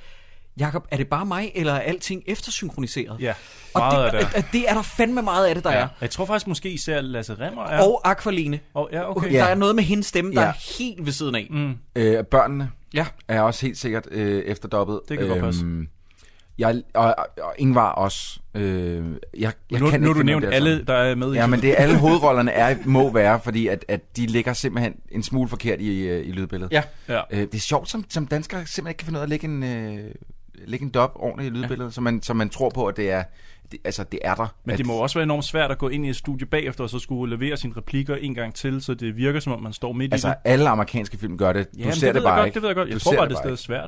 [0.59, 3.17] Jakob, er det bare mig, eller er alting eftersynkroniseret?
[3.19, 3.33] Ja,
[3.73, 4.45] og meget det, af det.
[4.51, 5.77] det er der fandme meget af det, der Ja.
[5.79, 5.87] er.
[6.01, 7.81] Jeg tror faktisk måske især Lasse Remmer er.
[7.83, 8.59] Og Aqualine.
[8.73, 9.33] Og, ja, okay.
[9.33, 10.47] Der er noget med hendes stemme, der Ja.
[10.47, 11.47] er helt ved siden af.
[11.49, 11.73] Mm.
[11.95, 13.05] Øh, børnene Ja.
[13.27, 14.99] er også helt sikkert øh, efterdoppet.
[15.09, 15.65] Det kan godt passe.
[16.59, 18.39] Jeg, og, og, og Ingvar også.
[18.55, 19.05] Øh,
[19.39, 21.61] jeg, jeg nu, kan nu du nævnt det alle, der er med i Ja, men
[21.61, 25.49] det er alle hovedrollerne er, må være, fordi at, at de ligger simpelthen en smule
[25.49, 26.71] forkert i, øh, i lydbilledet.
[26.71, 26.83] Ja.
[27.09, 27.21] Ja.
[27.31, 29.45] Øh, det er sjovt, som, som danskere simpelthen ikke kan finde ud af at lægge
[29.47, 30.11] en, øh,
[30.65, 31.93] lægge en dub ordentligt i lydbilledet, ja.
[31.93, 33.23] så, man, så man tror på, at det er,
[33.71, 34.55] det, altså, det er der.
[34.65, 36.83] Men at, det må også være enormt svært at gå ind i et studie bagefter,
[36.83, 39.73] og så skulle levere sine replikker en gang til, så det virker som om, man
[39.73, 40.35] står midt i Altså, det.
[40.43, 41.67] alle amerikanske film gør det.
[41.73, 42.53] Du Jamen, ser det, det, bare godt, ikke.
[42.53, 42.89] det ved jeg godt.
[42.89, 43.87] Jeg Du tror bare, det det er bare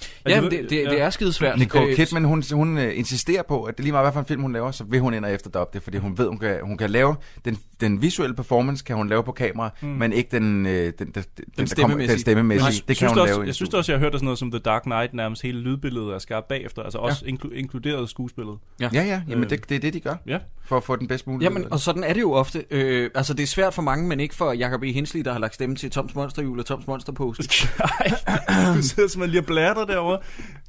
[0.00, 0.36] stadig svært.
[0.36, 1.58] Jamen, det, det, det er skide svært.
[1.58, 4.26] Nicole Øh, Kidman, hun, hun uh, insisterer på, at det lige meget, hvad for en
[4.26, 6.58] film hun laver, så vil hun ind og efterdubbe det, fordi hun ved, hun kan,
[6.62, 9.88] hun kan lave den, den visuelle performance, kan hun lave på kamera, mm.
[9.88, 11.24] men ikke den, øh, den, den, den,
[11.58, 12.12] den, stemmemæssige.
[12.12, 12.66] Den stemmemæssige.
[12.66, 13.46] Jeg det kan synes hun også, lave.
[13.46, 16.14] Jeg synes også, jeg har hørt sådan noget som The Dark Knight, nærmest hele lydbilledet
[16.14, 18.54] er skabt bagefter, altså også inklu- inkluderet skuespillet.
[18.80, 20.38] Ja, ja, jamen Øh, det, det er det, de gør, Ja.
[20.64, 21.44] for at få den bedst mulige.
[21.44, 22.64] Jamen, og sådan er det jo ofte.
[22.70, 24.92] Øh, altså, det er svært for mange, men ikke for Jacob E.
[24.92, 27.42] Hensley, der har lagt stemme til Toms Monsterjul og Toms Monsterpose.
[28.76, 30.18] du sidder simpelthen lige og blærer dig derovre.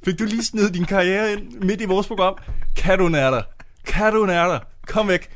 [0.04, 2.34] Fik du lige snedet din karriere ind midt i vores program?
[2.76, 3.42] Kan du nære dig?
[3.86, 4.60] Kan du nære dig?
[4.86, 5.28] Kom væk.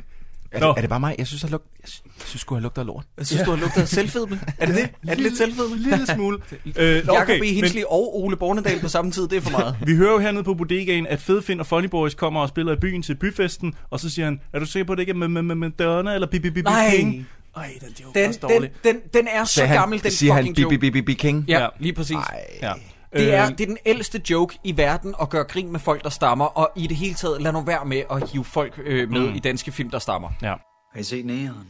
[0.53, 0.68] Er, Nå.
[0.68, 1.14] det, er det bare mig?
[1.18, 1.89] Jeg synes, jeg, lug, jeg
[2.24, 3.05] synes, jeg lugter af lort.
[3.18, 4.41] Jeg synes, du har lugtet af selvfedme.
[4.59, 4.91] Er det det?
[5.09, 5.72] Er det lidt selvfedme?
[5.76, 6.39] En lille smule.
[6.76, 7.55] Øh, nå, Jakob okay, E.
[7.55, 9.76] Hinsley og Ole Bornedal på samme tid, det er for meget.
[9.87, 12.76] Vi hører jo hernede på bodegaen, at Fedfind og Funny Boys kommer og spiller i
[12.76, 15.16] byen til byfesten, og så siger han, er du sikker på, at det ikke er
[15.16, 16.91] med, med, med Madonna eller Bibi Bibi Nej.
[16.97, 17.26] King?
[17.57, 18.70] Ej, den joke er Den, også den, dårlig.
[18.84, 20.78] den, den er så han- gammel, den siger han fucking joke.
[20.78, 21.45] Bibi Bibi King?
[21.49, 21.68] Ja, Ja.
[21.78, 22.16] lige præcis.
[22.62, 22.72] Ja.
[23.18, 26.02] Det er, Øh, det er den ældste joke i verden at gøre grin med folk,
[26.04, 29.10] der stammer, og i det hele taget, lad nu være med at hive folk øh,
[29.10, 29.34] med Mm.
[29.34, 30.30] i danske film, der stammer.
[30.42, 30.54] Ja.
[30.92, 31.68] Har I set næren?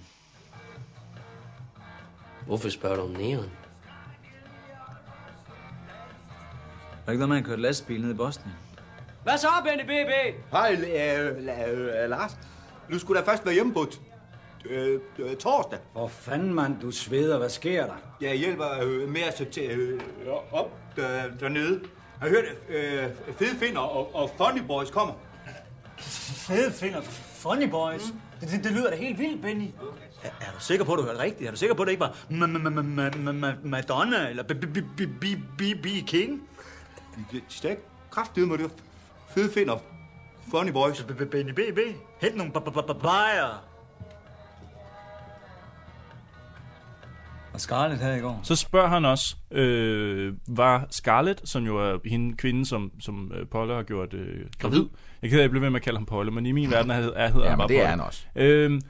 [2.47, 3.51] Hvorfor spørger du om næren?
[7.07, 8.55] Var ikke noget, man kørte lastbil ned i Bosnien?
[9.23, 10.35] Hvad så, Benny BB?
[10.53, 11.27] Hej, øh,
[12.03, 12.37] øh, Lars.
[12.93, 13.99] Du skulle da først være hjemme på t-
[14.71, 15.79] øh, øh, torsdag.
[15.93, 17.39] Hvor fanden, mand, du sveder.
[17.39, 17.95] Hvad sker der?
[18.21, 20.01] Jeg hjælper øh, med at sortere øh,
[20.53, 21.81] op der, dernede.
[22.21, 25.15] Jeg har hørt, øh, Fede Finder og, og Funny Boys kommer.
[25.99, 28.03] Fede finder Funny Boys.
[28.41, 29.69] Det, det, det lyder da helt vildt, Benny.
[30.23, 31.47] Er, er du sikker på, at du hørte rigtigt?
[31.49, 34.29] Er du sikker på, at det ikke var Ma- ma- ma- ma- ma- ma- Madonna
[34.29, 35.87] eller B.B.
[36.07, 36.49] King?
[38.35, 38.71] Det er med det.
[39.29, 39.79] Fede Finder
[40.51, 41.07] Funny Boys.
[41.31, 41.79] Benny BB.
[42.21, 42.53] Hent nogle
[43.03, 43.65] bajer.
[47.57, 48.41] Og Scarlett her i går.
[48.43, 53.47] Så spørger han også, øh, var Scarlett, som jo er hende kvinde, som, som øh,
[53.49, 54.85] Polle har gjort øh, gravid.
[55.23, 56.95] Jeg kan ikke blive ved med at kalde ham Polle, men i min verden er,
[56.95, 57.91] er, hedder Ja, han men bare det er Polle.
[57.91, 58.23] han også.
[58.37, 58.81] Øh,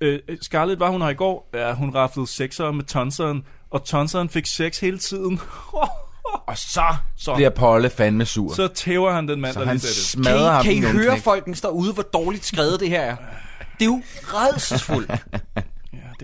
[0.00, 4.28] øh, Scarlett var hun her i går, ja, hun raflede sekser med tonseren, og tonseren
[4.28, 5.40] fik sex hele tiden.
[6.46, 6.84] Og så,
[7.16, 8.54] så bliver Polle fandme sur.
[8.54, 10.52] Så tæver han den mand, Så der han lige det.
[10.52, 13.16] ham Kan I, den kan I høre folkens derude, hvor dårligt skrevet det her er?
[13.78, 15.10] Det er jo redselsfuldt.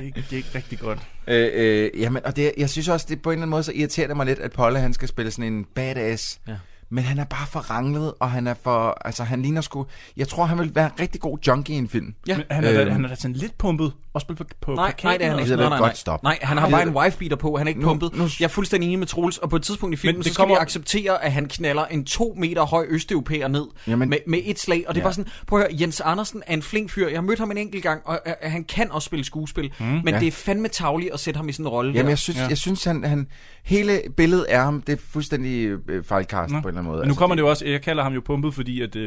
[0.01, 0.99] Det ikke rigtig godt.
[1.29, 3.73] Øh, øh, jamen, og det, jeg synes også, det på en eller anden måde, så
[3.75, 6.41] irriterer det mig lidt, at Polle, han skal spille sådan en badass.
[6.49, 6.57] Ja.
[6.93, 8.99] Men han er bare for ranglet, og han er for...
[9.05, 9.87] Altså, han ligner sgu...
[10.17, 12.15] Jeg tror, han vil være en rigtig god junkie i en film.
[12.29, 12.37] Ja.
[12.37, 12.91] Men han er, da, Øhm.
[12.93, 15.39] han er da sådan lidt pumpet og spillet på, på Nej, nej, det er han
[15.39, 15.51] ikke.
[15.51, 15.95] Nej, ved nej, godt, nej.
[15.95, 16.23] stop.
[16.23, 18.17] nej, han har bare en wifebeater på, han er ikke Nu- pumpet.
[18.17, 20.33] nu- Jeg er fuldstændig enig med Troels, og på et tidspunkt i filmen, det så
[20.35, 24.19] skal kommer- vi acceptere, at han knaller en to meter høj østeuropæer ned Jamen- med,
[24.27, 24.85] med et slag.
[24.89, 25.05] Og det Ja.
[25.07, 27.09] var sådan, prøv at høre, Jens Andersen er en flink fyr.
[27.09, 29.73] Jeg har mødt ham en enkelt gang, og øh, han kan også spille skuespil.
[29.81, 30.21] Mm, men Ja.
[30.21, 32.11] det er fandme tavligt at sætte ham i sådan en rolle Jamen, der.
[32.11, 32.47] jeg synes, Ja.
[32.49, 33.27] jeg synes han, han...
[33.65, 37.01] Hele billedet af ham, det er fuldstændig øh, fejlkast på en anden måde.
[37.01, 39.03] Men nu kommer det jo også, jeg kalder ham jo pumpet, fordi at, uh,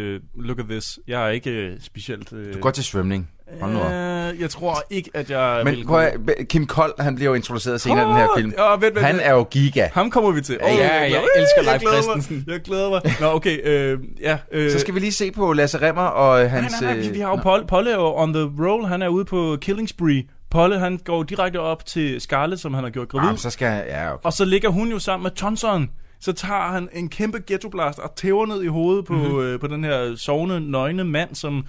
[0.46, 2.32] look at this, jeg er ikke uh, specielt...
[2.34, 3.30] Uh, Du går til svømning.
[3.62, 3.92] Hold nu op.
[4.40, 6.14] Jeg tror ikke, at jeg Men vil prøv at,
[6.50, 8.54] Kim Kold, han bliver jo introduceret senere i den her film.
[8.58, 9.88] ja, vent, vent, han er jo giga.
[9.94, 10.58] Ham kommer vi til.
[10.62, 11.82] Ja, Åh, ja, jeg, jeg elsker Leif.
[11.82, 12.44] Christensen.
[12.48, 13.02] Jeg glæder mig.
[13.22, 13.60] Nå, okay.
[13.68, 16.72] Øh, ja, øh, Så skal vi lige se på Lasse Remmer og hans...
[16.82, 18.86] Nej, nej, nej, vi, vi har jo Polle er jo on the roll.
[18.86, 20.24] Han er ude på killing spree.
[20.52, 23.30] Polle, han går direkte op til Scarlett, som han har gjort gravid.
[23.30, 23.84] Ah, så skal.
[23.88, 24.22] Ja, okay.
[24.24, 25.90] Og så ligger hun jo sammen med Johnson.
[26.24, 29.22] Så tager han en kæmpe ghettoblast og tæver ned i hovedet på, Mhm.
[29.24, 29.40] mm-hmm.
[29.40, 31.66] øh, på den her sovende, nøgne mand, som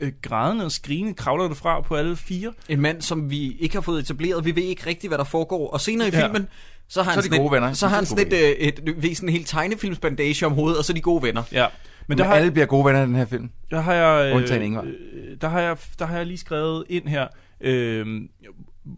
[0.00, 2.52] øh, grædende og skrigende kravler det fra på alle fire.
[2.68, 4.44] En mand, som vi ikke har fået etableret.
[4.44, 5.70] Vi ved ikke rigtigt, hvad der foregår.
[5.70, 6.24] Og senere i Ja.
[6.26, 6.48] filmen,
[6.88, 7.72] så har Så han sådan, gode venner.
[7.72, 10.84] så har han sådan et, øh, et, et, sådan en helt tegnefilmsbandage om hovedet, og
[10.84, 11.42] så de gode venner.
[11.52, 11.66] Ja.
[12.06, 12.34] Men der har...
[12.34, 13.50] alle bliver gode venner i den her film.
[13.70, 14.82] Der har jeg, Undtagen Ingvar.
[14.82, 17.26] øh, der, har jeg, der har jeg lige skrevet ind her.
[17.60, 18.06] Øh,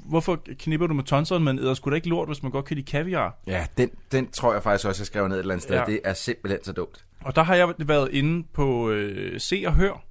[0.05, 2.77] hvorfor knipper du med tonseren, men æder sgu da ikke lort, hvis man godt kan
[2.77, 3.39] lide kaviar?
[3.47, 5.77] Ja, den, den tror jeg faktisk også, jeg skrev ned et eller andet sted.
[5.77, 5.85] Ja.
[5.85, 7.05] Det er simpelthen så dumt.
[7.21, 10.05] Og der har jeg været inde på øh, Se og Hør,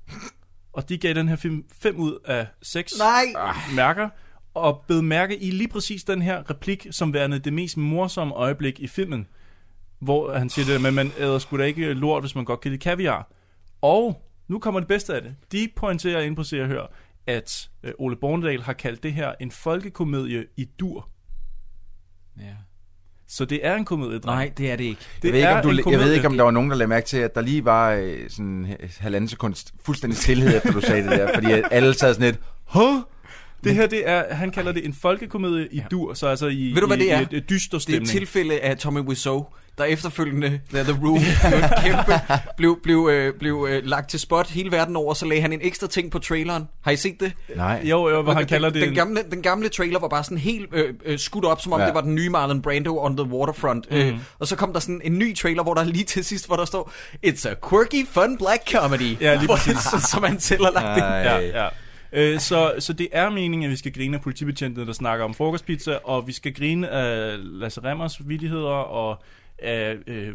[0.73, 3.53] og de gav den her film 5 ud af 6 Nej.
[3.75, 4.09] mærker,
[4.53, 8.79] og bed mærke i lige præcis den her replik, som værende det mest morsomme øjeblik
[8.79, 9.27] i filmen,
[9.99, 12.61] hvor han siger det der med, man æder sgu da ikke lort, hvis man godt
[12.61, 13.31] kan lide kaviar.
[13.81, 15.35] Og nu kommer det bedste af det.
[15.51, 16.91] De pointerer ind på Se og Hør,
[17.27, 21.09] at øh, Ole Bornedal har kaldt det her en folkekomedie i dur.
[22.39, 22.43] Ja.
[23.27, 24.37] Så det er en komedie, dreng.
[24.37, 25.01] Nej, det er det ikke.
[25.21, 26.05] Det jeg, ved ikke, om du, en jeg komedie.
[26.05, 28.29] ved ikke, om der var nogen, der lagde mærke til, at der lige var øh,
[28.29, 31.33] sådan halvanden sekund fuldstændig stillhed, efter du sagde det der.
[31.33, 33.01] Fordi alle sad sådan lidt, Huh?
[33.63, 36.81] Det her, det er, han kalder det en folkekomedie i dur, så altså i, Ved
[36.81, 37.19] du, hvad i, det er?
[37.19, 38.09] i et, dyster Det er et stemning.
[38.09, 39.45] tilfælde af Tommy Wiseau,
[39.77, 42.13] der efterfølgende, da The Room blev kæmpe,
[42.57, 45.59] blev, blev, øh, blev øh, lagt til spot hele verden over, så lagde han en
[45.63, 46.67] ekstra ting på traileren.
[46.81, 47.33] Har I set det?
[47.55, 47.81] Nej.
[47.83, 50.23] Jo, jo, hvor han den, kalder det Den en- gamle, den gamle trailer var bare
[50.23, 51.83] sådan helt øh, øh, skudt op, som om Ja.
[51.83, 51.87] ja.
[51.87, 53.91] det var den nye Marlon Brando on the waterfront.
[53.91, 53.97] Mm.
[53.97, 56.55] Øh, og så kom der sådan en ny trailer, hvor der lige til sidst, hvor
[56.55, 56.91] der står,
[57.25, 59.21] It's a quirky, fun black comedy.
[59.21, 59.77] Ja, lige præcis.
[60.11, 61.01] som han selv har lagt det.
[61.29, 61.67] Ja, ja.
[62.13, 65.33] Øh, så, så det er meningen, at vi skal grine af politibetjentene, der snakker om
[65.33, 69.23] frokostpizza, og vi skal grine af Lasse Remmers vildigheder, og
[69.63, 70.27] af, øh,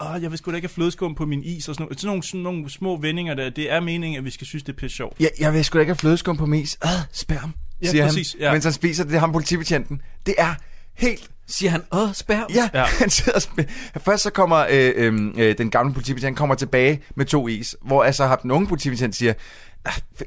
[0.00, 2.00] åh, jeg vil sgu da ikke have flødeskum på min is, og sådan, noget.
[2.00, 3.50] sådan, nogle, sådan nogle små vendinger der.
[3.50, 5.20] Det er meningen, at vi skal synes, det er pisse sjovt.
[5.20, 6.78] jeg, jeg vil sgu da ikke have flødeskum på mis.
[6.84, 8.52] Øh, sperm, Ja, siger præcis, han, ja.
[8.52, 10.02] mens han spiser det, det er ham politibetjenten.
[10.26, 10.54] Det er
[10.94, 12.46] helt Siger han, åh, sperm?
[12.54, 12.80] Ja, Ja.
[12.80, 12.84] ja.
[13.00, 13.48] han sidder
[13.94, 17.76] og Først så kommer øh, øh, øh, den gamle politibetjent kommer tilbage med to is,
[17.82, 19.32] hvor altså har den unge politibetjent siger,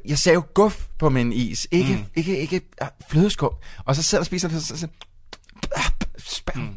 [0.06, 2.06] jeg sagde jo guf på min is, ikke, mm.
[2.16, 3.52] ikke, ikke ah, flødeskum.
[3.86, 4.88] Og så sidder og spiser det, så, så.
[6.56, 6.62] Mm.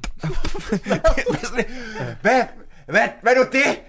[2.22, 2.42] hvad,
[2.86, 3.80] hvad, hvad nu det?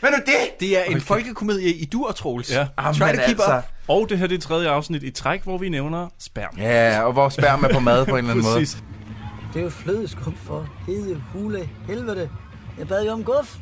[0.00, 0.60] Hvad nu det?
[0.60, 1.06] Det er en okay.
[1.06, 2.50] folkekomedie i dur, Troels.
[2.50, 2.66] Ja.
[2.76, 3.56] Ah, Try to keep altså.
[3.58, 3.64] up.
[3.88, 6.58] Og det her det er tredje afsnit i træk, hvor vi nævner sperm.
[6.58, 8.60] Ja, og hvor sperm er på mad på en eller anden måde.
[8.60, 12.30] Det er jo flødeskum for hede hule helvede.
[12.78, 13.56] Jeg bad jo om guf.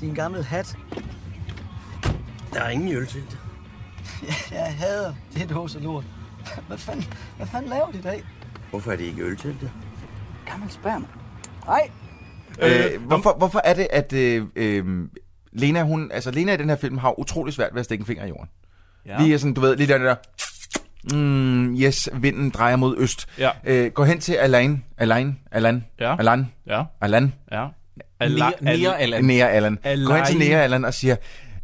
[0.00, 0.76] Din gammel hat.
[2.52, 3.38] Der er ingen øl til det.
[4.52, 6.04] Jeg hader det dåse lort.
[6.66, 7.04] Hvad fanden,
[7.36, 8.24] hvad fanden laver de i dag?
[8.70, 9.70] Hvorfor er det ikke øl til det?
[10.50, 11.06] Gammel sperm.
[11.66, 11.90] Nej,
[12.62, 14.84] Øh, hvorfor, hvorfor er det, at øh, øh,
[15.52, 18.06] Lena, hun, altså Lena i den her film har utrolig svært ved at stikke en
[18.06, 18.48] finger i jorden.
[19.06, 19.18] Ja.
[19.22, 20.14] Lige er sådan, du ved, lige der, der
[21.16, 23.26] mm, yes, vinden drejer mod øst.
[23.38, 23.50] Ja.
[23.64, 26.16] Øh, gå hen til Alain, Alain, Alain, Ja.
[26.18, 26.82] Alain, Ja.
[27.00, 27.66] Alain, Ja.
[28.22, 29.24] Nea- Nea Allan.
[29.24, 29.78] Nea Allan.
[29.82, 30.38] Gå hen til Alain.
[30.38, 31.16] Nea Allan og siger,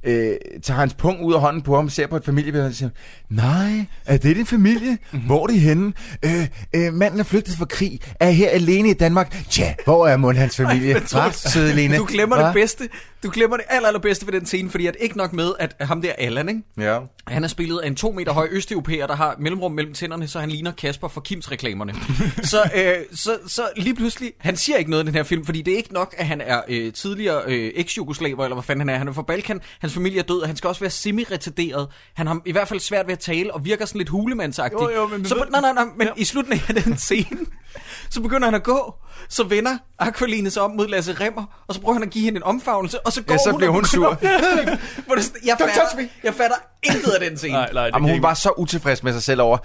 [0.05, 2.91] øh, tager hans pung ud af hånden på ham, ser på et familiebillede og siger,
[3.31, 4.99] nej, er det din familie?
[5.13, 5.23] Mhm.
[5.23, 5.93] Hvor er de henne?
[6.25, 9.45] Øh, øh, manden er flygtet fra krig, er her alene i Danmark.
[9.51, 10.95] Tja, hvor er mon hans familie?
[10.95, 11.97] Men Hva, Troels, søde Lene?
[11.97, 12.47] Du glemmer Hva?
[12.47, 12.89] det bedste.
[13.23, 16.03] Du glemmer det aller, allerbedste ved den scene, fordi at ikke nok med, at ham
[16.03, 16.63] der Allan, ikke?
[16.79, 16.99] Ja.
[17.27, 20.41] Han er spillet af en to meter høj østeuropæer, der har mellemrum mellem tænderne, så
[20.41, 21.95] han ligner Kasper fra Kims reklamerne.
[22.43, 25.63] så, øh, så, så lige pludselig, han siger ikke noget i den her film, fordi
[25.63, 28.95] det er ikke nok, at han er øh, tidligere øh, eks-jugoslaver, eller hvad fanden han
[28.95, 28.99] er.
[28.99, 31.87] Han er fra Balkan, hans familie er død, og han skal også være semi-retarderet.
[32.15, 34.79] Han har i hvert fald svært ved at tale, og virker sådan lidt hulemandsagtig.
[34.81, 37.39] Jo, jo, men- så, nej, nej, nej, men i slutningen af den scene,
[38.11, 38.95] så begynder han at gå,
[39.29, 42.37] så vender Aqualine sig om mod Lasse Remmer, og så prøver han at give hende
[42.37, 44.09] en omfavnelse, og så går Ja, så hun bliver hun sur.
[45.07, 47.53] Hvor det, sådan- jeg, fatter, jeg fatter intet af den scene.
[47.53, 49.59] Nej, nej, Jamen, hun var så utilfreds med sig selv over,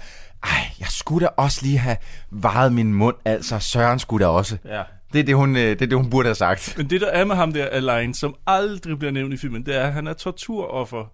[0.44, 0.50] ej,
[0.80, 1.96] jeg skulle da også lige have
[2.30, 4.56] varet min mund, altså Søren skulle da også.
[4.64, 4.82] Ja.
[5.12, 6.74] Det er det, hun, øh, det er det, hun burde have sagt.
[6.76, 9.76] Men det, der er med ham der, Alain, som aldrig bliver nævnt i filmen, det
[9.76, 11.04] er, at han er torturoffer.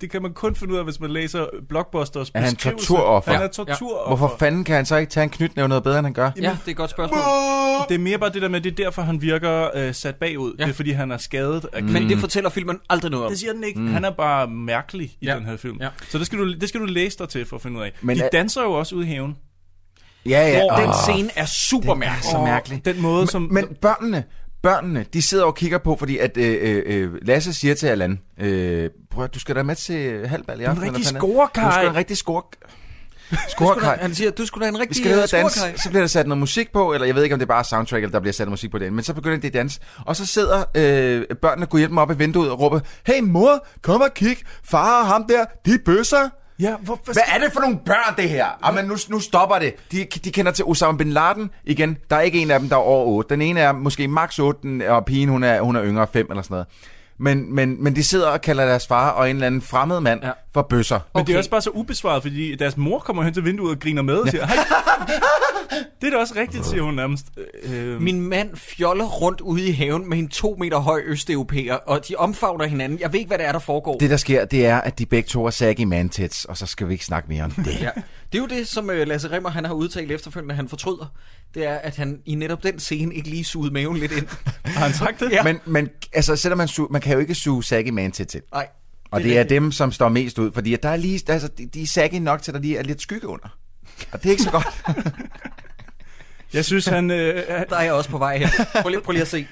[0.00, 2.86] Det kan man kun finde ud af, hvis man læser Blockbusters Er han beskrivelse.
[2.88, 3.30] torturoffer?
[3.32, 3.48] Han er Ja.
[3.48, 4.16] torturoffer.
[4.16, 6.30] Hvorfor fanden kan han så ikke tage en knytnæve noget bedre, end han gør?
[6.36, 7.18] Ja, det er et godt spørgsmål.
[7.88, 10.54] Det er mere bare det der med, det er derfor, han virker øh, sat bagud.
[10.58, 10.64] Ja.
[10.64, 13.30] Det er fordi, han er skadet af Men det fortæller filmen aldrig noget om.
[13.32, 13.80] Det siger den ikke.
[13.80, 13.86] Mm.
[13.92, 15.34] Han er bare mærkelig i Ja.
[15.36, 15.76] den her film.
[15.80, 15.88] Ja.
[16.10, 17.92] Så det skal, du, det skal du læse dig til for at finde ud af.
[18.00, 19.36] Men Men De er- danser jo også ude i haven.
[20.26, 20.60] Ja, ja.
[20.60, 22.24] Hvor den Åh, scene er super mærkelig.
[22.30, 22.84] så mærkelig.
[22.84, 23.42] Den måde, som...
[23.50, 24.24] Men børnene,
[24.64, 28.90] børnene, de sidder og kigger på, fordi at øh, øh, Lasse siger til Allan, øh,
[29.10, 30.82] prøv du skal da med til halvbal i aften.
[30.82, 31.64] rigtig eller hvad fanden er- scorekaj.
[31.70, 32.42] Du skal en rigtig score...
[33.48, 33.98] Scorekaj.
[34.00, 35.76] Han siger, du skulle da en Vi rigtig skal ned og danse, scorekaj.
[35.76, 37.64] så bliver der sat noget musik på, eller jeg ved ikke, om det er bare
[37.64, 39.80] soundtrack, eller der bliver sat musik på den, men så begynder de at danse.
[40.06, 43.66] Og så sidder øh, børnene og hjælpe dem op i vinduet og råber, hey mor,
[43.82, 46.28] kom og kig, far og ham der, de er bøsser.
[46.60, 48.46] Ja, hvor, Hvad er det for nogle børn, det her?
[48.66, 49.74] Jamen, nu, nu stopper det.
[49.92, 51.50] De, de kender til Osama Bin Laden.
[51.64, 53.28] Igen, der er ikke en af dem, der er over 8.
[53.34, 56.26] Den ene er måske max 8, den- og pigen, hun er, hun er yngre 5
[56.30, 56.66] eller sådan noget.
[57.18, 60.20] Men, men, men de sidder og kalder deres far og en eller anden fremmed mand
[60.24, 60.30] ja.
[60.54, 61.00] for bøsser.
[61.14, 63.80] Men det er også bare så ubesvaret, fordi deres mor kommer hen til vinduet og
[63.80, 64.56] griner med og siger, hej.
[66.00, 67.26] det er da også rigtigt, siger hun nærmest.
[67.62, 72.08] Øh, Min mand fjoller rundt ude i haven med en to meter høj østeuropæer, og
[72.08, 73.00] de omfavner hinanden.
[73.00, 73.98] Jeg ved ikke, hvad det er, der foregår.
[73.98, 76.88] Det, der sker, det er, at de begge to er saggy man-tits, og så skal
[76.88, 77.80] vi ikke snakke mere om det.
[77.80, 77.90] Ja.
[78.34, 81.12] Det er jo det, som øh, Lasse Remmer han har udtalt efterfølgende, han fortryder.
[81.54, 84.26] Det er, at han i netop den scene ikke lige sugede maven lidt ind.
[84.64, 85.30] har han sagt det?
[85.32, 85.42] Ja.
[85.42, 88.40] Men, men altså, selvom man, su- man kan jo ikke suge saggy man-tits til.
[88.52, 88.68] Nej.
[89.10, 91.48] Og det, det er dem, som står mest ud, fordi at der er lige, altså,
[91.58, 93.58] de, de er saggy nok til, at der lige er lidt skygge under.
[94.12, 94.84] Og det er ikke så godt.
[96.54, 97.10] jeg synes, han...
[97.10, 97.34] Øh,
[97.70, 98.48] Der er jeg også på vej her.
[98.82, 99.46] Prøv lige, prøv lige at se.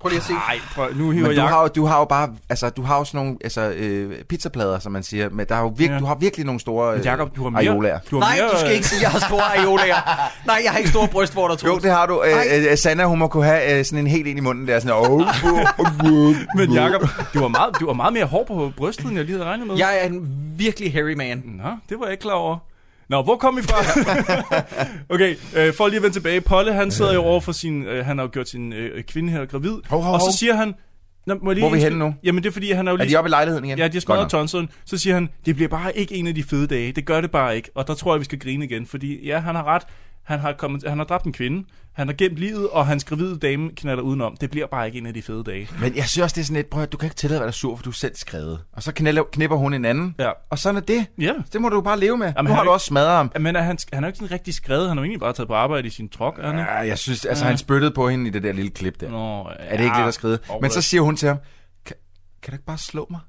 [0.00, 0.32] Prøv lige at se.
[0.32, 1.50] Nej, prøv, nu hiver Men du jeg...
[1.50, 4.78] har, jo, du har jo bare, altså du har jo sådan nogle altså, øh, pizzaplader,
[4.78, 5.98] som man siger, men der er jo virke, Ja.
[5.98, 7.98] du har virkelig nogle store øh, Jakob, du har mere- aiolaer.
[8.10, 9.96] du har Nej, mere, du skal ikke sige, at jeg har store areolaer.
[10.46, 12.22] Nej, jeg har ikke store brystvorter, tror Jo, det har du.
[12.22, 14.80] Øh, øh, Sanna, hun må kunne have øh, sådan en helt ind i munden der,
[14.80, 18.44] sådan, oh, oh, oh, oh, Men Jacob, du har, meget, du har meget mere hår
[18.44, 19.76] på brystet, end jeg lige havde regnet med.
[19.76, 20.28] Jeg er en
[20.58, 21.42] virkelig hairy man.
[21.46, 22.58] Nå, det var jeg ikke klar over.
[23.08, 23.76] Nå, hvor kom vi fra?
[25.14, 26.40] okay, øh, for lige at vende tilbage.
[26.40, 27.82] Polle, han sidder jo over for sin...
[27.82, 29.74] Øh, han har jo gjort sin øh, kvinde her gravid.
[29.88, 30.74] Hov, hov, og så siger han...
[31.26, 32.14] Nå, må lige Hvor er vi henne nu?
[32.24, 33.12] Jamen, det er fordi, han er jo Er lige...
[33.12, 33.78] de oppe i lejligheden igen?
[33.78, 34.30] Ja, de har smadret nok.
[34.30, 34.68] tonseren.
[34.84, 36.92] Så siger han, det bliver bare ikke en af de fede dage.
[36.92, 37.70] Det gør det bare ikke.
[37.74, 38.86] Og der tror jeg, vi skal grine igen.
[38.86, 39.82] Fordi ja, han har ret.
[40.26, 41.66] Han har, kommet, han har dræbt en kvinde.
[41.92, 44.36] Han har gemt livet, og hans gravide dame knaller udenom.
[44.40, 45.68] Det bliver bare ikke en af de fede dage.
[45.80, 47.44] Men jeg synes også, det er sådan lidt, prøv at, du kan ikke tillade at
[47.44, 48.60] være sur, for du er selv skrevet.
[48.72, 50.30] Og så knipper, knipper hun en anden, Ja.
[50.50, 51.06] og sådan er det.
[51.20, 51.32] Ja.
[51.52, 52.26] Det må du bare leve med.
[52.26, 53.32] Jamen, nu han har du ikke- også smadret ham.
[53.40, 54.88] Men er han, han er jo ikke sådan rigtig skrevet.
[54.88, 56.48] Han har jo egentlig bare taget på arbejde i sin trok, ikke?
[56.60, 57.48] Ja, jeg synes, altså Ja.
[57.48, 59.10] han spyttede på hende i det der lille klip der.
[59.10, 60.38] Nå, Er det ikke lidt at skrive?
[60.48, 61.38] Og Men så siger hun til ham,
[61.86, 61.96] kan,
[62.42, 63.20] kan du ikke bare slå mig?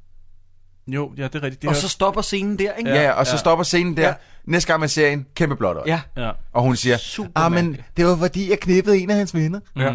[0.88, 1.62] Jo, ja, det er rigtigt.
[1.62, 2.90] Det Og så stopper scenen der, ikke?
[2.90, 3.38] Ja, ja og så ja.
[3.38, 4.08] stopper scenen der.
[4.08, 4.14] Ja.
[4.46, 5.82] Næste gang man ser en, kæmpe øje.
[5.86, 6.02] Ja.
[6.18, 6.32] Ja.
[6.54, 9.60] Og hun siger, Super ah, men det var fordi, jeg knippede en af hans venner.
[9.76, 9.94] Ja.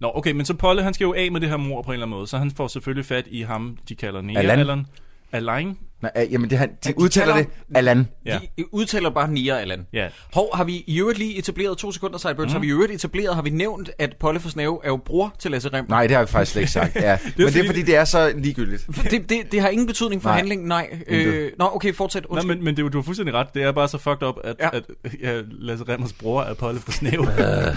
[0.00, 1.92] Nå, okay, men så Polle, han skal jo af med det her mor på en
[1.92, 4.86] eller anden måde, så han får selvfølgelig fat i ham, de kalder Nea Allan.
[5.32, 5.76] Allan.
[6.02, 8.08] Nej, øh, jamen det, han, de udtaler det Allan.
[8.26, 8.38] Ja.
[8.58, 9.86] De udtaler bare Nia Allan.
[9.92, 10.08] Ja.
[10.32, 12.52] Hov, har vi i øvrigt lige etableret, to sekunder Sideburns, mm.
[12.52, 15.34] har vi i øvrigt etableret, har vi nævnt, at Polle for Snave er jo bror
[15.38, 15.84] til Lasse Rem?
[15.88, 16.96] Nej, det har vi faktisk slet ikke sagt.
[16.96, 17.12] Ja.
[17.24, 18.86] det men det er fordi, det er så ligegyldigt.
[19.10, 20.36] Det, det, det har ingen betydning for Nej.
[20.36, 20.98] handlingen, nej.
[21.08, 22.26] Øh, nå, okay, fortsæt.
[22.30, 23.54] Nej, men, men det, er du har fuldstændig ret.
[23.54, 24.68] Det er bare så fucked up, at, ja.
[24.72, 24.84] at
[25.22, 27.26] ja, Lasse Remmers bror er Polle fra Snæv.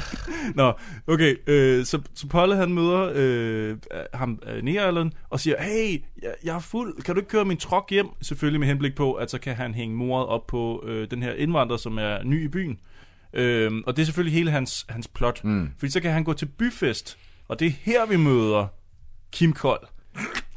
[0.55, 0.73] Nå,
[1.07, 1.36] okay.
[1.47, 3.78] Øh, så, så Polle han møder øh,
[4.13, 7.01] ham, øh, Neerland, og siger, hey, jeg, jeg er fuld.
[7.01, 8.07] Kan du ikke køre min truck hjem?
[8.22, 11.34] Selvfølgelig med henblik på, at så kan han hænge moret op på øh, den her
[11.34, 12.80] indvandrer, som er ny i byen.
[13.34, 15.43] Øh, og det er selvfølgelig hele hans, hans plot.
[15.43, 15.70] Mm.
[15.80, 18.68] Fordi så kan han gå til byfest, og det er her, vi møder
[19.32, 19.88] Kim Kold.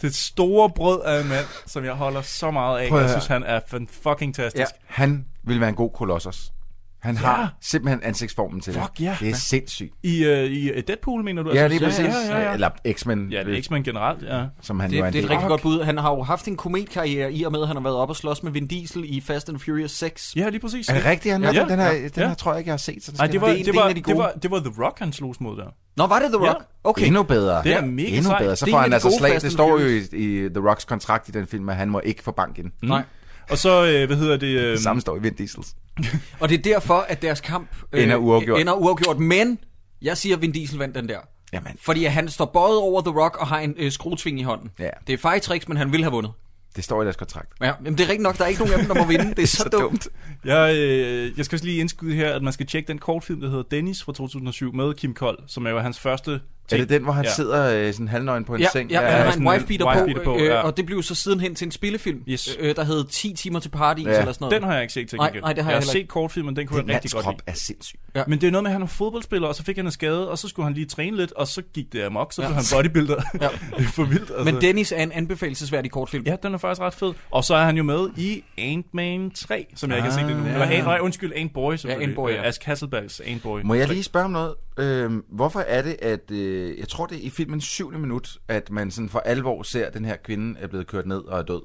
[0.03, 2.91] Det store brød af en mand, som jeg holder så meget af.
[3.01, 3.61] Jeg synes, han er
[4.03, 4.61] fucking tastisk.
[4.61, 4.65] Ja.
[4.87, 6.53] Han vil være en god kolossus.
[7.01, 7.21] Han Ja.
[7.21, 9.05] har simpelthen ansigtsformen til Fuck det.
[9.05, 9.93] ja, det er sindssygt.
[10.03, 11.51] I, uh, I Deadpool, mener du?
[11.55, 12.05] Ja, det er præcis.
[12.07, 12.53] Ja, ja, ja.
[12.55, 13.29] Eller X-Men.
[13.33, 14.45] Ja, det er X-Men generelt, ja.
[14.63, 15.83] Som han det, jo er en det er et rigtig godt bud.
[15.83, 18.17] Han har jo haft en kometkarriere i og med, at han har været op og
[18.17, 20.33] slås med Vin Diesel i Fast and Furious 6.
[20.37, 20.89] Ja, lige præcis.
[20.89, 21.33] Er det rigtigt?
[21.33, 22.29] Han Ja, ja, ja, den her, ja, den ja.
[22.29, 23.05] her tror jeg ikke, jeg har set.
[23.05, 25.13] Så Nej, det var, Det det, var, de det, var, det var The Rock, han
[25.13, 25.67] slogs mod der.
[25.97, 26.53] Nå, var det The Ja.
[26.53, 26.65] Rock?
[26.85, 27.07] Okay.
[27.07, 27.63] Endnu bedre.
[27.63, 28.57] Det er mega Endnu bedre.
[28.57, 29.41] Så Det er får han altså slag.
[29.41, 32.23] Det står jo i, i The Rocks kontrakt i den film, at han må ikke
[32.23, 32.71] få bank ind.
[32.83, 33.03] Nej.
[33.51, 34.47] Og så, øh, hvad hedder det?
[34.47, 35.75] Øh, Det samme står i Vin Diesels.
[36.41, 38.61] Og det er derfor, at deres kamp øh, Ender uafgjort.
[38.61, 39.19] ender uafgjort.
[39.19, 39.59] Men
[40.03, 41.19] jeg siger, at Vin Diesel vandt den der.
[41.53, 41.73] Jamen.
[41.83, 44.71] Fordi han står bøjet over The Rock og har en øh, skruetving i hånden.
[44.79, 44.89] Ja.
[45.07, 46.33] Det er fejtricks, men han vil have vundet.
[46.77, 47.49] Det står i deres kontrakt.
[47.61, 49.31] Ja, men det er rigtigt nok, der er ikke nogen af dem, der må vinde.
[49.35, 49.83] Det er så, så dumt.
[49.83, 50.09] dumt.
[50.45, 53.49] Jeg, øh, jeg skal også lige indskyde her, at man skal tjekke den kortfilm, der
[53.51, 56.41] hedder Dennis fra 2007 med Kim Kold, som er jo hans første
[56.73, 57.31] Er det den, hvor han Ja.
[57.31, 58.91] sidder øh, sådan halvnøgen på en Ja, seng?
[58.91, 60.61] ja, han har en wife-beater wife-beater på, på, øh, ja.
[60.63, 62.57] og det blev så sidenhen til en spillefilm, Yes.
[62.61, 64.19] øh, der hed 10 timer til paradis Ja.
[64.19, 64.55] eller sådan noget.
[64.55, 65.43] Den har jeg ikke set til Nej, gengæld.
[65.43, 67.37] nej, det har jeg jeg har set kortfilmen, den kunne Den jeg rigtig godt lide.
[67.47, 67.99] er sindssyg.
[68.15, 68.23] Ja.
[68.27, 70.31] Men det er noget med, at han er fodboldspiller, og så fik han en skade,
[70.31, 72.49] og så skulle han lige træne lidt, og så gik det amok, så Ja.
[72.49, 73.23] blev han bodybuilder.
[73.41, 73.49] Ja.
[73.79, 74.31] det er for vildt.
[74.31, 74.45] Altså.
[74.45, 76.25] Men Dennis er en anbefalesværdig kortfilm.
[76.27, 77.13] Ja, den er faktisk ret fed.
[77.31, 80.45] Og så er han jo med i Ant-Man 3, som jeg ikke har set endnu.
[80.45, 80.75] Ah, Eller ja.
[80.75, 82.17] Ant, nej, undskyld, Ant-Boy selvfølgelig.
[82.19, 82.43] Ant-Boy, ja.
[82.43, 83.63] Ask Hasselbalgs Ant-Boy.
[83.65, 84.55] Må jeg lige spørge om noget?
[84.79, 86.31] Øhm, hvorfor er det, at...
[86.31, 89.87] Øh, jeg tror, det er i filmens syvende minut, at man sådan for alvor ser,
[89.87, 91.63] at den her kvinde er blevet kørt ned og er død.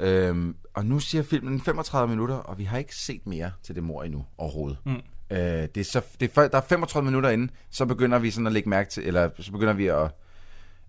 [0.00, 3.82] Øhm, og nu siger filmen 35 minutter, og vi har ikke set mere til det
[3.82, 4.78] mor endnu overhovedet.
[4.86, 4.92] Mm.
[5.30, 8.46] Øh, det er så, det er, der er 35 minutter inden, så begynder vi sådan
[8.46, 10.10] at lægge mærke til, eller så begynder vi at,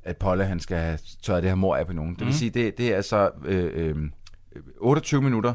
[0.04, 2.12] at Polle han skal have tørret det her mor af på nogen.
[2.12, 2.34] Det vil Mhm.
[2.34, 3.96] sige, det, det er altså øh, øh,
[4.78, 5.54] 28 minutter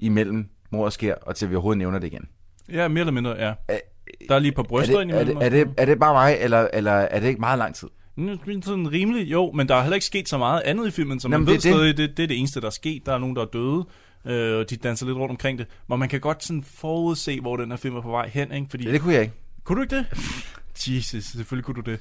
[0.00, 2.28] imellem mordet sker, og til vi overhovedet nævner det igen.
[2.72, 3.54] Ja, mere eller mindre, ja.
[4.28, 6.36] Der er lige et par Er det, er, det, er, det, er det bare mig,
[6.40, 7.88] eller, eller er det ikke meget lang tid?
[8.62, 11.30] Sådan rimelig, jo, men der er heller ikke sket så meget andet i filmen, som
[11.30, 11.62] man ved det er det.
[11.62, 13.06] stadig, det, det er det eneste, der er sket.
[13.06, 13.84] Der er nogen, der er døde,
[14.24, 15.66] øh, og de danser lidt rundt omkring det.
[15.88, 18.66] Men man kan godt sådan forudse, hvor den her film er på vej hen, ikke?
[18.70, 19.34] Fordi, Ja, det kunne jeg ikke.
[19.64, 20.06] Kunne du ikke det?
[20.96, 22.00] Jesus, selvfølgelig kunne du det.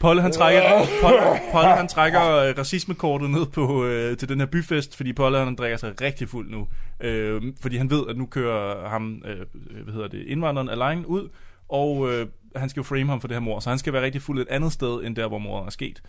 [0.00, 0.62] Polle han trækker,
[1.02, 1.18] Polle,
[1.52, 5.54] Polle, han trækker øh, racismekortet ned på, øh, til den her byfest, fordi Polle han
[5.54, 6.68] drikker sig rigtig fuld nu.
[7.00, 9.36] Øh, fordi han ved, at nu kører ham, øh,
[9.84, 11.28] hvad hedder det, indvandreren alene ud,
[11.68, 14.02] og øh, han skal jo frame ham for det her mor, så han skal være
[14.02, 16.02] rigtig fuld et andet sted, end der, hvor mordet er sket.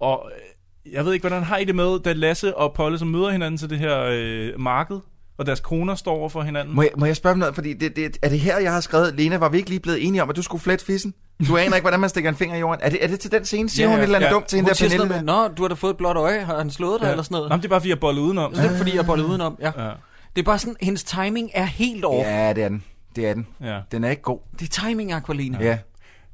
[0.00, 3.08] Og øh, jeg ved ikke, hvordan har I det med, da Lasse og Polle som
[3.08, 5.00] møder hinanden til det her øh, marked,
[5.38, 6.74] og deres koner står over for hinanden.
[6.74, 7.54] Må jeg, må jeg spørge om noget?
[7.54, 10.06] Fordi det, det, er det her, jeg har skrevet, Lena, var vi ikke lige blevet
[10.06, 11.14] enige om, at du skulle flette fissen?
[11.48, 12.80] Du aner ikke, hvordan man stikker en finger i jorden.
[12.84, 13.68] Er det, er det til den scene?
[13.68, 14.32] Siger ja, hun et eller andet ja.
[14.34, 15.08] dumt til hende Hun der Pernille?
[15.08, 16.40] med, Nå, du har da fået et blåt øje.
[16.40, 17.10] Har han slået dig Ja.
[17.10, 17.48] eller sådan noget?
[17.48, 18.52] Nå, men det er bare, fordi jeg boller udenom.
[18.54, 19.84] Det er fordi, jeg boller udenom, ja.
[19.84, 19.90] Ja.
[20.36, 22.26] Det er bare sådan, hendes timing er helt off.
[22.26, 22.84] Ja, det er den.
[23.18, 23.46] Det er den.
[23.62, 23.80] Ja.
[23.92, 24.40] Den er ikke god.
[24.58, 25.58] Det er timing, Aqualina.
[25.64, 25.78] Ja.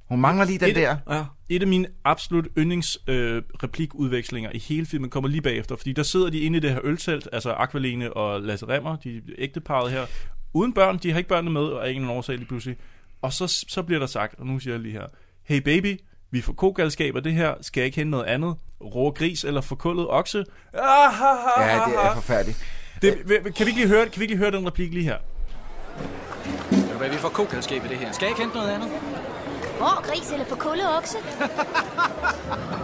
[0.08, 0.96] Hun mangler lige den Et- der.
[1.10, 1.24] Ja.
[1.48, 6.02] Et af mine absolut yndlings øh, replikudvekslinger i hele filmen kommer lige bagefter, fordi der
[6.02, 10.06] sidder de inde i det her øltelt, altså Aqualene og Lasse Remmer, de ægteparet her,
[10.52, 12.76] uden børn, de har ikke børnene med, og af ingen årsag lige pludselig.
[13.22, 15.06] Og så, så bliver der sagt, og nu siger jeg lige her,
[15.44, 18.54] hey baby, vi får kogalskab af det her, skal jeg ikke hente noget andet?
[18.80, 20.38] Rå gris eller forkullet okse?
[20.74, 21.24] Ah, ha,
[21.56, 22.64] ha, Ja, det er forfærdeligt.
[23.02, 23.18] Det,
[23.54, 25.16] kan, vi ikke lige høre, kan vi ikke lige høre den replik lige her?
[27.04, 28.12] Ved hvad, vi får kogalskab i det her.
[28.12, 28.88] Skal jeg ikke hente noget andet?
[29.80, 31.18] Rå gris eller for kulde okse?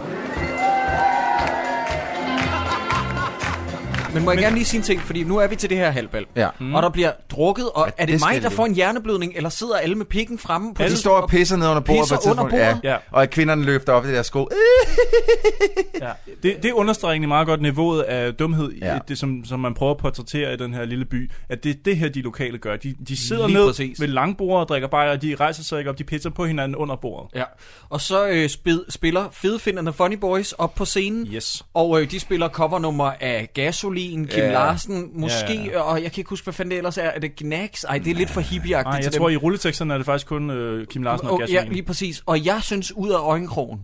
[4.13, 5.91] Men må jeg gerne lige sige en ting, fordi nu er vi til det her
[5.91, 6.25] halvbal.
[6.35, 6.47] Ja.
[6.59, 6.75] Mm.
[6.75, 8.55] Og der bliver drukket, og er det, det mig, der det.
[8.55, 11.57] får en hjerneblødning, eller sidder alle med pikken fremme på De det- står og pisser
[11.57, 12.53] ned under bordet på pisser et tidspunkt.
[12.53, 12.79] under bordet?
[12.83, 12.97] Ja.
[13.11, 14.47] Og at kvinderne løfter op i det der sko.
[16.01, 16.11] Ja.
[16.43, 18.93] Det, det understreger egentlig meget godt niveauet af dumhed, Ja.
[18.93, 18.99] ja.
[19.07, 21.31] det, som, som man prøver at portrættere i den her lille by.
[21.49, 22.75] At det er det her, de lokale gør.
[22.75, 23.99] De, de sidder Lige ned præcis.
[24.01, 26.75] ved langbord og drikker bajer, og de rejser sig ikke op, de pisser på hinanden
[26.75, 27.29] under bordet.
[27.35, 27.43] Ja,
[27.89, 29.29] og så øh, spil, spiller
[29.81, 31.27] the Funny Boys op på scenen.
[31.33, 31.63] Yes.
[31.73, 33.49] Og øh, de spiller covernummer af
[34.01, 34.51] Gasolin, Kim Ja.
[34.51, 37.03] Larsen, måske, Ja, ja, og jeg kan ikke huske, hvad fanden det ellers er.
[37.03, 37.83] Er det Gnags?
[37.83, 39.33] Ej, det er lidt for hippieagtigt Nej, jeg tror, dem.
[39.33, 41.63] i rulleteksterne er det faktisk kun øh, Kim Larsen og Oh, Gasolin.
[41.63, 42.23] ja, lige præcis.
[42.25, 43.79] Og jeg synes, ud af øjenkrogen,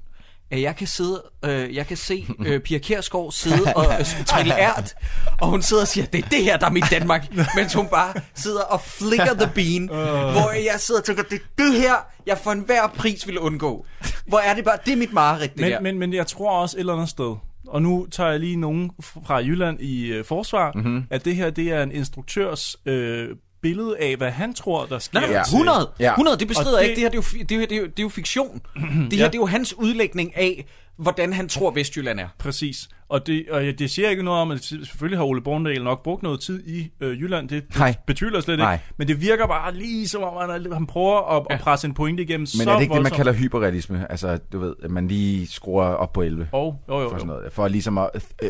[0.52, 4.54] at jeg kan sidde, øh, jeg kan se øh, Pia Kjærsgaard sidde og øh, trille
[4.68, 4.94] ært,
[5.42, 7.26] og hun sidder og siger, det er det her, der er mit Danmark,
[7.58, 9.88] mens hun bare sidder og flicker the bean,
[10.32, 11.94] hvor jeg sidder og tænker, det er det her,
[12.26, 13.86] jeg for enhver pris ville undgå.
[14.28, 15.80] Hvor er det bare, det er mit mareridt, det Men, der.
[15.80, 17.36] men, men jeg tror også et eller andet sted,
[17.68, 18.92] og nu tager jeg lige nogen
[19.26, 20.86] fra Jylland i øh, forsvar, Mhm.
[20.88, 21.04] mm-hmm.
[21.10, 23.30] at det her det er en instruktørs øh,
[23.62, 25.20] billede af, hvad han tror, der sker.
[25.20, 26.12] Nej, til- 100, Ja.
[26.12, 26.96] 100, det bestrider jeg ikke.
[26.96, 28.62] Det her, det er jo, det er, jo- det er, det er jo fiktion.
[29.12, 29.26] Det her, Ja.
[29.28, 30.66] det er jo hans udlægning af,
[30.98, 32.28] hvordan han tror, Vestjylland er.
[32.38, 32.90] Præcis.
[33.10, 36.24] Og det, og det siger ikke noget om, at selvfølgelig har Ole Borndal nok brugt
[36.24, 37.50] noget tid i øh, Jylland.
[37.50, 37.96] Det, det Nej.
[38.08, 38.74] betyder slet Nej.
[38.74, 38.86] ikke.
[38.98, 42.24] Men det virker bare lige som om, han, han prøver at, at presse en pointe
[42.24, 43.16] igennem Men så er det ikke det, man voldsomt.
[43.18, 44.12] kalder hyperrealisme?
[44.12, 46.50] Altså, du ved, at man lige skruer op på 11.
[46.54, 47.54] Jo, jo, jo, For, sådan noget.
[47.54, 48.10] for ligesom at
[48.44, 48.50] øh,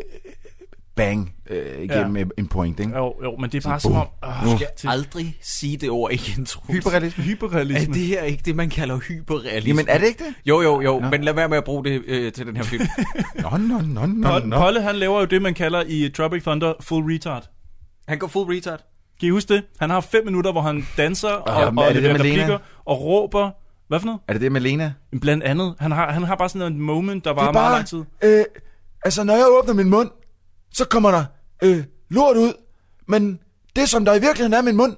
[0.98, 2.24] bang øh, igennem Ja.
[2.38, 2.98] en point, ikke?
[2.98, 4.08] Jo, jo, men det er bare som boom.
[4.22, 4.30] om...
[4.30, 4.58] Øh, Nu.
[4.58, 6.78] Skal aldrig sige det ord igen, Troels.
[6.78, 7.24] Hyperrealisme?
[7.24, 7.90] Hyperrealisme.
[7.94, 9.68] Er det her ikke det, man kalder hyperrealisme?
[9.68, 10.34] Jamen, er det ikke det?
[10.46, 12.88] Jo, jo, jo, men lad være med at bruge det øh, til den her film.
[13.44, 14.58] Nå, nå, nå, nå, nå.
[14.58, 17.50] Polle, han laver jo det, man kalder i Tropic Thunder full retard.
[18.08, 18.80] Han går full retard.
[19.20, 19.64] Kan I huske det?
[19.80, 23.02] Han har fem minutter, hvor han danser og, og, er og det det replikker og
[23.02, 23.50] råber.
[23.88, 24.20] Hvad for noget?
[24.28, 24.94] Er det det med Lena?
[25.22, 25.76] Blandt andet.
[25.80, 28.04] Han har, han har bare sådan en moment, der er meget lang tid.
[28.24, 28.44] Øh,
[29.06, 30.10] altså, når jeg åbner min mund,
[30.78, 31.26] så kommer der
[31.64, 32.54] øh, lort ud.
[33.08, 33.40] Men
[33.76, 34.96] det, som der i virkeligheden er min mund,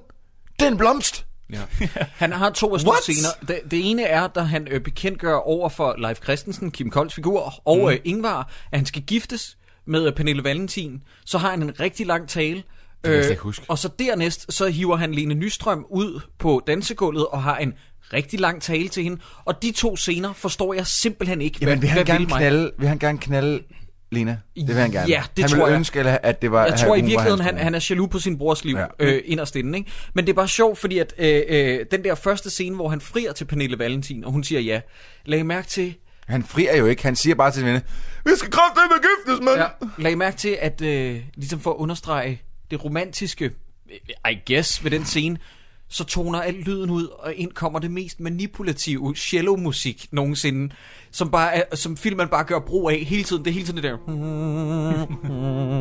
[0.58, 1.26] det er en blomst.
[1.52, 1.60] Ja.
[2.22, 3.28] Han har to af scener.
[3.48, 7.54] Det, det ene er, da han øh, bekendtgør over for Leif Christensen, Kim Kolds figur,
[7.64, 7.88] og Mm.
[7.88, 8.38] øh, Ingvar,
[8.72, 9.56] at han skal giftes
[9.86, 11.02] med øh, Pernille Valentin.
[11.24, 12.62] Så har han en rigtig lang tale.
[13.38, 13.64] huske.
[13.68, 17.72] og så dernæst, så hiver han Lene Nystrøm ud på dansegulvet og har en
[18.12, 19.20] rigtig lang tale til hende.
[19.44, 22.88] Og de to scener forstår jeg simpelthen ikke, Jamen, vil han, gerne vil knalde, vil
[22.88, 23.62] han gerne knalde
[24.12, 24.38] Lena?
[24.56, 25.08] Det vil han gerne.
[25.08, 25.76] Ja, det han tror jeg.
[25.76, 26.66] ønske, eller, at det var...
[26.66, 28.86] Jeg tror i virkeligheden, han, han er jaloux på sin brors liv Ja.
[28.98, 29.90] øh, inderst inde, ikke?
[30.14, 33.00] Men det er bare sjovt, fordi at øh, øh, den der første scene, hvor han
[33.00, 34.80] frier til Pernille Valentin, og hun siger ja,
[35.24, 35.94] lag mærke til,
[36.26, 37.02] Han frier jo ikke.
[37.02, 37.80] Han siger bare til hende,
[38.24, 39.60] vi skal kraftedeme giftes, mand!
[39.60, 39.66] ja,
[40.02, 43.44] lag mærke til, at øh, ligesom for at understrege det romantiske,
[44.24, 45.38] øh, I guess, ved den scene,
[45.90, 50.74] så toner alt lyden ud, og ind kommer det mest manipulative cello-musik nogensinde,
[51.10, 53.44] som, bare er, som filmen bare gør brug af hele tiden.
[53.44, 53.96] Det er hele tiden det der...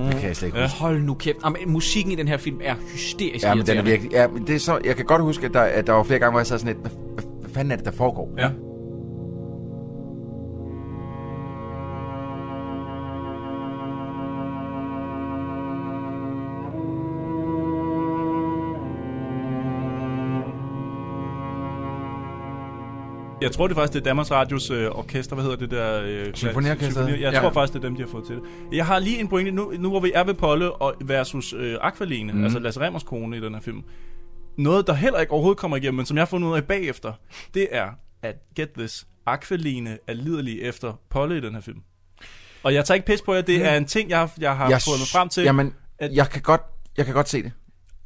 [0.07, 0.77] Det kan jeg slet ikke huske.
[0.77, 1.37] Hold nu kæft.
[1.45, 4.11] Jamen, musikken i den her film er hysterisk Ja, men den er virkelig...
[4.11, 6.19] Ja, men det er så, jeg kan godt huske, at der, at der var flere
[6.19, 8.33] gange, hvor jeg sad sådan lidt, hvad, hvad, hvad fanden er det, der foregår?
[8.37, 8.49] Ja.
[23.41, 25.35] Jeg tror det faktisk, det er Danmarks Radios øh, orkester.
[25.35, 26.01] Hvad hedder det der?
[26.03, 27.07] Øh, Symfoniorkestret?
[27.09, 27.39] symfoni- Jeg Ja.
[27.39, 28.43] tror faktisk, det er dem, de har fået til det.
[28.71, 29.51] Jeg har lige en pointe.
[29.51, 32.37] Nu, nu hvor vi er ved Polle og versus øh, Aqualene, Mhm.
[32.39, 32.43] mm.
[32.43, 33.83] altså Lasse Remmers kone i den her film.
[34.57, 37.13] Noget, der heller ikke overhovedet kommer igennem, men som jeg har fundet ud af bagefter,
[37.53, 37.87] det er,
[38.23, 41.79] at get this, Aqualene er liderlig efter Polle i den her film.
[42.63, 44.69] Og jeg tager ikke pis på jer, det er en ting, jeg har, jeg har
[44.69, 45.43] Jeg fundet s- frem til.
[45.43, 46.61] Jamen, at jeg kan godt,
[46.97, 47.51] jeg kan godt se det.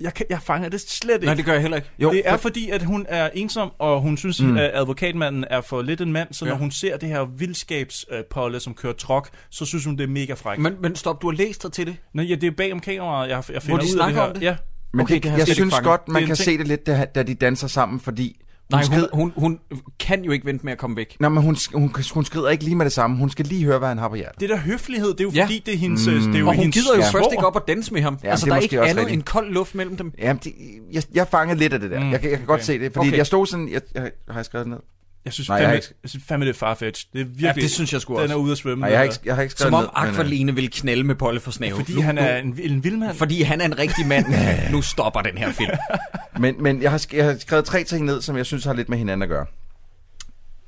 [0.04, 1.26] Jeg, kan, jeg fanger det slet ikke.
[1.26, 1.90] Nej, det gør jeg heller ikke.
[2.00, 4.58] Jo, det er for- fordi, at hun er ensom, og hun synes, Mm.
[4.58, 6.52] at advokatmanden er for lidt en mand, så Ja.
[6.52, 10.34] når hun ser det her vildskabspolle, som kører trok, så synes hun, det er mega
[10.34, 10.62] frækt.
[10.62, 11.96] Men, men stop, du har læst dig til det?
[12.14, 14.22] Nå, ja, det er bag om kameraet, jeg, jeg finder de ud af det snakker
[14.22, 14.28] her.
[14.28, 14.42] om det?
[14.44, 14.56] Ja.
[14.94, 16.46] Men Okay, det jeg jeg synes godt, man kan ting.
[16.46, 18.40] se det lidt, da, da de danser sammen, fordi...
[18.72, 19.60] Nej, hun, skrider, hun, hun
[20.00, 21.18] kan jo ikke vente med at komme væk.
[21.20, 23.18] Nå, men hun, hun, hun skrider ikke lige med det samme.
[23.18, 24.40] Hun skal lige høre, hvad han har på hjertet.
[24.40, 25.44] Det der høflighed, det er jo Ja.
[25.44, 26.08] fordi, det er hendes...
[26.08, 26.14] Mm.
[26.14, 27.10] Det er jo Og hun hendes gider jo Ja.
[27.10, 28.18] først ikke op og danse med ham.
[28.24, 29.14] Ja, altså, det er der er ikke andet rigtigt.
[29.14, 30.14] end kold luft mellem dem.
[30.20, 30.54] Jamen, de,
[30.92, 32.00] jeg, jeg fangede lidt af det der.
[32.00, 32.12] Mm.
[32.12, 32.66] Jeg, kan, jeg kan godt Okay.
[32.66, 33.18] se det, fordi Okay.
[33.18, 33.70] jeg stod sådan...
[33.70, 34.80] Jeg, jeg, har jeg skrevet det ned?
[35.26, 37.08] Jeg synes Nej, fandme, jeg, ikke- jeg synes fandme, det er farfetch.
[37.14, 37.46] Det er virkelig...
[37.46, 38.34] Ja, det synes jeg sgu Den også.
[38.36, 38.82] er ude at svømme.
[38.82, 41.04] Nej, jeg har den ikke, jeg har ikke Som om men, øh, Aqualine vil knalde
[41.04, 41.76] med Polle for snave.
[41.76, 43.18] Fordi Nu- han er en, en vild mand.
[43.18, 44.26] Fordi han er en rigtig mand.
[44.72, 45.72] nu stopper den her film.
[46.40, 48.90] Men, men jeg, har, jeg har skrevet tre ting ned, som jeg synes har lidt
[48.90, 49.46] med hinanden at gøre.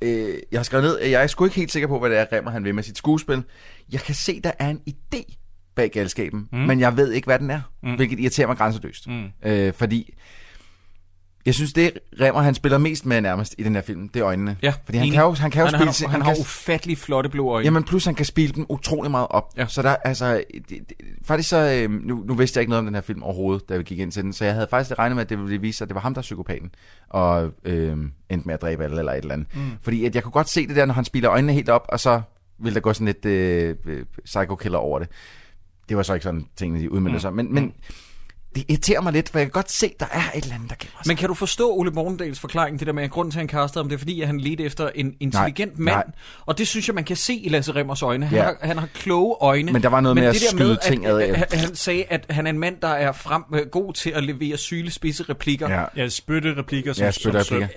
[0.01, 2.19] Øh, jeg har skrevet ned, at jeg er sgu ikke helt sikker på, hvad det
[2.19, 3.43] er, Remmer han vil med sit skuespil.
[3.91, 5.35] Jeg kan se, der er en idé
[5.75, 6.57] bag galskaben, mm.
[6.57, 7.95] men jeg ved ikke, hvad den er, mm.
[7.95, 9.07] hvilket irriterer mig grænseløst.
[9.07, 9.25] Mm.
[9.45, 10.13] Øh, fordi
[11.45, 11.91] jeg synes, det
[12.21, 14.57] Remmer, han spiller mest med nærmest i den her film, det er øjnene.
[14.61, 15.17] Ja, fordi han enig.
[15.17, 16.09] kan jo, han kan jo han, spille...
[16.11, 17.65] han, han, kan har ufattelig flotte blå øjne.
[17.65, 19.53] Jamen plus han kan spille dem utrolig meget op.
[19.57, 19.67] Ja.
[19.67, 20.91] Så der, altså, det, det,
[21.25, 23.77] faktisk så, øh, nu, nu vidste jeg ikke noget om den her film overhovedet, da
[23.77, 25.77] vi gik ind til den, så jeg havde faktisk regnet med, at det ville vise
[25.77, 26.71] sig, at det var ham, der er psykopaten,
[27.09, 27.97] og øh,
[28.29, 29.47] endte med at dræbe alle eller et eller andet.
[29.55, 29.61] Mm.
[29.81, 31.99] Fordi at jeg kunne godt se det der, når han spiller øjnene helt op, og
[31.99, 32.21] så
[32.59, 35.07] ville der gå sådan lidt øh, øh, psycho-killer over det.
[35.89, 37.19] Det var så ikke sådan, tingene de udmyndte Mm.
[37.19, 37.33] sig.
[37.33, 37.73] Men, men
[38.55, 40.75] det irriterer mig lidt, for jeg kan godt se, der er et eller andet, der
[40.79, 41.07] gemmer sig.
[41.07, 43.47] Men kan du forstå Ole Morgendals forklaring, det der med, at grunden til, at han
[43.47, 46.05] kastede ham, det er fordi, at han ledte efter en intelligent Nej, mand.
[46.07, 46.15] nej.
[46.45, 48.25] Og det synes jeg, man kan se i Lasse Remmers øjne.
[48.25, 48.43] Han, Ja.
[48.43, 49.71] har, han har kloge øjne.
[49.73, 52.45] Men der var noget med at skyde ting ad- at, at, han sagde, at han
[52.47, 55.69] er en mand, der er frem, øh, god til at levere syle, spidse replikker.
[55.69, 55.83] Ja.
[55.95, 57.67] Ja, spytte replikker som, Ja, spytte replikker.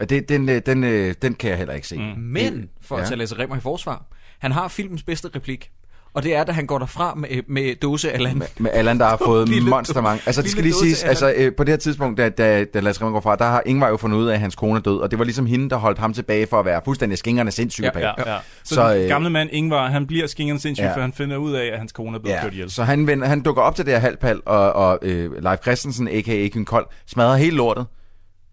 [0.00, 1.96] Og det, den, øh, den, øh, den kan jeg heller ikke se.
[1.96, 2.02] Mm.
[2.22, 4.04] Men, for at tage Lasse Remmer i forsvar,
[4.38, 5.70] han har filmens bedste replik.
[6.14, 8.38] Og det er, da han går derfra med, med dåse Allan.
[8.38, 10.22] Med, med Allan, der har fået monster mange.
[10.26, 13.00] Altså, det skal lige siges, altså, øh, på det her tidspunkt, da, da, da Lars
[13.00, 14.98] Remmer går fra, der har Ingvar jo fundet ud af, at hans kone er død,
[14.98, 17.82] og det var ligesom hende, der holdt ham tilbage for at være fuldstændig skingerne sindssyg.
[17.94, 18.38] Ja, ja, ja.
[18.64, 20.94] Så, så den øh, gamle mand Ingvar, han bliver skingerne sindssyg, Ja.
[20.96, 22.70] for han finder ud af, at hans kone er blevet kørt ihjel.
[22.70, 26.08] Så han, vender, han dukker op til det her halvpal, og, og øh, Leif Christensen,
[26.08, 26.48] a.k.a.
[26.48, 27.86] Kyn Kold, smadrer hele lortet,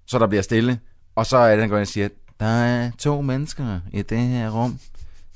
[0.08, 0.80] så der bliver stille.
[1.16, 2.08] Og så er det, han går ind og siger,
[2.40, 4.80] der er to mennesker i det her rum,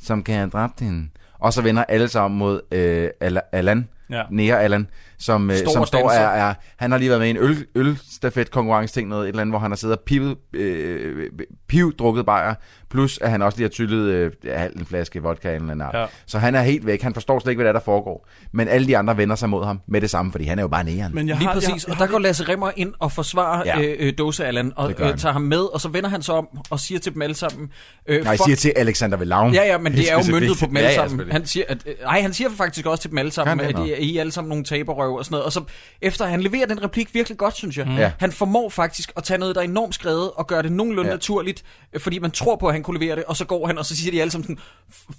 [0.04, 1.08] som kan have dræbt hende.
[1.42, 4.24] Og så vender alle sammen mod øh, Al- Allan, Ja.
[4.30, 4.88] Nea Allan,
[5.22, 7.66] som, øh, Står som står er, er, han har lige været med i en øl,
[7.76, 11.30] ølstafet konkurrence ting, noget, et eller andet, hvor han har siddet og pivet, øh,
[11.68, 12.54] piv drukket bajer,
[12.90, 15.96] plus at han også lige har tyllet øh, ja, en flaske vodka eller anden art.
[15.96, 16.06] Ja.
[16.26, 18.28] Så han er helt væk, han forstår slet ikke, hvad der, er, der foregår.
[18.54, 20.68] Men alle de andre vender sig mod ham med det samme, fordi han er jo
[20.68, 21.16] bare næren.
[21.16, 23.80] Men jeg Lige har, præcis, jeg, og der går Lasse Remmer ind og forsvarer Ja.
[23.80, 23.94] ja.
[24.00, 26.80] øh, Dåse Allan, og øh, tager ham med, og så vender han sig om og
[26.80, 27.70] siger til dem alle sammen...
[28.08, 29.54] Øh, Nej, jeg fuck- siger til Alexander Velavn.
[29.54, 31.10] Ja, ja, men det er jo myndet på dem alle Ja, ja, sammen.
[31.10, 31.34] selvfølgelig.
[31.34, 33.76] Han siger, at, øh, nej, han siger faktisk også til dem alle sammen, at?
[33.86, 34.64] I, I er alle sammen nogle
[35.18, 35.46] og sådan noget.
[35.46, 35.64] Og så
[36.02, 37.86] efter han leverer den replik virkelig godt, synes jeg.
[37.88, 37.98] Mm.
[37.98, 38.12] Ja.
[38.20, 41.12] Han formår faktisk at tage noget, der er enormt skrevet, og gøre det nogenlunde Ja.
[41.12, 41.16] ja.
[41.16, 43.78] naturligt, øh, fordi man tror på, at han kunne levere det, og så går han,
[43.78, 44.60] og så siger de alle sammen sådan,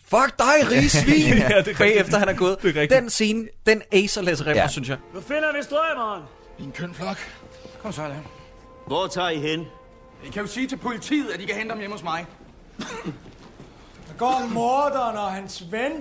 [0.09, 1.79] fuck dig, rigsvin, Ja, det er rigtigt.
[1.79, 2.57] bagefter han er gået.
[2.63, 3.01] Det er.
[3.01, 4.63] Den scene, den acer Lasse Remmer, Ja.
[4.63, 4.69] ja.
[4.69, 4.97] synes jeg.
[5.15, 6.23] Nu finder vi strømmeren.
[6.59, 7.17] I en køn flok.
[7.83, 8.19] Kom så, Allan.
[8.87, 9.67] Hvor tager I hen?
[10.27, 12.27] I kan jo sige til politiet, at I kan hente ham hjemme hos mig.
[14.09, 15.93] Der går morderen og hans ven.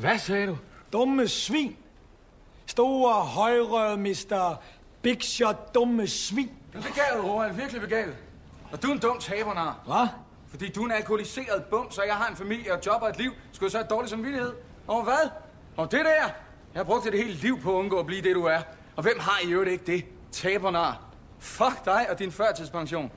[0.00, 0.58] Hvad sagde du?
[0.92, 1.76] Dumme svin.
[2.66, 4.62] Store højrøde Mr.
[5.02, 6.50] Big Shot dumme svin.
[6.72, 7.54] Du er begavet, Roald.
[7.54, 8.16] Virkelig begavet.
[8.72, 9.80] Og du er en dum tabernar.
[9.86, 10.08] Hvad?
[10.48, 13.18] Fordi du er en alkoholiseret bum, så jeg har en familie og job og et
[13.18, 13.32] liv.
[13.52, 14.52] Skulle jeg så have dårlig samvittighed?
[14.86, 15.30] Og hvad?
[15.76, 16.24] Og det der?
[16.74, 18.58] Jeg har brugt det hele liv på at undgå at blive det, du er.
[18.96, 20.04] Og hvem har i øvrigt ikke det?
[20.32, 21.00] Tabernar.
[21.38, 23.12] Fuck dig og din førtidspension.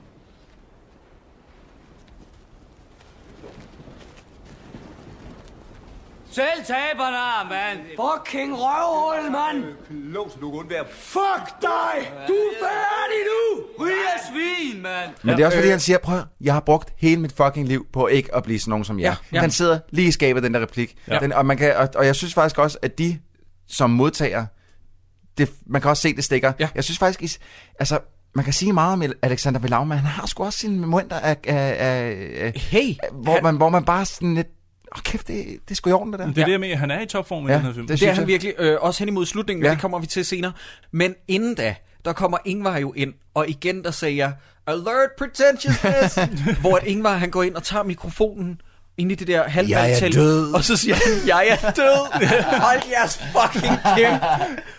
[6.32, 7.78] Selv taberne, mand!
[7.88, 9.64] Fucking røvhul, mand.
[9.90, 10.84] Lov, så du kan undvære.
[10.90, 12.12] Fuck dig.
[12.28, 13.62] Du er færdig nu.
[13.84, 15.10] Ryg af svin, mand!
[15.22, 17.86] Men det er også fordi, han siger, prøv jeg har brugt hele mit fucking liv
[17.92, 19.04] på ikke at blive sådan nogen som jer.
[19.04, 19.40] Ja, ja.
[19.40, 20.96] Han sidder lige i skabet, den der replik.
[21.08, 21.18] Ja.
[21.18, 23.18] Den, og, man kan, og, og jeg synes faktisk også, at de
[23.68, 24.46] som modtager,
[25.38, 26.52] det, man kan også se, det stikker.
[26.58, 26.68] Ja.
[26.74, 27.38] Jeg synes faktisk, is,
[27.78, 27.98] altså,
[28.34, 31.36] man kan sige meget om Alexander Velau, men han har sgu også sine momenter af,
[31.44, 34.48] af, af, Hey, hvor, man, hvor man bare sådan lidt,
[34.94, 36.26] åh oh, kæft, det, det er sgu i orden, det der.
[36.26, 36.76] Det er det, jeg mener.
[36.76, 37.86] Han er i topform i Ja, den her film.
[37.86, 39.68] det Det er han virkelig, øh, også hen imod slutningen, ja.
[39.68, 39.74] Ja.
[39.74, 40.52] det kommer vi til senere.
[40.90, 41.74] Men inden da,
[42.04, 44.32] der kommer Ingvar jo ind, og igen der sagde jeg,
[44.66, 46.18] Alert pretentiousness!
[46.60, 48.60] hvor at Ingvar han går ind og tager mikrofonen
[49.02, 50.52] ind i det der halvvalgtelt, død.
[50.54, 52.20] og så siger han, jeg er død!
[52.66, 54.22] Hold jeres fucking kæft!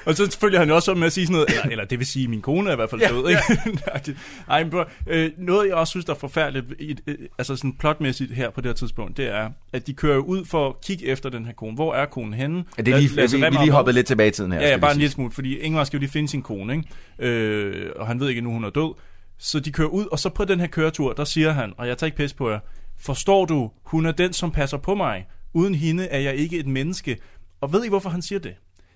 [0.06, 2.08] Og så følger han også op med at sige sådan noget, eller, eller det vil
[2.08, 4.16] sige, min kone er i hvert fald Ja, død, ikke?
[4.50, 7.74] Ej, men bro, øh, noget jeg også synes, der er forfærdeligt, i, øh, altså sådan
[7.80, 11.06] plotmæssigt her på det her tidspunkt, det er, at de kører ud for at kigge
[11.06, 11.76] efter den her kone.
[11.76, 12.64] Hvor er konen henne?
[12.78, 14.60] Ja, det er lige, Lad- Lasse vi, vi lige hoppet lidt tilbage i tiden her.
[14.62, 17.34] Ja, ja, bare en lille smule, fordi Ingvar skal jo lige finde sin kone, ikke?
[17.34, 18.94] Øh, og han ved ikke nu, hun er død.
[19.40, 21.98] Så de kører ud, og så på den her køretur, der siger han, og jeg
[21.98, 22.60] tager ikke pis på jer,
[23.00, 25.28] forstår du, hun er den, som passer på mig.
[25.54, 27.18] Uden hende er jeg ikke et menneske.
[27.62, 28.56] Og ved I, hvorfor han siger det?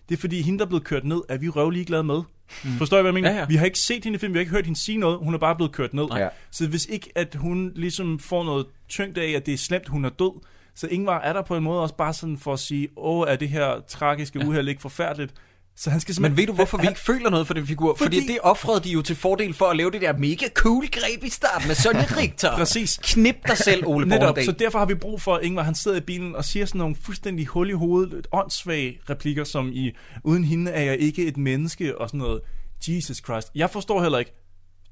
[0.10, 2.22] Det er fordi, hende, der er blevet kørt ned, er vi røv ligeglade med.
[2.64, 2.72] Mm.
[2.78, 3.32] Forstår I, hvad jeg mener?
[3.32, 3.46] Ja, ja.
[3.46, 5.34] Vi har ikke set hende i film, vi har ikke hørt hende sige noget, hun
[5.34, 6.06] er bare blevet kørt ned.
[6.16, 6.28] Ja.
[6.52, 10.06] Så hvis ikke, at hun ligesom får noget tyngde af, at det er slemt, hun
[10.06, 10.42] er død,
[10.76, 13.36] så Ingvar er der på en måde også bare sådan for at sige, åh, er
[13.36, 15.34] det her tragiske uheld ikke forfærdeligt?
[15.80, 16.32] Så han skal simpelthen...
[16.36, 17.96] Men ved du, hvorfor vi ikke føler noget for den figur?
[17.96, 20.88] Fordi, Fordi- det offrede de jo til fordel for at lave det der mega cool
[20.92, 22.56] greb i starten med Sonja Richter.
[22.58, 23.00] Præcis.
[23.04, 24.46] Knip dig selv, Ole Netop, Bornedal.
[24.46, 26.80] så derfor har vi brug for, at Ingvar han sidder i bilen og siger sådan
[26.80, 29.92] nogle fuldstændig hul i hovedet, åndssvage replikker, som i,
[30.24, 32.42] uden hende er jeg ikke et menneske, og sådan noget.
[32.88, 33.52] Jesus Christ.
[33.56, 34.34] Jeg forstår heller ikke.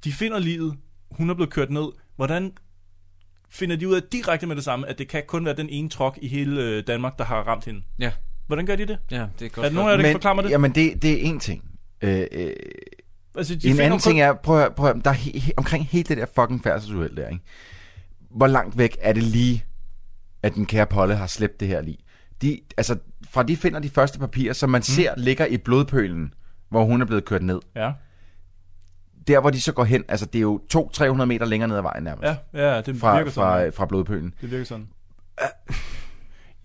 [0.04, 0.76] De finder livet,
[1.12, 1.88] hun er blevet kørt ned.
[2.16, 2.52] Hvordan
[3.50, 5.90] finder de ud af direkte med det samme, at det kan kun være den ene
[5.90, 7.82] trok i hele øh, Danmark, der har ramt hende?
[8.00, 8.12] Ja.
[8.48, 8.98] Hvordan gør de det?
[9.12, 9.66] Ja, det er godt.
[9.66, 10.50] Er der nogen af jer, der kan forklare mig det?
[10.50, 11.64] Jamen, det, det er en ting.
[12.02, 12.50] Øh, øh,
[13.38, 15.14] Altså, de en finder anden ting er, prøv, at høre- prøv, at høre, der er
[15.14, 17.44] he, he, omkring hele det der fucking færdselsuheld der, ikke?
[18.32, 19.64] Hvor langt væk er det lige,
[20.44, 21.98] at den kære Polle har slæbt det her lige?
[22.42, 22.98] De, altså,
[23.30, 24.84] fra de finder de første papirer, som man mm.
[24.84, 26.34] ser ligger i blodpølen,
[26.70, 27.60] hvor hun er blevet kørt ned.
[27.76, 27.92] Ja.
[29.28, 31.82] Der, hvor de så går hen, altså det er jo 200-300 meter længere ned ad
[31.82, 32.24] vejen nærmest.
[32.54, 33.72] Ja, ja, det fra, virker sådan.
[33.72, 34.34] fra, fra blodpølen.
[34.42, 34.88] Det virker sådan.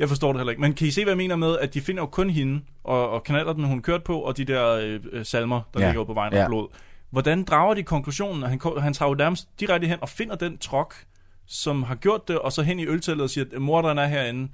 [0.01, 0.61] Jeg forstår det heller ikke.
[0.61, 3.11] Men kan I se, hvad jeg mener med, at de finder jo kun hende, og,
[3.11, 5.87] og kanaler den, hun kørte på, og de der øh, øh, salmer, der Ja.
[5.87, 6.41] ligger på vejen Ja.
[6.41, 6.47] ja.
[6.47, 6.69] blod.
[7.11, 8.43] Hvordan drager de konklusionen?
[8.43, 10.95] Han, han tager jo nærmest direkte hen og finder den trok,
[11.47, 14.49] som har gjort det, og så hen i øltællet og siger, at morderen er herinde.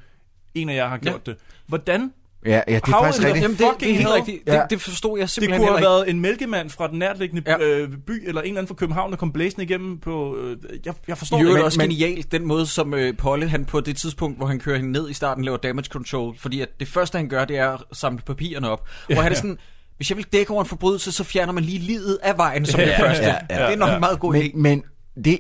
[0.55, 1.31] En af jer har gjort ja.
[1.33, 1.41] det.
[1.67, 2.13] Hvordan
[2.47, 3.43] Ja, ja, det er How faktisk rigtigt.
[3.43, 4.47] Jamen, det, det er helt rigtigt.
[4.47, 4.63] Det, Ja.
[4.71, 7.59] det forstod jeg Det simpelthen kunne have været en mælkemand fra den nærliggende Ja.
[7.59, 10.37] øh, by, eller en eller anden fra København, der kom blæsende igennem på...
[10.37, 10.57] Øh,
[10.87, 11.67] jeg, jeg forstår I det øvrigt ikke.
[11.67, 14.93] også genialt, den måde, som øh, Polle, han på det tidspunkt, hvor han kører hende
[14.93, 16.39] ned i starten, laver damage control.
[16.39, 18.89] Fordi at det første, han gør, det er at samle papirerne op.
[19.09, 19.15] Ja.
[19.15, 19.59] Hvor han er sådan,
[19.97, 22.81] hvis jeg vil dække over en forbrydelse, så fjerner man lige livet af vejen som
[22.81, 23.25] Ja, det ja, første.
[23.25, 23.95] ja, ja, det er nok ja.
[23.95, 24.51] en meget god men, idé.
[24.55, 24.83] Men
[25.25, 25.39] det,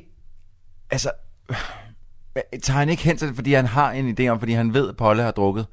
[0.90, 1.10] altså,
[2.62, 4.88] tager han ikke hen til det, fordi han har en idé om, fordi han ved,
[4.88, 5.66] at Polle har drukket?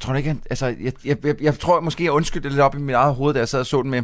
[0.00, 2.74] Tror du ikke, han, altså, jeg, jeg, jeg, jeg tror måske, jeg undskyldte lidt op
[2.74, 4.02] i mit eget hoved, da jeg sad og så den med.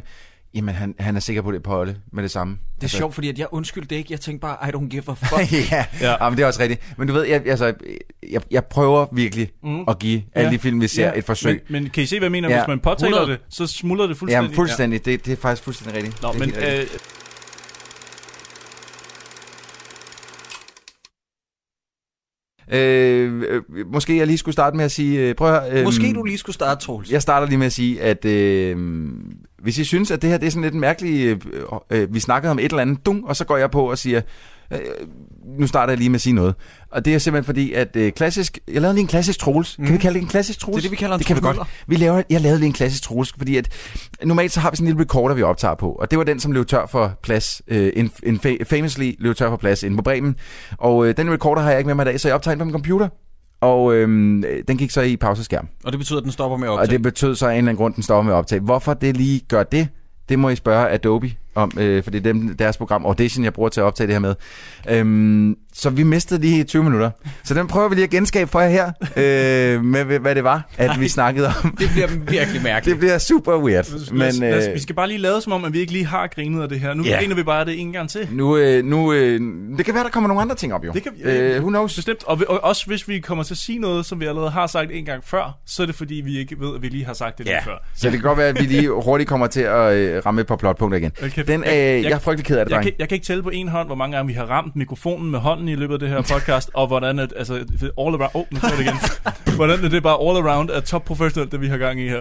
[0.55, 2.59] Jamen, han, han er sikker på, det er Polle med det samme.
[2.77, 4.13] Det er sjovt, fordi at jeg undskyldte ikke.
[4.13, 5.53] Jeg tænkte bare, I don't give a fuck.
[5.71, 6.11] ja, ja.
[6.25, 6.95] ja, men det er også rigtigt.
[6.99, 7.75] Men du ved, jeg, altså,
[8.31, 9.85] jeg, jeg prøver virkelig Mm.
[9.89, 10.55] at give alle Ja.
[10.55, 11.13] de film, vi ser, Ja.
[11.19, 11.63] et forsøg.
[11.69, 12.49] Men, men kan I se, hvad jeg mener?
[12.49, 13.39] Hvis man påtaler 100.
[13.39, 14.51] det, så smuldrer det fuldstændig.
[14.51, 15.05] Ja, fuldstændig.
[15.05, 16.23] Det, det er faktisk fuldstændig rigtigt.
[16.23, 16.93] Nå, det er men rigtigt.
[16.95, 16.99] øh,
[22.73, 23.63] Øh, øh,
[23.93, 25.29] måske jeg lige skulle starte med at sige...
[25.29, 27.11] Øh, prøv at, høre, øh, Måske du lige skulle starte, Troels.
[27.13, 28.77] Jeg starter lige med at sige, at øh,
[29.63, 31.45] hvis I synes, at det her det er sådan lidt mærkeligt...
[31.45, 33.99] Øh, øh, vi snakkede om et eller andet, dung, og så går jeg på og
[33.99, 34.21] siger...
[34.73, 34.79] Øh,
[35.59, 36.55] nu starter jeg lige med at sige noget.
[36.91, 38.59] Og det er simpelthen fordi, at øh, klassisk...
[38.69, 39.79] Jeg lavede lige en klassisk Troels.
[39.79, 39.85] Mm.
[39.85, 40.77] Kan vi kalde det en klassisk Troels?
[40.77, 41.59] Det er det, vi kalder en det kan vi godt.
[41.87, 43.69] Vi laver, jeg lavede lige en klassisk Troels, fordi at
[44.25, 45.93] normalt så har vi sådan en lille recorder, vi optager på.
[45.93, 47.63] Og det var den, som løb tør for plads.
[47.69, 50.37] Øh, en, en fa- famously løb tør for plads inde på Bremen.
[50.79, 52.59] Og øh, den recorder har jeg ikke med mig i dag, så jeg optager den
[52.59, 53.09] på min computer.
[53.61, 54.09] Og øh,
[54.69, 55.69] den gik så i pauseskærm.
[55.85, 57.69] Og det betyder, at den stopper med at Og det betød så af en eller
[57.69, 58.61] anden grund, den stopper med at optage.
[58.61, 59.89] Hvorfor det lige gør det,
[60.29, 63.53] det må I spørge Adobe om, øh, for det er dem, deres program Audition, jeg
[63.53, 64.35] bruger til at optage det her med.
[64.91, 67.11] Øhm, så vi mistede lige 20 minutter.
[67.45, 68.87] Så den prøver vi lige at genskabe for jer her,
[69.77, 71.77] øh, med hvad det var, at vi snakkede om.
[71.79, 72.95] Det bliver virkelig mærkeligt.
[72.95, 73.87] det bliver super weird.
[74.11, 75.93] Men, Men lad os, øh, vi skal bare lige lade som om, at vi ikke
[75.93, 76.95] lige har grinet af det her.
[76.95, 77.19] Nu Ja.
[77.19, 78.29] griner vi bare det en gang til.
[78.33, 79.41] nu, øh, nu øh,
[79.77, 80.93] det kan være, der kommer nogle andre ting op jo.
[80.93, 81.95] Det kan, øh, who knows?
[81.97, 82.25] Bestemt.
[82.25, 84.91] Og, og også hvis vi kommer til at sige noget, som vi allerede har sagt
[84.93, 87.39] en gang før, så er det fordi, vi ikke ved, at vi lige har sagt
[87.39, 87.87] det Ja, lige før.
[87.97, 90.47] så det kan godt være, at vi lige hurtigt kommer til at øh, ramme et
[90.47, 91.13] par plotpunkter igen.
[91.25, 91.43] Okay.
[91.49, 93.43] Den, øh, jeg, jeg er frygtelig ked af det, jeg, kan, jeg kan ikke tælle
[93.43, 96.01] på en hånd, hvor mange gange vi har ramt mikrofonen med hånden i løbet af
[96.01, 97.65] det her podcast, og hvordan at, altså, all
[97.99, 98.95] around, oh, nu det igen.
[99.57, 102.21] hvordan er det bare all around er top professionelt, det vi har gang i her.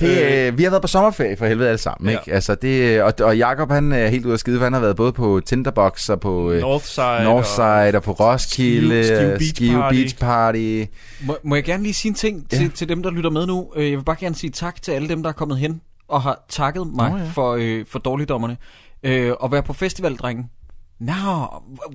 [0.00, 2.18] Det, øh, vi har været på sommerferie for helvede alle sammen, Ja.
[2.18, 2.32] ikke?
[2.34, 4.96] Altså det, og, og Jakob han er helt ude af skide, for han har været
[4.96, 9.38] både på Tinderbox og på øh, Northside Northside og, og på Roskilde, Skive- Skive øh,
[9.38, 9.94] Beach Skive Party.
[9.96, 10.84] Beach Party.
[11.20, 13.72] Må, må jeg gerne lige sige en ting til, til dem, der lytter med nu?
[13.76, 16.22] Øh, Jeg vil bare gerne sige tak til alle dem, der er kommet hen og
[16.22, 17.26] har takket mig Nå, oh, ja.
[17.28, 18.56] for, øh, for dårligdommerne.
[19.02, 20.50] Øh, og være på festival, drengen.
[21.00, 21.14] Now,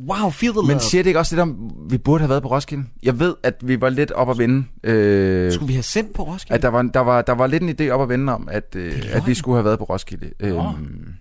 [0.10, 0.68] wow, feel the love.
[0.68, 2.84] Men siger det ikke også lidt om, vi burde have været på Roskilde?
[3.04, 4.66] Jeg ved, at vi var lidt op at vinde.
[4.84, 6.56] Øh, Skulle vi have sendt på Roskilde?
[6.56, 8.76] at der var, der, var, der var lidt en idé op at vinde om, at,
[8.76, 10.30] øh, at vi skulle have været på Roskilde.
[10.40, 10.58] Øhm,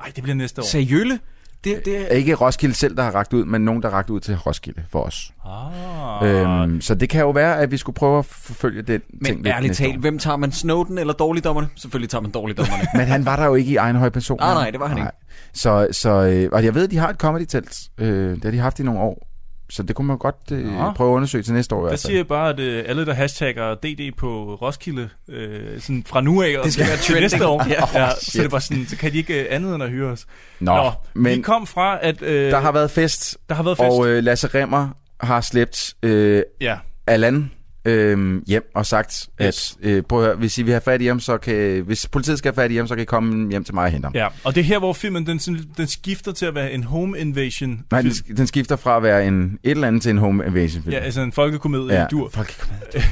[0.01, 0.65] Ej, det bliver næste år.
[0.65, 1.21] Seriølle?
[1.65, 2.07] Det, det er...
[2.07, 4.83] ikke Roskilde selv, der har ragt ud, men nogen, der har ragt ud til Roskilde
[4.91, 5.33] for os.
[5.45, 6.63] Ah.
[6.63, 9.47] Øhm, så det kan jo være, at vi skulle prøve at forfølge den ting Men
[9.47, 11.69] ærligt talt, hvem tager man Snowden eller dårligdommerne?
[11.77, 12.83] Selvfølgelig tager man dårligdommerne.
[12.99, 14.39] Men han var der jo ikke i egen høj person.
[14.41, 15.11] Nej, nej, det var han ikke.
[15.53, 17.81] Så, så, øh, og jeg ved, at de har et comedy telt.
[17.99, 19.32] Øh, det har de haft i nogle år.
[19.73, 20.67] Så det kunne man godt øh,
[20.97, 21.89] prøve at undersøge til næste år.
[21.89, 26.21] Der siger jeg bare, at øh, alle, der hashtagger DD på Roskilde, øh, sådan fra
[26.21, 27.23] nu af og Det skal være til trending.
[27.33, 27.75] næste år, Ja.
[27.95, 28.39] ja, Oh, så, shit.
[28.39, 30.27] er det bare sådan, så kan de ikke øh, andet end at hyre os.
[30.61, 32.23] Nå, Nå men- vi kom fra, at...
[32.23, 33.39] Øh, Der har været fest.
[33.49, 33.87] Der har været fest.
[33.91, 34.89] Og øh, Lasse Remmer
[35.21, 36.77] har slæbt øh, Ja.
[37.07, 37.51] Allan
[37.85, 39.77] øh, hjem og sagt, Yes.
[39.83, 42.07] at øh, prøv at høre, hvis I vil have fat i ham, så kan, hvis
[42.09, 44.07] politiet skal have fat i ham, så kan I komme hjem til mig og hente
[44.07, 44.13] ham.
[44.15, 45.39] Ja, og det er her, hvor filmen den,
[45.77, 49.27] den skifter til at være en home invasion Nej, den, den skifter fra at være
[49.27, 50.93] en et eller andet til en home invasion film.
[50.95, 52.31] Ja, altså en folkekomedie Ja, i dur.
[52.35, 53.03] folkekomedie.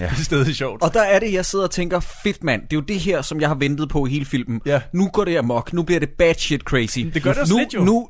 [0.00, 0.04] ja.
[0.06, 0.82] Det er stadig sjovt.
[0.82, 3.22] Og der er det, jeg sidder og tænker, fedt mand, det er jo det her,
[3.22, 4.60] som jeg har ventet på i hele filmen.
[4.66, 4.80] Ja.
[4.92, 6.98] Nu går det amok, nu bliver det bad shit crazy.
[6.98, 7.84] Det gør det også nu, lidt jo.
[7.84, 8.08] Nu,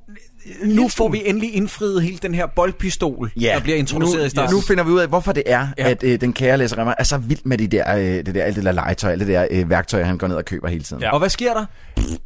[0.65, 4.55] nu får vi endelig indfriet hele den her boldpistol, der bliver introduceret nu, i starten.
[4.55, 5.85] Nu finder vi ud af, hvorfor det er, Ja.
[5.85, 5.91] ja.
[5.91, 8.43] at øh, den kære Lasse Remmer er så vild med de der, øh, det der,
[8.45, 10.83] alt det der legetøj, alt det der øh, værktøj, han går ned og køber hele
[10.85, 11.03] tiden.
[11.03, 11.11] Ja.
[11.13, 11.67] Og hvad sker der?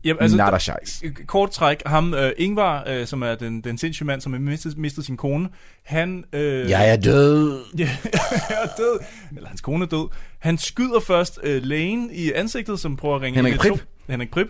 [0.04, 1.02] Jamen, Altså, der- Nada scheis.
[1.26, 4.78] Kort træk, ham øh, Ingvar, øh, som er den, den sindssyge mand, som har mistet,
[4.78, 5.48] mistet sin kone,
[5.84, 6.24] han...
[6.32, 7.58] Øh, Jeg er død.
[7.78, 7.88] Ja,
[8.48, 8.98] jeg er død.
[9.36, 10.08] Eller hans kone er død.
[10.38, 13.36] Han skyder først øh, lægen i ansigtet, som prøver at ringe...
[13.36, 13.78] Henrik 112.
[13.78, 14.10] Prip.
[14.12, 14.46] Henrik Prip.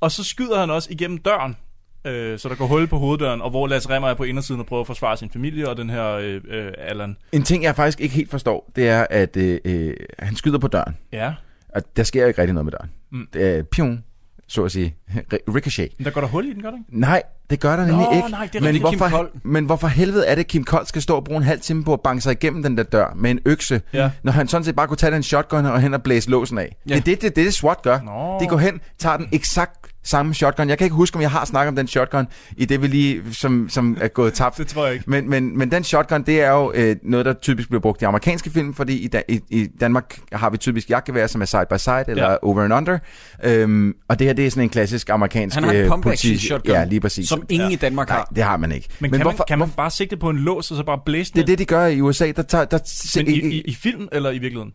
[0.00, 1.56] Og så skyder han også igennem døren,
[2.04, 4.66] øh, så der går hul på hoveddøren, og hvor Lasse Remmer er på indersiden og
[4.66, 7.16] prøver at forsvare sin familie og den her øh, øh, Allan.
[7.32, 10.68] En ting, jeg faktisk ikke helt forstår, det er, at øh, øh, han skyder på
[10.68, 10.96] døren.
[11.12, 11.34] Ja.
[11.68, 12.90] Og der sker jo ikke rigtig noget med døren.
[13.10, 13.28] Mm.
[13.32, 14.04] Det er pion,
[14.46, 14.94] så at sige.
[15.34, 15.88] Ri- Ricochet.
[15.98, 17.00] Men der går der hul i den, gør der ikke?
[17.00, 18.30] Nej, Det gør der nemlig Nå, ikke.
[18.30, 19.30] nej, det er men, Kim hvorfor, Kold.
[19.44, 21.92] men hvorfor helvede er det, Kim Kold skal stå og bruge en halv time på
[21.92, 24.10] at banke sig igennem den der dør med en økse, Ja.
[24.22, 26.76] når han sådan set bare kunne tage den shotgun og hen og blæse låsen af.
[26.88, 26.94] Ja.
[26.94, 28.00] Det er det, det, det, det SWAT gør.
[28.00, 28.38] Nå.
[28.40, 30.68] De går hen, tager den eksakt samme shotgun.
[30.68, 32.26] Jeg kan ikke huske, om jeg har snakket om den shotgun
[32.56, 34.56] i det, vi lige, som, som er gået tabt.
[34.58, 35.10] Det tror jeg ikke.
[35.10, 38.04] Men, men, men den shotgun, det er jo øh, noget, der typisk bliver brugt i
[38.04, 41.66] amerikanske film, fordi i, da, i, i Danmark har vi typisk jagtgevær, som er side
[41.70, 42.36] by side, eller ja.
[42.42, 42.98] over and under.
[43.44, 46.38] Øhm, og det her, det er sådan en klassisk amerikansk Han har en øh, politi-
[46.38, 47.28] shotgun, Ja, lige præcis.
[47.28, 48.32] som ingen i Danmark Nej, har.
[48.34, 48.88] det har man ikke.
[49.00, 51.40] Men, kan, man, kan man bare sigte på en lås, og så bare blæse Det
[51.40, 52.32] er det, de gør i USA.
[52.36, 52.78] Der tager, der,
[53.16, 54.72] Men i, i, i film eller i virkeligheden?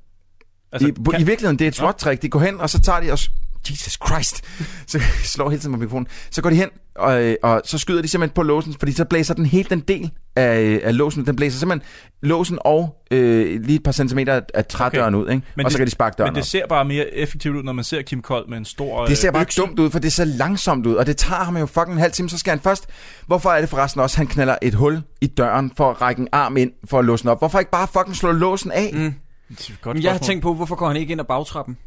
[0.71, 1.21] Altså, I, kan...
[1.21, 2.21] I virkeligheden, det er et SWAT-trick.
[2.21, 3.19] De går hen, og så tager de og...
[3.71, 4.41] Jesus Christ!
[4.87, 4.99] Så
[5.33, 6.07] slår hele tiden på mikrofonen.
[6.31, 9.05] Så går de hen, og, øh, og så skyder de simpelthen på låsen, fordi så
[9.05, 11.25] blæser den helt den del af, af låsen.
[11.25, 11.89] Den blæser simpelthen
[12.21, 15.25] låsen og øh, lige et par centimeter af- trædøren okay.
[15.25, 15.47] ud, ikke?
[15.55, 16.47] Men og så det, kan de sparke døren Men det op.
[16.47, 19.27] ser bare mere effektivt ud, når man ser Kim Kold med en stor Det ser
[19.29, 19.61] øh, bare økse.
[19.61, 22.11] dumt ud, for det ser langsomt ud, og det tager ham jo fucking en halv
[22.11, 22.87] time, så skal han først...
[23.27, 26.27] Hvorfor er det forresten også, han knaller et hul i døren for at række en
[26.31, 27.39] arm ind for at låse den op?
[27.39, 28.91] Hvorfor ikke bare fucking slå låsen af?
[28.93, 29.13] Mm.
[29.81, 31.77] Godt Men jeg har tænkt på, hvorfor går han ikke ind ad bagtrappen?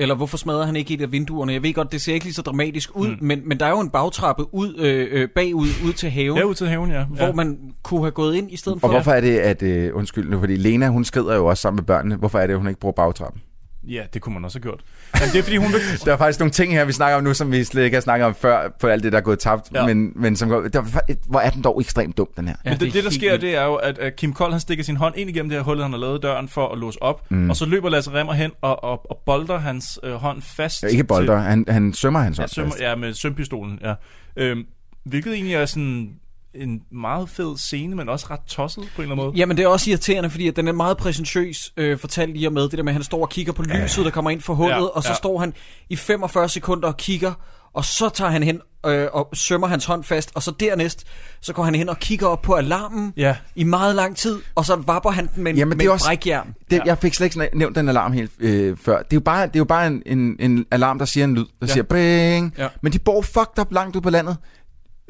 [0.00, 1.52] Eller hvorfor smadrer han ikke et af vinduerne?
[1.52, 3.16] Jeg ved godt, det ser ikke lige så dramatisk ud, mm.
[3.20, 6.38] men, men der er jo en bagtrappe ud, øh, øh, bagud ud til haven.
[6.38, 7.04] Ja, ud til haven, ja.
[7.04, 7.32] Hvor Ja.
[7.32, 8.88] man kunne have gået ind i stedet for.
[8.88, 9.62] Og hvorfor er det, at...
[9.62, 12.16] Øh, undskyld nu, fordi Lena, hun skrider jo også sammen med børnene.
[12.16, 13.42] Hvorfor er det, at hun ikke bruger bagtrappen?
[13.88, 14.80] Ja, det kunne man også have gjort.
[15.14, 15.80] Men det er fordi, hun vil...
[16.04, 18.00] Der er faktisk nogle ting her, vi snakker om nu, som vi slet ikke har
[18.00, 19.70] snakket om før, på alt det, der er gået tabt.
[19.74, 19.80] Ja.
[19.80, 19.94] Ja.
[19.94, 22.54] Men, men som går, der, er- hvor er den dog ekstremt dum, den her.
[22.64, 24.84] Ja, Men det, det, der sker, det er jo, at, at Kim Kold han stikker
[24.84, 27.30] sin hånd ind igennem det her hul, han har lavet døren for at låse op,
[27.30, 27.50] mm.
[27.50, 30.82] Og så løber Lasse Remmer hen og, og, og bolder hans øh, hånd fast.
[30.82, 32.82] Ja, ikke bolder, til- han, han sømmer hans ja, hånd sømmer, fast.
[32.82, 33.94] ja, med sømpistolen, ja.
[34.36, 34.64] Øhm,
[35.04, 36.10] hvilket egentlig er sådan
[36.54, 39.36] en meget fed scene, men også ret tosset på en eller anden måde.
[39.38, 42.52] Jamen det er også irriterende, fordi at den er meget præsentøs øh, fortalt i og
[42.52, 44.54] med det der med, at han står og kigger på lyset, der kommer ind fra
[44.54, 45.14] hullet, Ja, og så ja.
[45.14, 45.52] står han
[45.88, 47.32] i 45 sekunder og kigger,
[47.74, 51.06] og så tager han hen øh, og sømmer hans hånd fast, og så dernæst,
[51.40, 53.36] så går han hen og kigger op på alarmen ja.
[53.54, 55.90] i meget lang tid, og så vapper han den med, en- Jamen, med det er
[55.92, 56.54] også, brækjern.
[56.70, 58.96] det, Jeg fik slet ikke nævnt den alarm helt øh, før.
[58.96, 61.34] Det er jo bare, det er jo bare en, en, en alarm, der siger en
[61.34, 61.44] lyd.
[61.44, 61.66] Der Ja.
[61.66, 62.54] siger bing.
[62.58, 62.62] Ja.
[62.62, 62.68] Ja.
[62.82, 64.36] Men de bor fucked up langt ud på landet.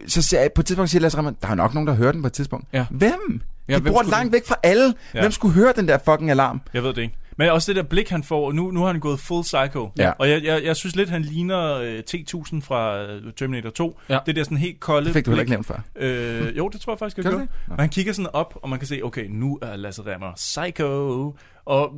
[0.07, 2.13] Så siger jeg, på et tidspunkt siger Lasse Remmer, der er nok nogen, der hører
[2.13, 2.67] den på et tidspunkt.
[2.73, 2.87] Ja.
[2.91, 3.41] Hvem?
[3.69, 4.95] Ja, De hvem bor langt væk fra alle.
[5.15, 5.21] Ja.
[5.21, 6.61] Hvem skulle høre den der fucking alarm?
[6.75, 7.15] Jeg ved det ikke.
[7.37, 8.53] Men også det der blik, han får.
[8.53, 9.91] Nu, nu har han gået full psycho.
[9.99, 10.11] Ja.
[10.19, 14.01] Og jeg, jeg, jeg synes lidt, han ligner øh, T-1000 fra øh, Terminator 2.
[14.09, 14.19] Ja.
[14.27, 15.81] Det der sådan helt kolde Det fik du heller ikke nævnt før.
[15.97, 17.39] Øh, jo, det tror jeg faktisk, jeg gjorde.
[17.41, 17.49] det?
[17.69, 21.35] Men han kigger sådan op, og man kan se, okay, nu er Lasse Remmer psycho.
[21.65, 21.93] Og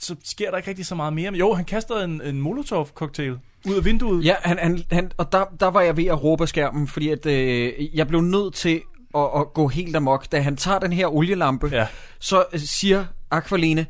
[0.00, 1.30] så sker der ikke rigtig så meget mere.
[1.30, 3.32] Men jo, han kaster en, en Molotov-cocktail
[3.68, 4.24] ud af vinduet.
[4.24, 7.08] Ja, han, han, han, og der, der var jeg ved at råbe af skærmen, fordi
[7.08, 8.80] at, øh, jeg blev nødt til
[9.14, 10.32] at, at gå helt amok.
[10.32, 11.86] Da han tager den her olielampe, Ja.
[12.20, 13.86] så øh, siger Aqualene,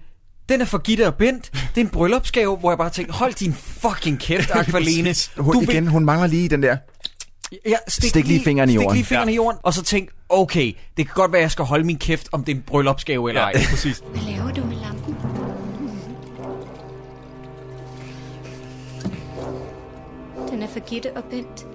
[0.48, 1.50] den er for Gitte og Bent.
[1.52, 5.14] Det er en bryllupsgave, hvor jeg bare tænkte, hold din fucking kæft, Aqualene.
[5.36, 6.76] Hun, igen, hun mangler lige den der.
[7.66, 8.96] Ja, Stik lige fingeren i Stik jorden.
[8.96, 9.32] lige fingeren Ja.
[9.32, 11.98] i jorden, og så tænk, okay, det kan godt være, at jeg skal holde min
[11.98, 13.64] kæft, om det er en bryllupsgave eller Ja, ej.
[13.70, 14.02] præcis.
[14.12, 14.76] Hvad laver du med
[20.72, 21.66] for Gitte og Bent.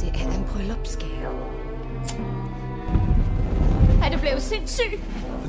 [0.00, 1.36] Det er en bryllupsgave.
[4.04, 5.00] Er du blevet sindssyg?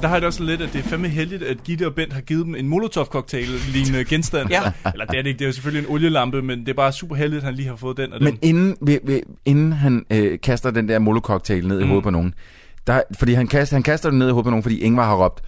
[0.02, 2.14] Der har jeg det også lidt, at det er fandme heldigt, at Gitte og Bent
[2.14, 4.50] har givet dem en Molotov-cocktail-lignende genstand.
[4.50, 4.62] Ja.
[4.94, 6.92] Eller det er det ikke, det er jo selvfølgelig en olielampe, men det er bare
[6.92, 8.26] super heldigt, at han lige har fået den og den.
[8.26, 11.88] Men inden, vi, vi, inden han øh, kaster den der molococktail ned i Mm.
[11.90, 12.34] hovedet på nogen,
[12.88, 15.24] der, fordi han kaster, han kaster den ned i hovedet på nogen, fordi Ingvar har
[15.26, 15.42] råbt,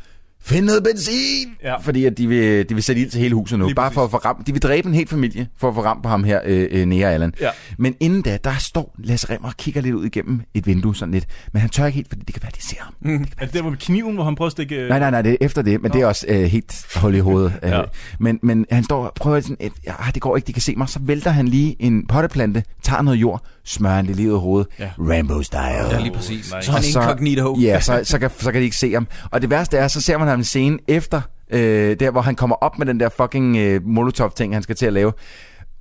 [0.45, 1.47] find noget benzin!
[1.63, 1.77] Ja.
[1.77, 3.65] Fordi at de vil, de vil sætte ild til hele huset nu.
[3.65, 3.95] Lige bare præcis.
[3.95, 6.09] for at få ram, de vil dræbe en hel familie, for at få ram på
[6.09, 7.33] ham her, øh, øh, Nea Allan.
[7.41, 7.49] Ja.
[7.77, 11.13] Men inden da, der står Lasse Remmer og kigger lidt ud igennem et vindue sådan
[11.13, 11.25] lidt.
[11.53, 12.93] Men han tør ikke helt, fordi det kan være, de ser ham.
[13.01, 13.25] Mm.
[13.37, 14.75] Er det der med kniven, hvor han prøver at stikke...
[14.75, 15.93] øh, Nej, nej, nej, det er efter det, men Nå.
[15.97, 17.53] det er også øh, helt hul i hovedet.
[17.63, 17.77] Ja.
[17.77, 17.83] ja.
[18.19, 20.73] men, men han står og prøver sådan, et, ja, det går ikke, de kan se
[20.75, 20.89] mig.
[20.89, 24.39] Så vælter han lige en potteplante, tager noget jord, smører han det lige ud af
[24.41, 24.67] hovedet.
[24.79, 24.89] Ja.
[24.99, 25.93] Rambo-style.
[25.95, 26.37] Ja, lige præcis.
[26.37, 26.49] nice.
[26.61, 27.57] Så er han Og incognito.
[27.61, 29.07] Ja, så, så, kan, så kan de ikke se ham.
[29.31, 32.35] Og det værste er, så ser man ham en scene efter, øh, der hvor han
[32.35, 35.13] kommer op med den der fucking øh, molotov-ting, han skal til at lave.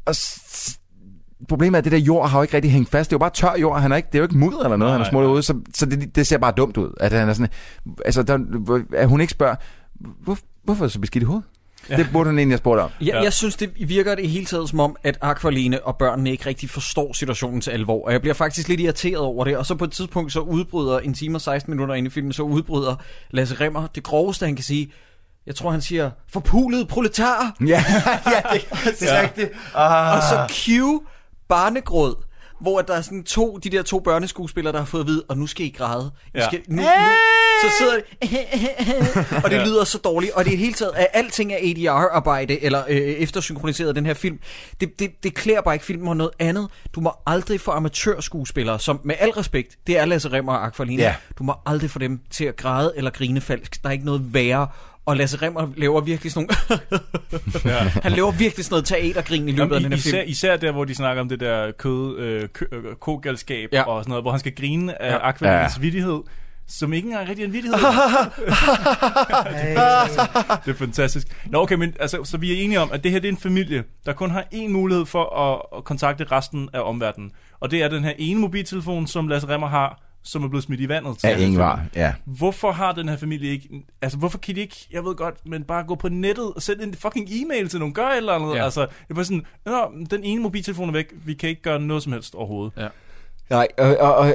[0.07, 0.79] Og s-
[1.49, 3.11] problemet er, at det der jord har jo ikke rigtig hængt fast.
[3.11, 3.81] Det er jo bare tør jord.
[3.81, 5.43] Han er ikke, det er jo ikke mudder eller noget, Nej, han har smuttet ud.
[5.43, 6.95] Så, så det, det, ser bare dumt ud.
[7.01, 7.51] At han er sådan,
[8.05, 8.39] altså, der,
[8.97, 9.55] at hun ikke spørger,
[10.01, 11.45] hvor, hvorfor er det så beskidt i hovedet?
[11.90, 11.97] Ja.
[11.97, 12.90] Det burde hun egentlig have spurgt om.
[13.01, 16.47] Jeg, jeg synes, det virker det hele taget som om, at Aqualene og børnene ikke
[16.47, 18.06] rigtig forstår situationens alvor.
[18.06, 19.56] Og jeg bliver faktisk lidt irriteret over det.
[19.56, 22.32] Og så på et tidspunkt, så udbryder en time og 16 minutter ind i filmen,
[22.32, 22.94] så udbryder
[23.31, 24.93] Lasse Remmer det groveste, han kan sige.
[25.47, 27.56] Jeg tror, han siger, forpulet proletar.
[27.66, 27.66] Ja,
[28.27, 28.65] ja det,
[29.01, 29.23] det er Ja.
[29.23, 29.51] rigtigt.
[29.74, 30.16] Ah.
[30.16, 31.01] Og så cue
[31.48, 32.15] barnegråd,
[32.65, 35.39] hvor der er sådan to, de der to børneskuespillere, der har fået at vide, og
[35.39, 36.11] nu skal I græde.
[36.35, 36.47] I Ja.
[36.47, 36.89] skal, nu, nu,
[37.62, 38.28] så sidder det,
[39.45, 42.82] og det lyder så dårligt, og det er helt taget, at alting er ADR-arbejde, eller
[42.89, 44.39] øh, eftersynkroniseret den her film.
[44.81, 46.69] Det, det, det klæder bare ikke filmen og noget andet.
[46.95, 51.03] Du må aldrig få amatørskuespillere, som med al respekt, det er Lasse Remmer og Aquafina,
[51.03, 51.15] Ja.
[51.39, 53.82] du må aldrig få dem til at græde eller grine falsk.
[53.82, 54.69] Der er ikke noget værre.
[55.07, 56.83] Og Lasse Remmer laver virkelig sådan nogle...
[57.65, 57.79] Ja.
[57.79, 60.23] Han laver virkelig sådan noget teatergrin i løbet Jamen, af den her især, film.
[60.31, 63.83] især der, hvor de snakker om det der kød, øh, kø, øh, kogalskab Ja.
[63.83, 65.29] og sådan noget, hvor han skal grine af Ja.
[65.29, 65.81] Aquamanens Ja.
[65.81, 66.21] vittighed,
[66.69, 67.79] som ikke engang rigtig er en vittighed.
[67.79, 68.31] det, er
[70.07, 70.65] fantastisk.
[70.65, 71.27] det er fantastisk.
[71.51, 73.39] Nå, okay, men altså, så vi er enige om, at det her det er en
[73.39, 77.33] familie, der kun har én mulighed for at, at kontakte resten af omverdenen.
[77.61, 80.81] Og det er den her ene mobiltelefon, som Lasse Remmer har, som er blevet smidt
[80.81, 81.19] i vandet.
[81.19, 82.15] til her Ingvar, ja.
[82.25, 83.69] Hvorfor har den her familie ikke...
[84.03, 86.85] Altså, hvorfor kan de ikke, jeg ved godt, men bare gå på nettet og sende
[86.85, 88.51] en fucking e-mail til nogen, gør et eller andet.
[88.51, 88.57] Ja.
[88.57, 88.65] Ja.
[88.65, 92.03] Altså, det bare sådan, Nå, den ene mobiltelefon er væk, vi kan ikke gøre noget
[92.03, 92.73] som helst overhovedet.
[92.77, 92.89] Ja.
[93.51, 94.27] Nej, og, og, og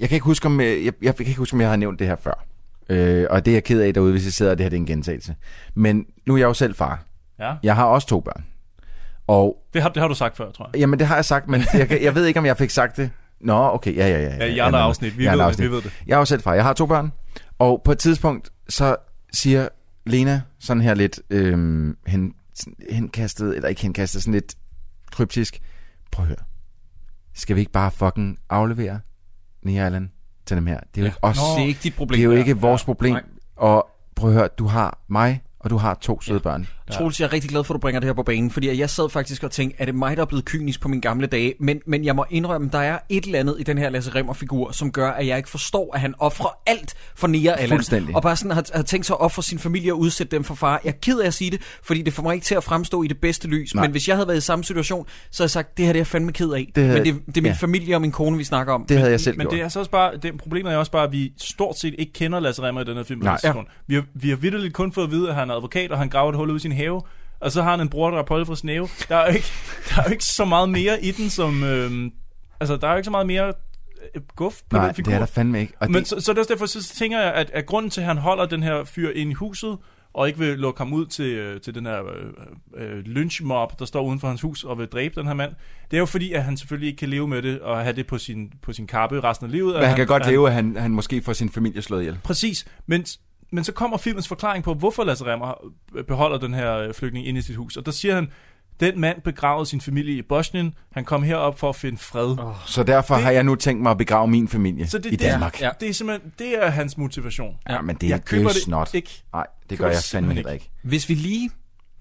[0.00, 1.98] jeg kan ikke huske, om øh, jeg, jeg kan ikke huske, om jeg har nævnt
[1.98, 2.44] det her før.
[2.88, 4.76] Øh, og det er jeg ked af derude, hvis jeg sidder, og det her det
[4.76, 5.34] er en gentagelse.
[5.74, 7.02] Men nu er jeg jo selv far.
[7.38, 7.54] Ja.
[7.62, 8.44] Jeg har også to børn.
[9.26, 10.80] Og Det har, det har du sagt før, tror jeg.
[10.80, 13.10] Jamen, det har jeg sagt, men jeg, jeg ved ikke, om jeg fik sagt det.
[13.40, 14.36] Nå, okay, ja, ja, ja.
[14.36, 15.18] Ja, i andre men- afsnit.
[15.18, 15.92] Vi i ved det, vi ved det.
[16.06, 16.54] Jeg er jo selv far.
[16.54, 17.12] Jeg har to børn.
[17.58, 18.96] Og på et tidspunkt, så
[19.32, 19.68] siger
[20.06, 22.34] Lena sådan her lidt øhm, hen,
[22.90, 24.54] henkastet, eller ikke henkastet, sådan lidt
[25.12, 25.58] kryptisk.
[26.12, 26.36] Prøv at høre.
[27.34, 29.00] Skal vi ikke bare fucking aflevere
[29.62, 30.00] Nia
[30.46, 30.80] til dem her?
[30.80, 31.08] Det er jo Ja.
[31.08, 31.36] ikke os.
[31.36, 31.42] Nå.
[31.56, 32.16] Det er ikke dit problem.
[32.16, 32.38] Det er jo Ja.
[32.38, 32.84] ikke vores Ja.
[32.84, 33.12] problem.
[33.12, 33.22] Nej.
[33.56, 36.66] Og prøv at høre, du har mig, og du har to søde børn.
[36.92, 38.90] Troels, jeg er rigtig glad for, at du bringer det her på banen, fordi jeg
[38.90, 41.54] sad faktisk og tænkte, er det mig, der er blevet kynisk på mine gamle dage?
[41.60, 44.72] Men, men jeg må indrømme, der er et eller andet i den her Lasse Remmer-figur,
[44.72, 47.68] som gør, at jeg ikke forstår, at han offrer alt for Nia Allan.
[47.68, 48.16] Fuldstændig.
[48.16, 50.54] Og bare sådan har, har tænkt sig at ofre sin familie og udsætte dem for
[50.54, 50.80] far.
[50.84, 53.02] Jeg er ked af at sige det, fordi det får mig ikke til at fremstå
[53.02, 53.74] i det bedste lys.
[53.74, 53.84] Nej.
[53.84, 55.98] Men hvis jeg havde været i samme situation, så havde jeg sagt, det her det
[55.98, 56.72] er jeg fandme ked af.
[56.74, 57.56] Det havde- men det, det er min ja.
[57.60, 58.86] familie og min kone, vi snakker om.
[58.88, 59.52] Det havde jeg selv Men gjort.
[59.52, 62.12] det er så også bare, det, problemet er også bare, at vi stort set ikke
[62.12, 63.22] kender Lasse Remmer i den her film.
[63.22, 63.38] Nej.
[63.40, 63.70] tidspunkt.
[63.86, 66.08] Vi har, vi har vidderligt kun fået at vide, at han er advokat, og han
[66.08, 67.02] graver et hul ud i sin have.
[67.40, 68.88] Og så har han en bror, der er på fra sin have.
[69.08, 69.52] Der er jo ikke,
[69.90, 71.64] der er jo ikke så meget mere i den, som...
[71.64, 72.12] Øhm,
[72.60, 73.52] altså, der er jo ikke så meget mere
[74.14, 75.10] øh, guf på Nej, den figur.
[75.10, 75.72] det er der fandme ikke.
[75.80, 78.06] Og Men det, så, så er derfor, så tænker jeg, at, at grunden til, at
[78.06, 79.78] han holder den her fyr ind i huset,
[80.14, 83.84] og ikke vil lukke ham ud til, øh, til den her øh, øh, lynchmob, der
[83.84, 85.52] står uden for hans hus og vil dræbe den her mand,
[85.90, 88.06] det er jo fordi, at han selvfølgelig ikke kan leve med det, og have det
[88.06, 89.74] på sin, på sin kappe resten af livet.
[89.74, 92.18] men han kan godt at leve, at han, han måske får sin familie slået ihjel.
[92.22, 93.04] Præcis, men,
[93.54, 95.54] men så kommer filmens forklaring på, hvorfor Lasse Remmer
[96.08, 97.76] beholder den her øh, flygtning inde i sit hus.
[97.76, 98.28] Og der siger han,
[98.80, 100.74] den mand begravede sin familie i Bosnien.
[100.92, 102.38] Han kom herop for at finde fred.
[102.38, 102.54] Oh.
[102.66, 105.16] Så derfor Det- har jeg nu tænkt mig at begrave min familie Så det, i
[105.16, 105.60] Danmark.
[105.60, 105.70] Ja.
[105.80, 107.56] Det er simpelthen det er hans motivation.
[107.68, 108.94] Ja, men det er jeg det køber det snot.
[108.94, 109.22] ikke.
[109.32, 110.70] Nej, det gør jeg fandme simpelthen heller ikke.
[110.82, 111.50] Hvis vi lige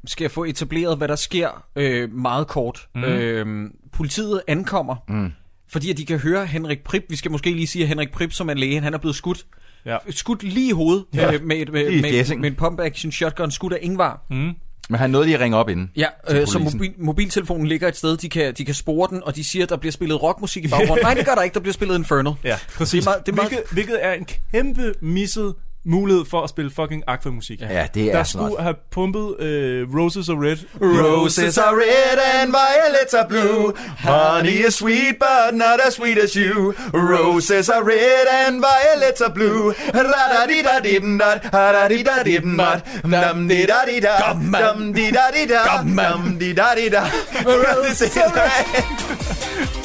[0.07, 2.88] skal få etableret, hvad der sker øh, meget kort.
[2.95, 3.03] Mm.
[3.03, 5.31] Øh, politiet ankommer, Mm.
[5.67, 7.03] fordi at de kan høre Henrik Prip.
[7.09, 9.45] Vi skal måske lige sige, at Henrik Prip, som er læge, han er blevet skudt.
[9.85, 9.97] Ja.
[10.10, 11.31] Skudt lige i hovedet Ja.
[11.31, 12.41] med, et, med, med, fjæsingen.
[12.41, 14.26] med en pump-action shotgun skudt af Ingvar.
[14.30, 14.51] Mm.
[14.89, 15.91] Men han nåede lige at ringe op inden.
[15.95, 19.35] Ja, øh, så mobil, mobiltelefonen ligger et sted, de kan, de kan spore den, og
[19.35, 21.03] de siger, at der bliver spillet rockmusik i baggrunden.
[21.05, 22.34] Nej, det gør der ikke, der bliver spillet Infernal.
[22.43, 23.03] Ja, præcis.
[23.03, 25.55] Det er meget, det er meget, hvilket, hvilket er en kæmpe misset
[25.85, 27.61] mulighed for at spille fucking Aqua-musik.
[27.61, 30.57] Ja, det er Der skulle have pumpet øh, Roses are Red.
[30.81, 33.73] Roses are red and violets are blue.
[33.97, 36.73] Honey is sweet, but not as sweet as you.
[36.93, 39.73] Roses are red and violets are blue.
[39.93, 43.99] ra da di da dim da da di da dim da dum di da di
[43.99, 47.03] da dum di da di da dum di da di da.
[47.45, 49.82] Roses are red.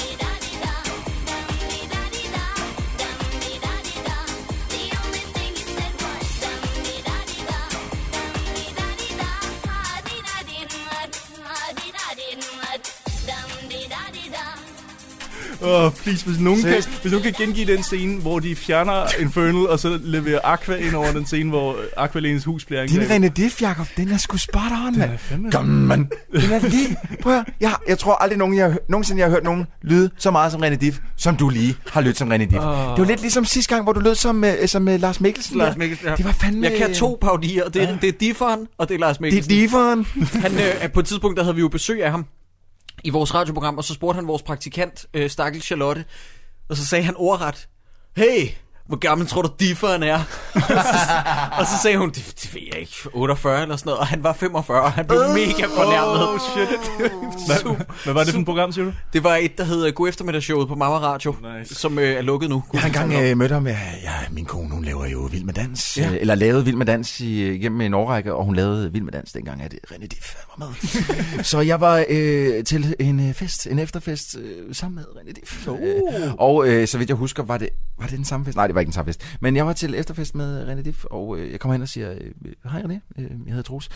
[15.63, 17.01] Oh, please, hvis nogen, kan, Seriøst?
[17.03, 20.95] hvis nogen kan gengive den scene, hvor de fjerner Infernal, og så leverer Aqua ind
[20.95, 23.29] over den scene, hvor Aqualenes hus bliver Din angrebet.
[23.29, 25.11] René Diff, Jacob, den er sgu spot on, mand.
[25.11, 26.07] er Kom, mand.
[26.33, 26.97] Den er lige...
[27.23, 30.31] Prøv at, jeg, jeg tror aldrig nogen, jeg, nogensinde, jeg har hørt nogen lyde så
[30.31, 32.55] meget som René Diff, som du lige har lyttet som René Diff.
[32.55, 32.91] Åh.
[32.91, 35.59] Det var lidt ligesom sidste gang, hvor du lød som, uh, som uh, Lars Mikkelsen.
[35.59, 35.77] Lars.
[35.77, 36.17] Mikkelsen, ja.
[36.17, 36.67] Det var fandme...
[36.67, 37.69] Jeg kan to paudier.
[37.69, 39.51] Det er, det er Differen, og det er Lars Det er Mikkelsen.
[39.51, 40.07] Differen.
[40.33, 42.27] Han, øh, på et tidspunkt, der havde vi jo besøg af ham
[43.05, 46.05] i vores radioprogram, og så spurgte han vores praktikant, øh, Stakkel Charlotte,
[46.69, 47.69] og så sagde han ordret,
[48.17, 48.49] hey,
[48.89, 50.15] hvor gammel tror du differen er?
[51.59, 54.23] og så sagde hun, det, det ved jeg ikke, 48 eller sådan noget, og han
[54.23, 56.29] var 45, og han blev mega fornærmet.
[56.29, 56.81] Oh, shit.
[57.49, 58.93] Hvad, hvad var det for et program, siger du?
[59.13, 61.75] Det var et, der hed God Eftermiddagsshowet på Mamma Radio, Nice.
[61.75, 62.63] som øh, er lukket nu.
[62.73, 63.67] Jeg har engang øh, mødt ham.
[63.67, 65.97] Ja, ja, min kone, hun laver jo Vild med Dans.
[65.97, 66.11] Ja.
[66.11, 66.19] Ja.
[66.21, 69.33] Eller lavede Vild med Dans i, igennem en årrække, og hun lavede Vild med Dans
[69.33, 71.45] dengang, at René Diff var med.
[71.51, 75.69] så jeg var øh, til en øh, fest, en efterfest, øh, sammen med René Diff.
[75.69, 75.79] Uh.
[75.81, 77.69] Øh, og øh, så vidt jeg husker, var det,
[77.99, 78.57] var det den samme fest?
[78.57, 79.37] Nej, det var ikke en fest.
[79.41, 82.11] Men jeg var til efterfest med René Diff, og øh, jeg kommer hen og siger,
[82.11, 83.89] øh, hej René, øh, jeg hedder Troels.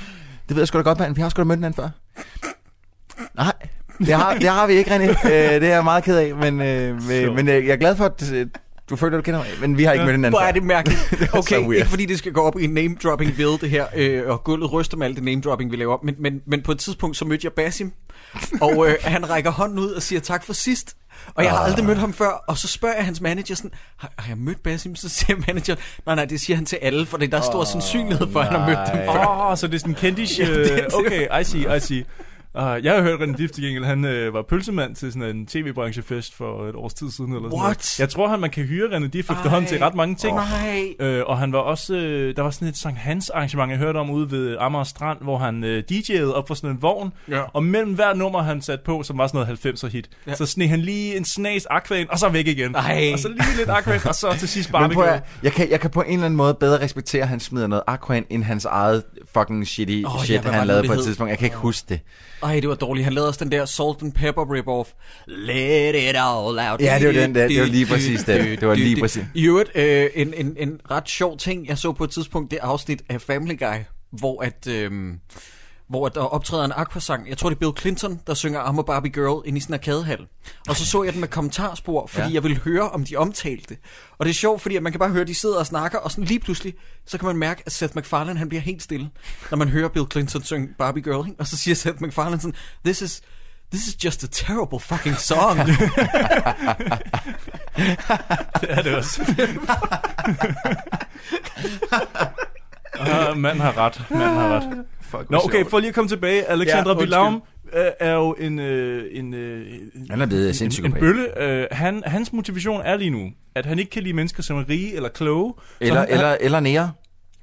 [0.49, 1.15] Det ved jeg sgu da godt, mand.
[1.15, 1.89] Vi har sgu da mødt hinanden før.
[3.35, 3.53] Nej,
[3.99, 5.27] det har, det har vi ikke, René.
[5.27, 7.97] Øh, det er jeg meget ked af, men, øh, men, men øh, jeg er glad
[7.97, 8.47] for, at øh,
[8.91, 11.15] du føler, du kender mig, men vi har ikke mødt hinanden Hvor er det mærkeligt.
[11.39, 14.45] Okay, ikke fordi det skal gå op i en name-dropping ved det her, øh, og
[14.45, 17.25] gulvet ryster med alt det name-dropping, vi laver, men, men, men på et tidspunkt, så
[17.25, 17.93] mødte jeg Basim,
[18.61, 20.97] og øh, han rækker hånden ud og siger tak for sidst.
[21.35, 21.67] Og jeg har Ah.
[21.67, 24.63] aldrig mødt ham før, og så spørger jeg hans manager sådan, har, har jeg mødt
[24.63, 24.97] Basim?
[24.97, 28.33] Så siger manageren, nej nej, det siger han til alle, for der er stor sandsynlighed
[28.33, 29.27] for, at han har mødt dem før.
[29.27, 30.41] Åh, oh, så det er sådan kendish...
[30.41, 30.95] Ja, øh, det.
[30.95, 32.05] okay, I see, I see.
[32.55, 35.47] Uh, jeg har hørt René Diff til gengæld, han øh, var pølsemand til sådan en
[35.47, 37.33] tv-branchefest for et års tid siden.
[37.33, 37.69] Eller sådan What?
[37.69, 37.99] noget.
[38.01, 40.37] Jeg tror, han man kan hyre René Diff efterhånden til ret mange ting.
[40.37, 40.85] Nej.
[41.01, 43.97] Øh, og han var også, øh, der var sådan et Sankt Hans arrangement, jeg hørte
[43.99, 47.13] om ude ved Amager Strand, hvor han øh, DJ'ede op for sådan en vogn.
[47.29, 47.41] Ja.
[47.53, 50.31] Og mellem hver nummer, han satte på, som var sådan noget 90'er hit, Ja.
[50.31, 50.37] ja.
[50.37, 52.75] så sneg han lige en snas aquaen, og så væk igen.
[52.75, 53.11] Ej.
[53.13, 55.09] Og så lige lidt aquaen, og så til sidst barbecue.
[55.09, 57.67] at, jeg, kan, jeg kan på en eller anden måde bedre respektere, at han smider
[57.67, 59.03] noget Aquan, end hans eget
[59.35, 61.31] fucking shitty oh, ja, shit, var han lavede på et tidspunkt.
[61.31, 62.01] Jeg kan ikke huske det.
[62.43, 63.05] Ej, det var dårligt.
[63.05, 64.95] Han lavede også den der Salt and Pepper rip-off.
[65.27, 66.81] Let it all out.
[66.81, 67.49] Ja, det var den der.
[67.49, 68.41] Det var lige præcis den.
[68.61, 69.25] Det var lige præcis.
[69.35, 72.59] I øvrigt, øh, en, en, en ret sjov ting, jeg så på et tidspunkt, det
[72.63, 73.79] afsnit af Family Guy,
[74.11, 74.67] hvor at...
[74.67, 74.91] Øh,
[75.93, 77.29] hvor der optræder en aquasang.
[77.29, 79.75] Jeg tror, det er Bill Clinton, der synger I'm a Barbie Girl ind i sådan
[79.75, 80.27] en arkadehal.
[80.69, 82.35] Og så så jeg den med kommentarspor, fordi Ja.
[82.35, 83.79] jeg ville høre, om de omtalte det.
[84.19, 85.99] Og det er sjovt, fordi at man kan bare høre, at de sidder og snakker,
[85.99, 86.75] og sådan lige pludselig,
[87.07, 89.11] så kan man mærke, at Seth MacFarlane, han bliver helt stille,
[89.51, 91.27] når man hører Bill Clinton synge Barbie Girl.
[91.29, 91.41] Ikke?
[91.41, 92.55] Og så siger Seth MacFarlane sådan,
[92.85, 93.23] this is,
[93.73, 95.59] this is just a terrible fucking song.
[98.61, 99.23] det er det også.
[103.01, 104.03] uh, mand har ret.
[104.11, 104.85] Mand har ret.
[105.19, 106.45] Fuck, Nå, okay, for lige at komme tilbage.
[106.45, 106.99] Alexandra Ja.
[106.99, 107.43] Bilaum
[107.75, 111.01] øh, er jo en, øh, en, øh, en, Han er blevet en, en god.
[111.01, 111.43] bølle.
[111.43, 114.69] Øh, han, hans motivation er lige nu, at han ikke kan lide mennesker, som er
[114.69, 115.55] rige eller kloge.
[115.81, 116.93] Eller, han, eller, eller nære.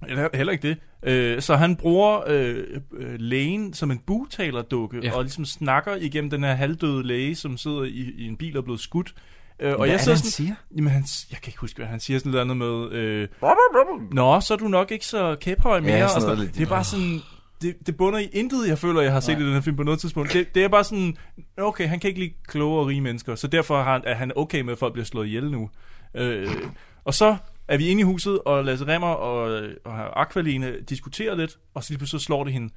[0.07, 0.77] eller heller ikke det.
[1.03, 2.55] Øh, så han bruger øh,
[2.99, 5.11] øh, lægen som en bugtalerdukke, Ja.
[5.15, 8.61] og ligesom snakker igennem den her halvdøde læge, som sidder i, i en bil og
[8.61, 9.13] er blevet skudt.
[9.59, 10.55] Øh, og Hvad jeg er det, sidder han sådan, siger?
[10.77, 12.19] Jamen, han, jeg kan ikke huske, hvad han siger.
[12.19, 12.91] Sådan noget andet med...
[12.91, 13.27] Øh,
[14.11, 15.91] Nå, så er du nok ikke så kæphøj mere.
[15.97, 17.19] Ja, og sådan sådan det er bare sådan...
[17.61, 19.83] Det, det bunder i intet, jeg føler, jeg har set i den her film på
[19.83, 20.33] noget tidspunkt.
[20.33, 21.17] Det, det er bare sådan,
[21.57, 24.31] okay, han kan ikke lide kloge og rige mennesker, så derfor har han, er han
[24.35, 25.69] okay med, at folk bliver slået ihjel nu.
[26.15, 26.47] Øh,
[27.03, 27.37] og så
[27.67, 31.89] er vi inde i huset, og Lasse Remmer og, og Aqualine diskuterer lidt, og så
[31.91, 32.73] lige pludselig så slår det hende.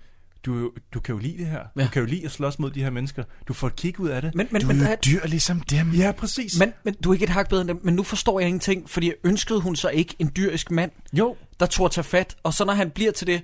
[0.47, 1.61] Du, du kan jo lide det her.
[1.77, 1.85] Ja.
[1.85, 3.25] Du kan jo lide at slås mod de her mennesker.
[3.49, 4.35] Du får et kig ud af det.
[4.35, 5.91] Men, men, Du men, er jo dyr ligesom dem.
[5.91, 6.59] Ja, præcis.
[6.59, 7.81] men, men du er ikke et hak bedre end dem.
[7.83, 11.37] Men nu forstår jeg ingenting, fordi ønskede hun så ikke en dyrisk mand, jo.
[11.61, 13.43] der tog tage fat, og så når han bliver til det,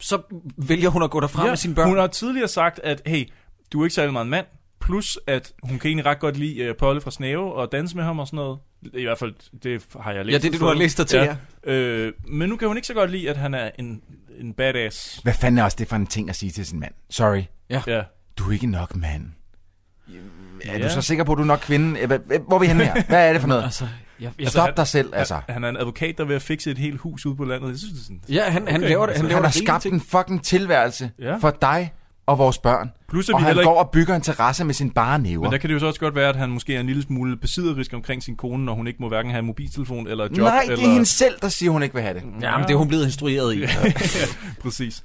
[0.00, 0.22] så
[0.56, 1.88] vælger hun at gå derfra med sine børn.
[1.88, 3.28] Hun har tidligere sagt, at hey,
[3.72, 4.46] du er ikke særlig meget en mand,
[4.80, 8.04] plus at hun kan egentlig ret godt lide uh, Polly fra Snave og danse med
[8.04, 8.58] ham og sådan noget.
[8.94, 10.32] I hvert fald, det har jeg læst.
[10.32, 12.86] Ja, det er det, du har læst dig til, Øh, men nu kan hun ikke
[12.86, 14.02] så godt lide, at han er en,
[14.40, 15.20] en badass.
[15.22, 16.92] Hvad fanden er også det for en ting at sige til sin mand?
[17.10, 17.42] Sorry.
[17.70, 17.82] Ja.
[17.86, 18.02] Ja.
[18.38, 19.26] Du er ikke nok mand.
[20.64, 20.84] Er Ja.
[20.84, 22.06] du så sikker på, at du er nok kvinde?
[22.06, 23.02] Hvor er vi henne her?
[23.08, 23.64] Hvad er det for noget?
[23.64, 23.88] Altså,
[24.20, 25.34] jeg, jeg, Stop han- dig selv, altså.
[25.34, 27.44] Han, han er en advokat, der er ved at fikse et helt hus ude på
[27.44, 27.68] landet.
[27.68, 29.14] Jeg synes, det er sådan, ja, han, han laver det.
[29.16, 29.94] Han, Han, laver han har det skabt ting.
[29.94, 31.36] en fucking tilværelse Ja.
[31.36, 31.92] for dig
[32.26, 32.90] og vores børn.
[33.08, 35.18] Plus, at og vi han heller går ikke- og bygger en terrasse med sin bare
[35.18, 35.42] næver.
[35.42, 37.02] Men der kan det jo så også godt være, at han måske er en lille
[37.02, 40.30] smule besidderisk omkring sin kone, når hun ikke må hverken have en mobiltelefon eller et
[40.30, 40.38] job.
[40.38, 40.84] Nej, det eller...
[40.86, 42.22] er hende selv, der siger, hun ikke vil have det.
[42.42, 43.58] Jamen, det er hun blevet instrueret i.
[43.60, 43.66] ja,
[44.62, 45.02] præcis.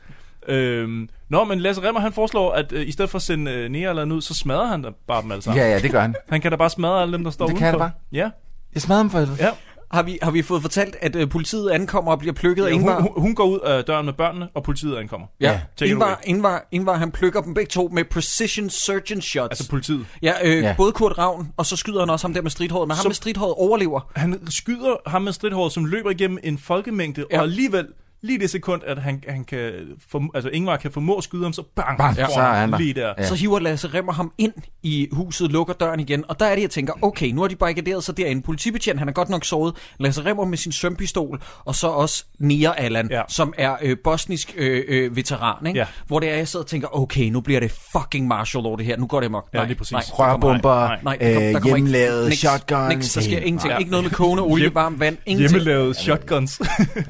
[0.47, 3.69] Øhm, nå, men Lasse Remmer, han foreslår, at øh, i stedet for at sende øh,
[3.71, 5.63] Nea eller ud, så smadrer han da bare dem alle sammen.
[5.63, 6.15] Ja, ja, det gør han.
[6.29, 7.83] Han kan da bare smadre alle dem, der står Det kan udenfor.
[7.83, 8.29] han da Ja.
[8.75, 9.37] Jeg smadrer ham for helvede.
[9.39, 9.49] ja.
[9.91, 12.73] Har vi, har vi fået fortalt, at øh, politiet ankommer og bliver plukket af ja
[12.73, 13.01] Ingvar?
[13.01, 15.27] hun, hun, går ud af døren med børnene, og politiet ankommer.
[15.41, 15.89] Ja, away.
[15.89, 19.49] Ingvar, Ingvar, Ingvar, han plukker dem begge to med precision surgeon shots.
[19.51, 20.05] Altså politiet.
[20.21, 20.67] Ja, øh, Ja.
[20.67, 20.73] ja.
[20.77, 22.87] både Kurt Ravn, og så skyder han også ham der med stridthåret.
[22.87, 24.11] Men ham med stridthåret overlever.
[24.15, 27.35] Han skyder ham med stridthåret, som løber igennem en folkemængde, ja.
[27.35, 27.39] Ja.
[27.39, 27.85] og alligevel,
[28.25, 29.71] lige det sekund, at han, han kan,
[30.11, 32.71] form, altså Ingvar kan formå at skyde ham, så bang, Bang, får så er han
[32.71, 32.77] der.
[32.77, 33.07] lige der.
[33.07, 33.13] Ja.
[33.17, 33.27] Ja.
[33.27, 34.53] Så hiver Lasse Remmer ham ind
[34.83, 37.55] i huset, lukker døren igen, og der er det, jeg tænker, okay, nu har de
[37.55, 38.41] barrikaderet sig derinde.
[38.41, 39.75] Politibetjent, han er godt nok sovet.
[39.99, 43.15] Lasse Remmer med sin sømpistol, og så også Nia Allan, Ja.
[43.17, 43.21] ja.
[43.29, 45.79] som er øh, bosnisk øh, øh, veteran, ikke?
[45.79, 45.85] Ja.
[46.07, 48.85] Hvor det er, jeg sidder og tænker, okay, nu bliver det fucking martial law det
[48.85, 49.49] her, nu går det amok.
[49.53, 49.91] Ja, lige præcis.
[49.91, 52.89] Nej, Rørbomber, nej, nej, øh, ikke- niks, shotguns.
[52.95, 53.71] Niks, der sker ingenting.
[53.73, 53.77] Ja.
[53.77, 55.49] Ikke noget med kogende olie, varmt vand, ingenting.
[55.63, 56.61] Hjemmelavede shotguns.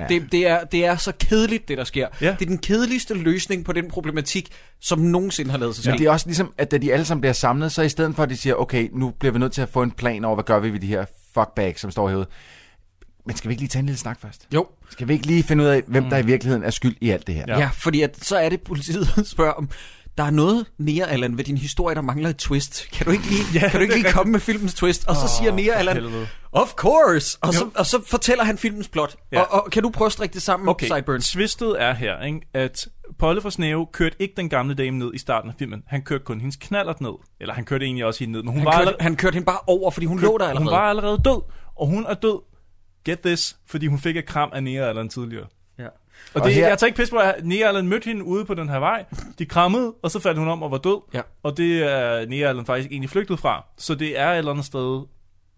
[0.10, 2.08] Det, det, er, det er så kedeligt, det der sker.
[2.22, 2.36] Ja.
[2.40, 4.50] Det er den kedeligste løsning på den problematik,
[4.80, 5.92] som nogensinde har lavet sig ske.
[5.92, 8.16] Men det er også ligesom, at da de alle sammen bliver samlet, så i stedet
[8.16, 10.36] for, at de siger, okay, nu bliver vi nødt til at få en plan over,
[10.36, 12.28] hvad gør vi ved de her fuckbags, som står herude.
[13.26, 14.48] Men skal vi ikke lige tage en lille snak først?
[14.54, 14.68] Jo.
[14.90, 17.28] Skal vi ikke lige finde ud af, hvem der i virkeligheden er skyld i alt
[17.28, 17.46] det her?
[17.48, 17.54] Ja.
[17.54, 17.60] Ja.
[17.60, 19.70] ja, fordi at, så er det, politiet spørger om,
[20.18, 22.88] der er noget, Nea Allan, ved din historie, der mangler et twist.
[22.94, 25.08] Kan du ikke lige, Ja, kan du ikke lige komme med filmens twist?
[25.08, 27.38] Og så Åh, siger Nea Allan, of course!
[27.42, 29.16] Og så, og så fortæller han filmens plot.
[29.32, 29.42] Ja.
[29.42, 31.32] Og, og kan du prøve at strikke det sammen, Okay, Sideburns?
[31.32, 32.42] twistet er her, ikke?
[32.54, 32.88] at
[33.20, 35.84] Polle fra Snæve kørte ikke den gamle dame ned i starten af filmen.
[35.88, 37.14] Han kørte kun hendes knallert ned.
[37.42, 39.34] Eller han kørte egentlig også hende ned, men hun Han var kørte, allerede, han kørte
[39.34, 40.70] hende bare over, fordi hun lå der allerede.
[40.70, 41.42] Hun var allerede død,
[41.80, 42.40] og hun er død.
[43.06, 45.46] Get this, fordi hun fik et kram af Nea Allan tidligere.
[46.34, 48.46] Og, Og det, her- jeg tager ikke pis på, at Nea Allan mødte hende ude
[48.46, 49.06] på den her vej.
[49.40, 51.02] De krammede, og så faldt hun om og var død.
[51.14, 51.22] Ja.
[51.44, 53.64] Og det er Nea Allan faktisk egentlig flygtet fra.
[53.78, 55.02] Så det er et eller andet sted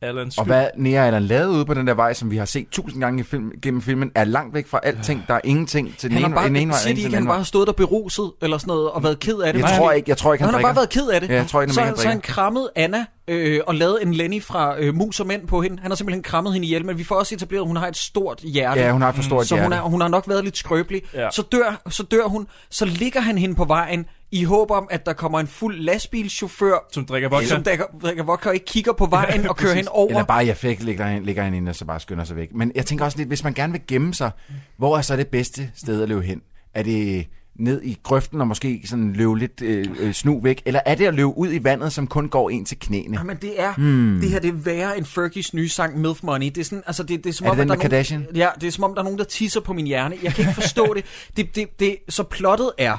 [0.01, 0.53] Allans Og skyld.
[0.53, 3.19] hvad Nea Allan lavede ude på den der vej, som vi har set tusind gange
[3.19, 5.23] i film, gennem filmen, er langt væk fra alting.
[5.27, 7.15] Der er ingenting til den Han ene, bare, den ene vej, siger og de ikke,
[7.15, 9.61] han bare har stået der beruset, eller sådan noget, og været ked af det?
[9.61, 11.29] Jeg tror han- ikke- jeg tror ikke, han han har bare været ked af det.
[11.29, 14.43] Ja, jeg tror ikke, så, han så han krammede Anna, øh, og lavede en Lenny
[14.43, 15.79] fra øh, Mus og Mænd på hende.
[15.81, 17.97] Han har simpelthen krammet hende ihjel, men vi får også etableret, at hun har et
[17.97, 18.79] stort hjerte.
[18.81, 19.75] Ja, hun har et for stort så hun, hjerte.
[19.75, 21.01] er, hun har nok været lidt skrøbelig.
[21.13, 21.29] Ja.
[21.31, 25.05] Så, dør, så dør hun, så ligger han hende på vejen, i håb om, at
[25.05, 27.47] der kommer en fuld lastbilchauffør, Som drikker vodka.
[27.47, 30.09] som drikker, drikker vodka og ikke kigger på vejen og kører hende over.
[30.09, 32.53] Eller bare, jeg fik, ligger, hende- ligger hende inde, og så bare skynder sig væk.
[32.53, 34.31] Men jeg tænker også lidt, hvis man gerne vil gemme sig,
[34.77, 36.41] hvor er så det bedste sted at løbe hen?
[36.73, 37.27] Er det
[37.59, 40.61] ned i grøften og måske sådan løbe lidt øh, øh, snu væk?
[40.65, 43.17] Eller er det at løbe ud i vandet, som kun går ind til knæene?
[43.17, 44.17] Jamen det er, Hmm.
[44.21, 46.45] det her det er værre end Fergies nye sang Milf Money.
[46.47, 47.89] Det er sådan, altså det, det er som Er om, det den at der med
[47.89, 48.19] Kardashian?
[48.21, 50.15] Nogen, ja, det er som om, der er nogen, der tisser på min hjerne.
[50.23, 51.05] Jeg kan ikke forstå det.
[51.37, 51.97] det, det, det.
[52.09, 52.97] Så plottet er,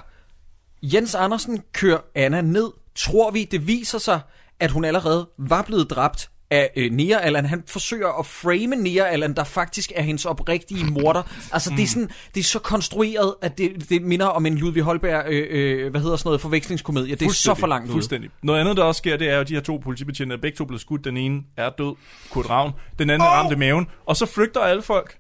[0.83, 2.71] Jens Andersen kører Anna ned.
[2.95, 4.21] Tror vi, det viser sig,
[4.61, 7.47] at hun allerede var blevet dræbt af øh, Nia Allan.
[7.47, 11.23] Han forsøger at frame Nia Allan, der faktisk er hendes oprigtige morter.
[11.53, 14.83] Altså, det, er sådan, det er så konstrueret, at det, det minder om en Ludvig
[14.83, 17.15] Holberg, øh, øh, hvad hedder sådan noget, forvekslingskomedie.
[17.15, 17.93] Det er så for langt ude.
[17.93, 18.31] Fuldstændig.
[18.43, 20.57] Noget andet, der også sker, det er jo, at de her to politibetjente er begge
[20.57, 21.05] to blevet skudt.
[21.05, 21.95] Den ene er død,
[22.31, 22.73] Kurt Ravn.
[22.99, 23.33] Den anden oh!
[23.33, 23.87] er ramt i maven.
[24.07, 25.19] Og så flygter alle folk.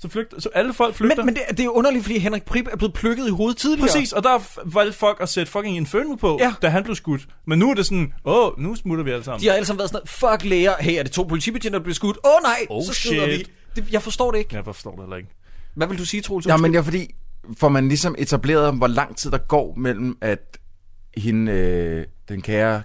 [0.00, 1.16] Så, flygter, så alle folk flygter.
[1.16, 3.56] Men, men det, det er jo underligt, fordi Henrik Prip er blevet plukket i hovedet
[3.56, 3.86] tidligere.
[3.88, 4.38] Præcis, og der
[4.74, 6.54] valgte folk at sætte fucking Inferno på, Ja.
[6.62, 7.28] da han blev skudt.
[7.46, 9.40] Men nu er det sådan, åh, nu smutter vi alle sammen.
[9.40, 11.94] De har alle sammen været sådan fuck læger, hey, er det to politibetjente, der bliver
[11.94, 12.18] skudt?
[12.24, 13.34] Åh oh, nej, Oh, så skrider vi.
[13.34, 13.50] shit.
[13.76, 14.56] Det, jeg forstår det ikke.
[14.56, 15.28] Jeg forstår det heller ikke.
[15.74, 16.46] Hvad vil du sige, Troels?
[16.46, 17.14] Ja, men det er fordi,
[17.58, 20.58] får man ligesom etableret, hvor lang tid der går mellem, at
[21.16, 22.82] hende, øh, den kære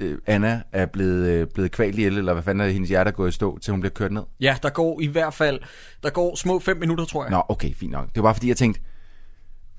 [0.00, 3.12] øh, Anna er blevet, øh, blevet kvalt ihjel, eller hvad fanden er hendes hjerte er
[3.12, 4.22] gået i stå, til hun bliver kørt ned?
[4.40, 5.58] Ja, der går i hvert fald,
[6.02, 7.30] der går små fem minutter, tror jeg.
[7.30, 8.06] Nå, okay, fint nok.
[8.08, 8.80] Det var bare fordi, jeg tænkte,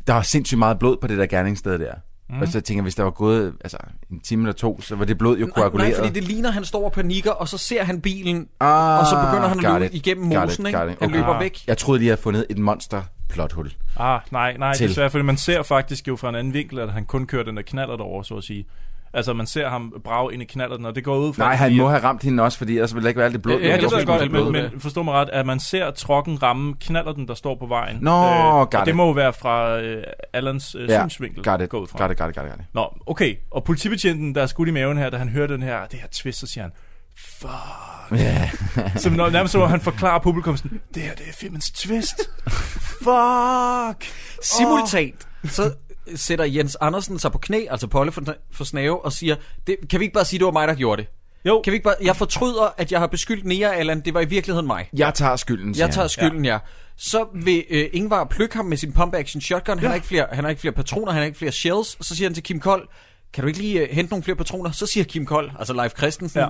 [0.08, 1.94] der var sindssygt meget blod på det der gerningssted der.
[2.30, 2.42] Mm.
[2.42, 3.78] Og så tænker jeg, hvis der var gået altså,
[4.12, 5.90] en time eller to, så var det blod jo Nej, koaguleret.
[5.90, 9.00] nej, fordi det ligner, at han står og panikker, og så ser han bilen, Ah,
[9.00, 10.80] og så begynder han at løbe it, igennem mosen, it, ikke?
[10.80, 10.88] it.
[10.90, 11.16] Han Okay.
[11.16, 11.68] løber væk.
[11.68, 13.72] Jeg troede, de havde fundet et monster plothul.
[13.98, 14.90] Ah, nej, nej, Til.
[14.90, 17.58] desværre, fordi man ser faktisk jo fra en anden vinkel, at han kun kører den
[17.58, 18.66] der knaller derovre, så at sige.
[19.14, 21.44] Altså, man ser ham brage ind i knallerten, og det går ud fra...
[21.44, 23.42] Nej, han må have ramt hende også, fordi ellers ville der ikke være alt det
[23.42, 23.60] blod.
[23.60, 25.60] Ja, ja, det Hvorfor ved jeg skulle godt, men, men forstå mig ret, at man
[25.60, 27.98] ser trokken ramme knallerten, der står på vejen.
[28.02, 28.96] Nå, og got det it.
[28.96, 30.04] må jo være fra øh,
[30.34, 31.44] Allans øh, Ja, synsvinkel.
[31.44, 32.00] got it, gå ud fra.
[32.00, 32.66] got it, got it, got it, got it.
[32.74, 33.36] Nå, okay.
[33.52, 36.08] Og politibetjenten, der er skudt i maven her, da han hører den her, det her
[36.12, 36.72] twist, så siger han,
[37.18, 38.20] fuck.
[38.20, 38.50] Ja.
[39.02, 42.30] så når, nærmest så, han forklarer publikum sådan, det her, det er filmens twist.
[43.04, 44.12] fuck.
[44.44, 45.72] Simultant, så
[46.16, 49.36] sætter Jens Andersen sig på knæ, altså Polle for, for snave, og siger,
[49.68, 51.10] det, kan vi ikke bare sige, det var mig, der gjorde det?
[51.46, 51.62] Jo.
[51.64, 54.26] Kan vi ikke bare, jeg fortryder, at jeg har beskyldt Nea Allan, det var i
[54.26, 54.90] virkeligheden mig.
[54.94, 56.10] Jeg tager skylden, Jeg tager han.
[56.10, 56.58] skylden, ja.
[56.98, 59.78] Så vil øh, Ingvar plukke ham med sin pump-action shotgun.
[59.78, 59.88] Han, Ja.
[59.88, 62.06] har ikke flere, han har ikke flere patroner, han har ikke flere shells.
[62.08, 62.88] Så siger han til Kim Kold,
[63.34, 64.72] kan du ikke lige øh, hente nogle flere patroner?
[64.72, 66.48] Så siger Kim Kold, altså Leif Christensen, Ja.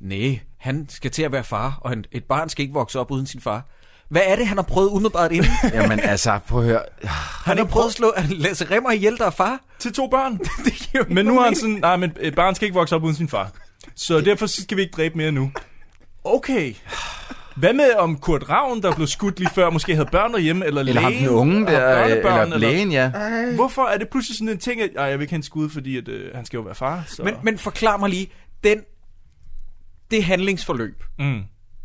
[0.00, 3.10] nej, han skal til at være far, og han, et barn skal ikke vokse op
[3.10, 3.66] uden sin far.
[4.08, 5.50] Hvad er det, han har prøvet umiddelbart inden?
[5.74, 6.82] Jamen altså, prøv at høre.
[7.44, 9.60] han har prøvet at slå Lasse Remmer ihjel, der er far.
[9.78, 10.38] Til to børn.
[10.64, 13.14] det Men nu har han sådan, nej, men et barn skal ikke vokse op uden
[13.14, 13.50] sin far.
[13.94, 15.50] Så derfor skal vi ikke dræbe mere nu.
[16.24, 16.74] Okay.
[17.56, 20.80] Hvad med om Kurt Ravn, der blev skudt lige før, måske havde børn derhjemme, eller,
[20.80, 23.10] Eller lægen, den unge og der, eller lægen, ja.
[23.54, 25.70] Hvorfor er det pludselig sådan en ting, at ej, jeg vil ikke have en skud,
[25.70, 27.04] fordi at, øh, han skal jo være far?
[27.06, 27.22] Så.
[27.22, 28.30] Men, men forklar mig lige,
[28.64, 28.80] den,
[30.10, 31.40] det handlingsforløb, Mm.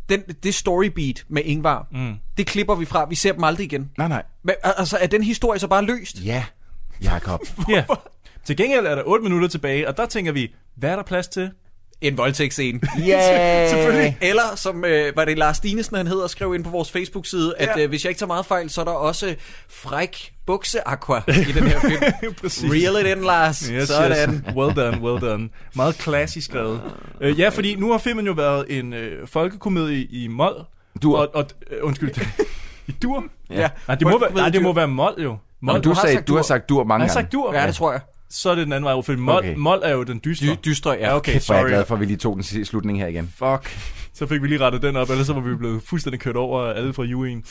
[0.08, 2.14] Den, det storybeat med Ingvar, Mm.
[2.36, 3.06] det klipper vi fra.
[3.08, 3.90] Vi ser dem aldrig igen.
[3.98, 4.22] Nej, nej.
[4.44, 6.24] Men, al- altså, er den historie så bare løst?
[6.24, 6.44] Ja,
[7.02, 7.40] Jakob.
[7.68, 7.84] Ja.
[8.44, 11.28] Til gengæld er der 8 minutter tilbage, og der tænker vi, hvad er der plads
[11.28, 11.50] til?
[12.00, 12.80] En voldtægtsscene.
[13.08, 13.68] Yeah.
[13.70, 14.18] Selvfølgelig.
[14.20, 17.68] Eller som, øh, var det Lars Dinesen, han hedder, skrev ind på vores Facebook-side, at
[17.76, 17.82] Ja.
[17.82, 19.34] øh, hvis jeg ikke tager meget fejl, så er der også
[19.68, 22.34] fræk bukseaqua i den her film.
[22.72, 23.60] Reel it in, Lars.
[23.66, 24.34] Yes, Sådan.
[24.34, 24.56] Yes.
[24.56, 25.48] Well done, well done.
[25.76, 26.80] Meget klassisk skrevet.
[27.24, 30.52] Uh, ja, fordi nu har filmen jo været en øh, folkekomedie i mol.
[31.02, 31.18] Dur.
[31.18, 32.10] Og, og, øh, undskyld.
[32.88, 33.24] I dur?
[33.50, 33.68] Ja.
[33.88, 35.36] Nej, det må, være, nej, det må være mol jo.
[35.60, 35.74] Mol.
[35.74, 37.24] Nå, du, har sagde, sagt du har sagt dur mange Har jeg gange.
[37.24, 37.54] sagt dur?
[37.54, 38.00] Ja, det tror jeg.
[38.30, 39.54] Så er det den anden vej, for mol, Okay.
[39.56, 40.46] mol er jo den dystre.
[40.46, 40.98] Dy- dystre, ja.
[41.08, 41.68] ja okay, Kæft, er jeg sorry.
[41.68, 43.32] glad for, at vi lige tog den slutning her igen.
[43.38, 43.76] Fuck.
[44.14, 46.62] Så fik vi lige rettet den op, ellers så var vi blevet fuldstændig kørt over
[46.62, 47.42] af alle fra UA'en.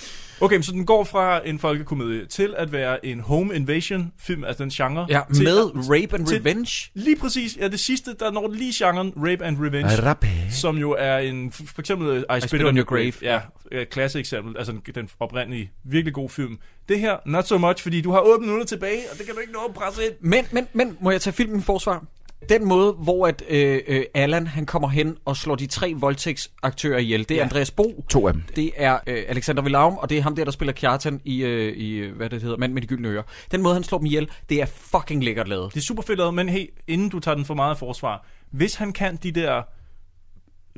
[0.42, 4.64] Okay, så den går fra en folkekomedie til at være en home invasion film, altså
[4.64, 5.06] den genre.
[5.10, 6.92] Ja, til med at- rape and til- revenge.
[6.94, 7.58] Lige præcis.
[7.58, 10.02] Ja, det sidste, der når lige genren rape and revenge.
[10.02, 10.28] Rape.
[10.52, 13.14] Som jo er en, for eksempel I, I Spit, on Your Grave.
[13.22, 13.40] Ja,
[13.72, 14.58] et klasse eksempel.
[14.58, 16.58] Altså den- den oprindelige, virkelig god film.
[16.90, 19.42] Det her, not so much, fordi du har 8 minutter tilbage, og det kan du
[19.42, 20.14] ikke nå at presse ind.
[20.22, 22.04] Men, men, men, må jeg tage filmen i forsvar?
[22.50, 27.00] Den måde, hvor at, øh, øh, Allan han kommer hen og slår de tre voldtægtsaktører
[27.00, 27.44] ihjel, det er Ja.
[27.44, 28.44] Andreas Bo, To af dem.
[28.56, 31.74] det er øh, Alexander Villaum, og det er ham der, der spiller Kjartan i, øh,
[31.78, 33.24] i øh, hvad det hedder, Mand med de gyldne ører.
[33.52, 35.74] Den måde, han slår dem ihjel, det er fucking lækkert lavet.
[35.74, 38.76] Det er super fedt lavet, men hey, inden du tager den for meget forsvar, hvis
[38.76, 39.62] han kan de der...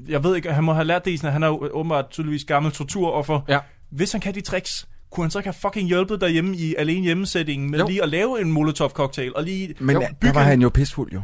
[0.08, 2.46] Jeg ved ikke, han må have lært det sådan, at han er jo åbenbart tydeligvis
[2.46, 3.42] gammel torturoffer.
[3.48, 3.60] Ja.
[3.92, 7.04] Hvis han kan de tricks, kunne han så ikke have fucking hjulpet derhjemme i alene
[7.04, 7.88] hjemmesætningen med Jo.
[7.88, 11.22] lige at lave en molotov-cocktail og lige Men jo, der var han jo pissfuld jo.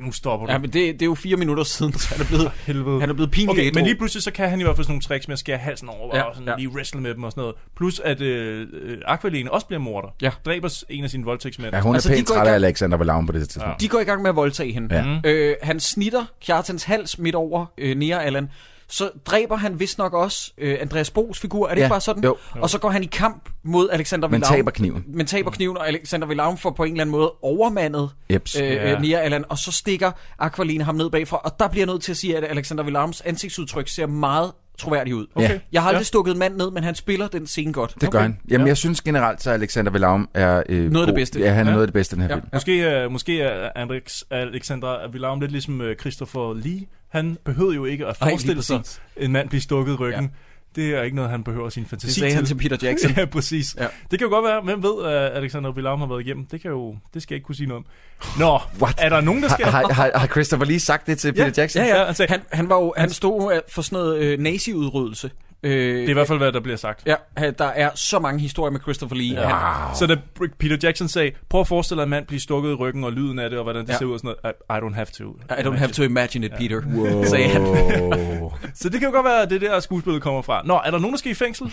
[0.00, 0.52] Nu stopper du.
[0.52, 3.00] Ja, men det, det er jo fire minutter siden, så han er blevet, Helvede.
[3.00, 4.92] han er blevet pinligt Okay, men lige pludselig så kan han i hvert fald sådan
[4.92, 6.56] nogle tricks med at skære halsen over, Ja, og sådan ja.
[6.56, 7.56] lige wrestle med dem og sådan noget.
[7.76, 10.08] Plus at øh, øh, Aqualene også bliver morder.
[10.22, 10.30] Ja.
[10.46, 11.74] Dræber en af sine voldtægtsmænd.
[11.74, 13.80] Ja, hun Altså, er de pænt træt af Alexander Valaum på det tidspunkt.
[13.80, 15.20] De går i gang med at voldtage hende.
[15.24, 15.30] Ja.
[15.30, 18.48] Øh, han snitter Kjartans hals midt over øh, Nea Allan.
[18.90, 21.66] Så dræber han vist nok også øh, Andreas Bos figur.
[21.68, 22.24] Er det Ja, ikke bare sådan?
[22.24, 22.36] jo.
[22.60, 24.54] Og så går han i kamp mod Alexander Men Villaum.
[24.54, 25.04] taber kniven.
[25.08, 28.56] Men taber kniven, og Alexander Villaum får på en eller anden måde overmandet Jeps.
[28.56, 28.98] øh, Ja.
[28.98, 29.44] Nea Allan.
[29.48, 31.36] Og så stikker Aqualene ham ned bagfra.
[31.36, 35.14] Og der bliver jeg nødt til at sige, at Alexander Villaums ansigtsudtryk ser meget troværdigt
[35.16, 35.26] ud.
[35.34, 35.58] Okay.
[35.72, 36.04] Jeg har aldrig Ja.
[36.04, 37.94] stukket en mand ned, men han spiller den scene godt.
[38.00, 38.22] Det gør Okay.
[38.22, 38.38] han.
[38.50, 38.68] Jamen, Ja.
[38.70, 41.40] jeg synes generelt, så Alexander Valaum er øh, Noget af det bedste.
[41.40, 41.74] Ja, han er Ja.
[41.74, 42.34] noget af det bedste i den her Ja.
[42.34, 42.46] film.
[42.52, 46.80] Måske, uh, måske er Andrix, Alexander Villaum lidt ligesom uh, Christopher Lee.
[47.08, 49.00] Han behøvede jo ikke at Ej, forestille sig præcis.
[49.16, 50.24] en mand blive stukket i ryggen.
[50.24, 50.28] Ja.
[50.76, 53.10] Det er ikke noget, han behøver sin fantasi Det sagde han til Peter Jackson.
[53.16, 53.76] ja, præcis.
[53.78, 53.86] Ja.
[54.10, 56.46] Det kan jo godt være, hvem ved, at Alexander Villaum har været igennem.
[56.46, 58.38] Det kan jo, det skal jeg ikke kunne sige noget om.
[58.38, 58.94] Nå, What?
[58.98, 59.66] er der nogen, der skal...
[59.66, 61.82] Har, har, har Christopher lige sagt det til Peter Jackson?
[61.82, 62.26] Ja, Ja, ja.
[62.28, 65.30] han Han, var jo, han stod for sådan noget øh, nazi-udryddelse.
[65.62, 67.02] Øh, Det er i hvert fald, hvad der bliver sagt.
[67.06, 67.14] Ja,
[67.58, 69.40] der er så mange historier med Christopher Lee.
[69.40, 69.48] Ja.
[69.48, 70.16] Han, Så da
[70.58, 73.38] Peter Jackson sagde, prøv at forestille dig en mand blive stukket i ryggen og lyden
[73.38, 73.98] af det, og hvordan det Ja.
[73.98, 74.54] ser ud og sådan noget.
[74.70, 75.30] I, I don't have to.
[75.60, 77.24] I don't have to imagine it, Peter, Wow.
[77.32, 77.62] sagde han.
[78.74, 80.62] Så det kan jo godt være, at det der skuespillet kommer fra.
[80.64, 81.72] Nå, er der nogen, der skal i fængsel?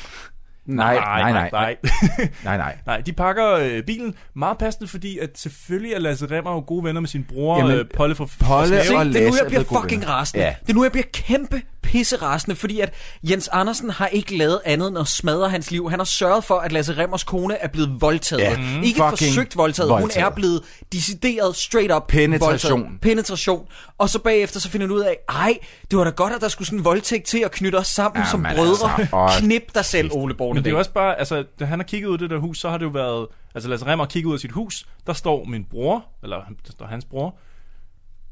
[0.65, 1.49] Nej, nej, nej.
[1.51, 1.75] nej.
[2.43, 2.77] Nej, nej.
[2.85, 6.83] Nej, de pakker øh, bilen meget passende, fordi at selvfølgelig er Lasse Remmer jo gode
[6.83, 9.35] venner med sin bror, Jamen, øh, Polle fra Polle fra Se, og det er nu,
[9.35, 10.43] jeg er bliver fucking rasende.
[10.45, 10.55] Ja.
[10.61, 12.93] Det er nu, jeg bliver kæmpe pisse rasende, fordi at
[13.23, 15.89] Jens Andersen har ikke lavet andet end at smadre hans liv.
[15.89, 18.41] Han har sørget for, at Lasse Remmers kone er blevet voldtaget.
[18.41, 18.57] Ja.
[18.57, 18.83] Mm.
[18.83, 19.91] Ikke forsøgt voldtaget.
[19.91, 20.25] Hun voldtaget.
[20.25, 20.61] er blevet
[20.93, 22.71] decideret straight up Penetration.
[22.81, 23.01] voldtaget.
[23.01, 23.67] Penetration.
[23.97, 25.57] Og så bagefter så finder han ud af, ej,
[25.91, 28.21] det var da godt, at der skulle sådan en voldtægt til at knytte os sammen
[28.23, 28.99] Ja, som men brødre.
[29.01, 30.59] altså, Knip dig selv, Ole Men Borne.
[30.59, 32.59] det er jo også bare, altså, da han har kigget ud af det der hus,
[32.59, 35.43] så har det jo været, altså Lasse Remmer kigget ud af sit hus, der står
[35.45, 36.35] min bror, eller
[36.65, 37.35] der står hans bror.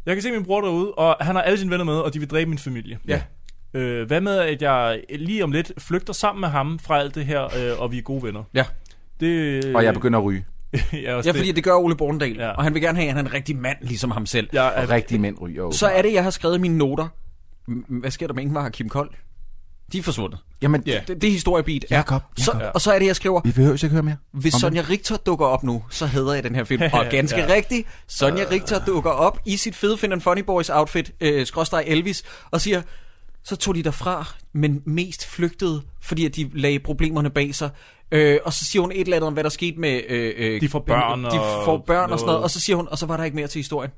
[0.06, 2.20] Jeg kan se min bror derude, og han har alle sine venner med, og de
[2.20, 3.00] vil dræbe min familie.
[3.08, 3.22] Ja.
[3.76, 7.26] Øh, hvad med, at jeg lige om lidt flygter sammen med ham fra alt det
[7.26, 8.44] her, øh, og vi er gode venner?
[8.54, 8.66] Ja.
[9.20, 10.46] Det, Og jeg begynder at ryge.
[10.94, 12.50] ja, Ja, fordi det gør Ole Borndal, Ja.
[12.50, 14.50] og han vil gerne have, at han er en rigtig mand, ligesom ham selv.
[14.54, 15.64] jeg Og er, rigtige mænd ryger.
[15.64, 15.72] jo.
[15.72, 17.08] Så er det, jeg har skrevet mine noter.
[17.88, 19.10] Hvad sker der med Ingvar og Kim Kold?
[19.92, 20.40] De er forsvundet.
[20.62, 21.02] Jamen, Ja.
[21.08, 21.86] Det, det er historiebeat.
[21.92, 21.96] Ja.
[21.96, 24.18] Jakob, Så, og så er det, jeg skriver, vi behøver ikke høre mere.
[24.32, 26.82] hvis om Sonja Richter dukker op nu, så hedder jeg den her film.
[26.94, 27.48] Og ganske Ja.
[27.48, 27.54] ja.
[27.54, 31.84] rigtigt, Sonja Richter dukker op i sit fede Finn and Funny Boys outfit, øh, skråstrej
[31.88, 32.82] Elvis, og siger,
[33.46, 37.70] så tog de derfra, men mest flygtede, fordi at de lagde problemerne bag sig.
[38.12, 40.02] Øh, og så siger hun et eller andet om, hvad der skete med...
[40.10, 42.44] Øh, øh, De får børn De og får børn og sådan noget.
[42.44, 43.92] Og så siger hun, og så var der ikke mere til historien.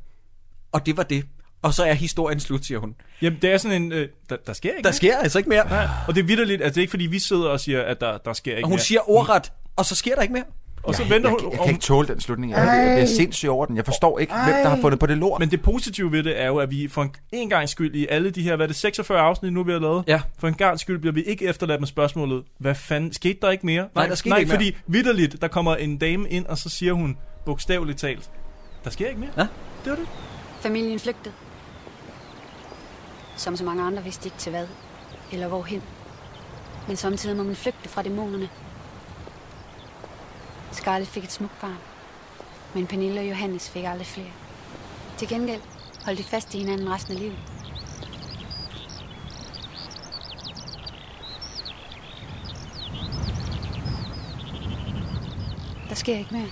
[0.72, 1.26] Og det var det.
[1.62, 2.96] Og så er historien slut, siger hun.
[3.22, 4.94] Jamen, det er sådan en, øh, der, der sker ikke Der mere.
[4.94, 5.70] sker altså ikke mere.
[5.70, 8.02] Nej, og det er vidderligt, altså det er ikke fordi vi sidder og siger, at
[8.02, 8.80] der, der sker ikke Og hun mere.
[8.84, 10.44] siger ordret, og så sker der ikke mere.
[10.88, 12.52] Og så jeg, venter jeg, hun, jeg, og kan ikke tåle den slutning.
[12.52, 13.76] Jeg, jeg bliver sindssyg over den.
[13.76, 15.40] Jeg forstår ikke, hvem der har fundet på det lort.
[15.40, 18.08] Men det positive ved det er jo, at vi for en, en gang skyld i
[18.10, 20.04] alle de her, hvad er det, 46 afsnit nu, vi har lavet?
[20.08, 20.22] Ja.
[20.40, 23.66] For en gang skyld bliver vi ikke efterladt med spørgsmålet, hvad fanden, skete der ikke
[23.66, 23.88] mere?
[23.96, 24.58] Nej, der skete nej, ikke mere.
[24.58, 28.30] fordi vidderligt, der kommer en dame ind, og så siger hun, bogstaveligt talt,
[28.84, 29.32] der sker ikke mere.
[29.38, 29.48] Ja.
[29.84, 30.08] Det var det.
[30.62, 31.34] Familien flygtede.
[33.36, 34.68] Som så mange andre vidste ikke til hvad,
[35.32, 35.82] eller hvorhen.
[36.88, 38.50] Men samtidig må man flygte fra dæmonerne.
[40.72, 41.78] Scarlett fik et smukt barn,
[42.76, 44.32] men Pernille og Johannes fik aldrig flere.
[45.18, 45.62] Til gengæld
[46.06, 47.38] holdt de fast i hinanden resten af livet.
[55.90, 56.50] Der sker ikke mere.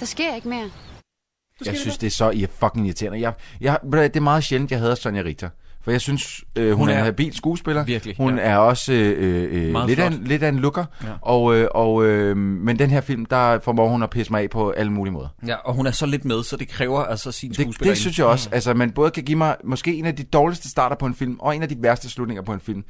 [0.00, 0.70] Der sker ikke mere.
[1.64, 3.20] Jeg synes, det er så fucking irriterende.
[3.20, 5.50] Jeg, jeg, det er meget sjældent, jeg hader Sonja Richter.
[5.88, 7.84] For jeg synes, øh, hun, Hun er er en habil skuespiller.
[7.84, 8.42] virkelig, Hun ja.
[8.42, 10.84] er også øh, øh, lidt, af en, lidt af en looker.
[11.04, 11.08] Ja.
[11.22, 14.50] Og, øh, og, øh, men den her film, der formår hun at pisse mig af
[14.50, 15.28] på alle mulige måder.
[15.46, 17.92] Ja, og hun er så lidt med, så det kræver altså sin Det, skuespiller.
[17.92, 18.48] det synes jeg også.
[18.52, 21.36] Altså, man både kan give mig måske en af de dårligste starter på en film,
[21.40, 22.84] og en af de værste slutninger på en film.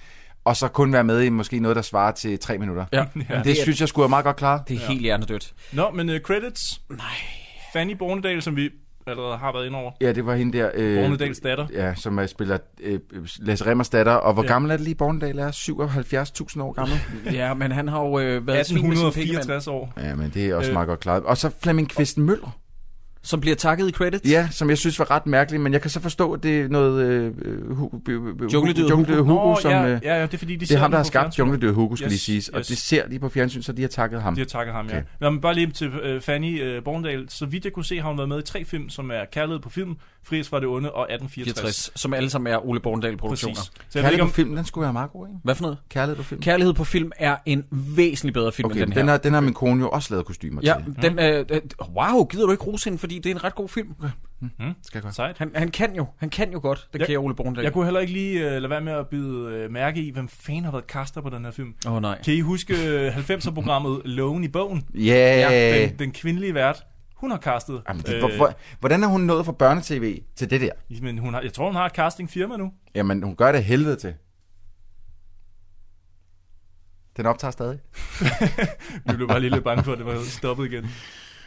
[0.44, 2.84] Og så kun være med i måske noget, der svarer til tre minutter.
[2.92, 2.98] Ja.
[3.14, 3.42] det, Ja.
[3.44, 4.62] det synes jeg skulle have meget godt klaret.
[4.68, 5.54] Det er helt hjernedødt.
[5.72, 6.80] Nå, men uh, credits.
[6.90, 6.98] Nej.
[7.72, 8.70] Fanny Bornedal, som vi
[9.08, 9.90] allerede har været inde over.
[10.00, 10.70] Ja, det var hende der...
[10.74, 11.66] Øh, Bornedals datter.
[11.72, 12.98] Ja, som er, spiller øh,
[13.38, 14.12] Lasse Remmers datter.
[14.12, 14.48] Og hvor Ja.
[14.48, 15.50] gammel er det lige, Bornedal er?
[15.50, 16.96] 77.000 år gammel?
[17.38, 19.92] Ja, men han har jo øh, været svin med sin 1864 år.
[19.96, 20.74] Ja, men det er også Øh.
[20.74, 21.22] meget godt klaret.
[21.24, 22.58] Og så Flemming Kvist Møller.
[23.28, 24.30] Som bliver takket i credits?
[24.30, 26.68] Ja, som jeg synes var ret mærkeligt, men jeg kan så forstå, at det er
[26.68, 27.02] noget...
[27.06, 27.34] Øh,
[28.52, 29.22] Jungledyret Hugo.
[29.22, 29.70] Hugo, Nå, som...
[29.70, 31.06] ja, øh, ja, ja, det er fordi, de det er ham, den der har på
[31.06, 31.38] skabt.
[31.38, 32.48] Jungledyret Hugo, skal Yes, lige siges.
[32.48, 32.66] Og yes.
[32.66, 34.34] det ser de på fjernsyn, så de har takket ham.
[34.34, 34.96] De har takket ham, ja.
[34.96, 35.06] Okay.
[35.20, 37.24] Nå, men bare lige til uh, Fanny uh, Borndal.
[37.28, 39.60] Så vidt jeg kunne se, har hun været med i tre film, som er Kærlighed
[39.60, 41.90] på film, Fries fra det onde og 1864.
[41.90, 43.54] 64, som alle sammen er Ole Borndal produktioner.
[43.54, 43.72] Præcis.
[43.88, 45.38] Så jeg ved Kærlighed ikke, på om, film, den skulle være meget god, ikke?
[45.44, 45.78] Hvad for noget?
[45.90, 46.40] Kærlighed på film.
[46.40, 49.10] Kærlighed på film er en væsentlig bedre film Okay, end den, den her.
[49.10, 51.02] har, den har min kone jo også lavet kostymer Ja, til.
[51.02, 51.60] den, øh, øh,
[51.96, 53.94] wow, gider du ikke rose hende, fordi det er en ret god film.
[54.40, 54.50] hmm,
[54.82, 55.14] Skal jeg godt.
[55.14, 55.38] sejt.
[55.38, 57.64] Han, han kan jo, han kan jo godt, det Jeg- kan Ole Borndal.
[57.64, 60.28] Jeg kunne heller ikke lige uh, lade være med at bide uh, mærke i, hvem
[60.28, 61.74] fanden har været caster på den her film.
[61.86, 62.22] Åh oh, nej.
[62.24, 64.84] Kan I huske uh, 90'er-programmet Loven i bogen?
[64.94, 65.80] Ja.
[65.88, 66.84] Den, den kvindelige vært.
[67.14, 67.82] Hun har castet.
[67.88, 70.70] Jamen, det, øh, hvor, hvor, hvordan er hun nået fra børnetv til det der?
[71.02, 72.72] Men hun har, jeg tror, hun har et castingfirma nu.
[72.94, 74.14] Jamen, hun gør det helvede til.
[77.16, 77.78] Den optager stadig.
[79.10, 80.86] Vi blev bare lige lidt bange for, at det var stoppet igen.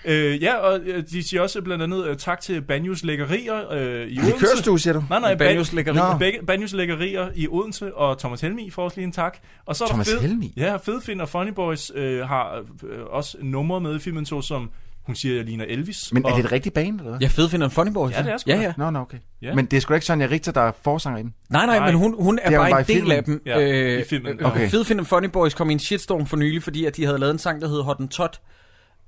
[0.05, 4.07] Øh, ja, og øh, de siger også blandt andet øh, tak til Banjos Lækkerier øh,
[4.07, 4.25] i Odense.
[4.25, 5.03] Likørstue, siger du?
[5.09, 6.41] Nej, nej, Banjos Ban- Lækkerier.
[6.47, 9.37] Banjos Lækkerier i Odense, og Thomas Helmi får også lige en tak.
[9.65, 10.53] Og så er Thomas der fed, Helmig?
[10.57, 14.69] Ja, Fedfind og Funny Boys øh, har øh, også numre med i filmen, så som
[15.05, 16.13] hun siger, jeg ligner Elvis.
[16.13, 17.19] Men er og, det et rigtigt band, eller hvad?
[17.19, 18.09] Ja, fed finder en funny boy.
[18.11, 18.73] Ja, det er sgu Ja, ja.
[18.77, 19.17] Nå, nå, okay.
[19.41, 19.55] Ja.
[19.55, 21.33] Men det er sgu da ikke Sonja Richter, der er forsanger i den.
[21.49, 21.85] Nej, nej, Nej.
[21.91, 23.11] men hun, hun er Det er bare en del filmen.
[23.11, 23.41] af dem.
[23.45, 23.59] Ja,
[23.99, 24.31] i filmen.
[24.31, 24.45] Øh, Okay.
[24.51, 24.69] okay.
[24.69, 27.31] Fed Find Funny Boys kom i en shitstorm for nylig, fordi at de havde lavet
[27.33, 28.41] en sang, der hed Hottentot.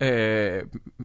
[0.01, 0.61] Øh,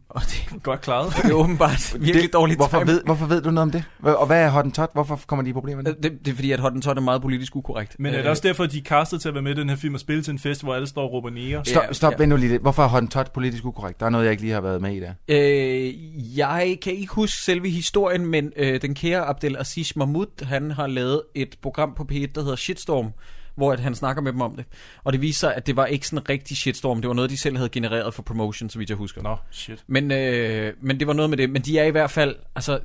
[0.09, 1.13] og det, Godt klaret.
[1.23, 3.83] det er åbenbart virkelig det, dårligt hvorfor ved, hvorfor ved du noget om det?
[4.03, 4.89] Og hvad er Hottentot?
[4.93, 6.05] Hvorfor kommer de i problemer med det?
[6.05, 7.95] Øh, Det, det er fordi, at Hottentot er meget politisk ukorrekt.
[7.99, 9.59] Men er Øh, det også derfor, at de er castet til at være med i
[9.59, 11.65] den her film og spille til en fest, hvor alle står og råber nære?
[11.65, 12.17] Stop, stop ja.
[12.17, 12.61] vent nu lige lidt.
[12.61, 13.99] Hvorfor er Hottentot politisk ukorrekt?
[13.99, 15.13] Der er noget, jeg ikke lige har været med i der.
[15.27, 20.71] Øh, jeg kan ikke huske selve historien, men øh, den kære Abdel Aziz Mahmoud, han
[20.71, 23.11] har lavet et program på P1, der hedder Shitstorm,
[23.59, 24.65] hvor at han snakker med dem om det.
[25.03, 27.01] Og det viser sig, at det var ikke sådan en rigtig shitstorm.
[27.01, 29.21] Det var noget, de selv havde genereret for promotion, så vidt jeg husker.
[29.21, 29.83] Nå, shit.
[29.87, 31.49] Men, øh, men det var noget med det.
[31.49, 32.79] Men de er i hvert fald, altså,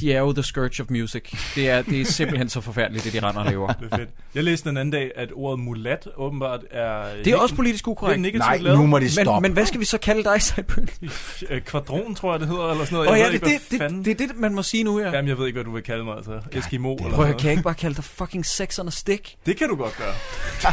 [0.00, 1.22] de er jo the scourge of music.
[1.54, 3.72] Det er, det er simpelthen så forfærdeligt, det de render og laver.
[3.72, 4.10] Det er fedt.
[4.34, 7.04] Jeg læste den anden dag, at ordet mulat åbenbart er...
[7.24, 8.34] Det er også politisk Det er ukorrekt.
[8.38, 8.78] Nej, lavet.
[8.78, 9.48] nu må de Men, stoppe.
[9.48, 10.90] men hvad skal vi så kalde dig, Sejbøl?
[11.50, 13.10] Øh, Kvadron, tror jeg, det hedder, eller sådan noget.
[13.10, 14.62] Åh Jeg ja, ved det, ikke, det, hvad fanden- det, det er det, man må
[14.62, 15.10] sige nu her.
[15.12, 16.40] Jamen, jeg ved ikke, hvad du vil kalde mig, altså.
[16.52, 19.34] Eskimo eller Prøv høre, kan jeg ikke bare kalde dig fucking sex on a stick?
[19.46, 20.14] Det kan du godt gøre.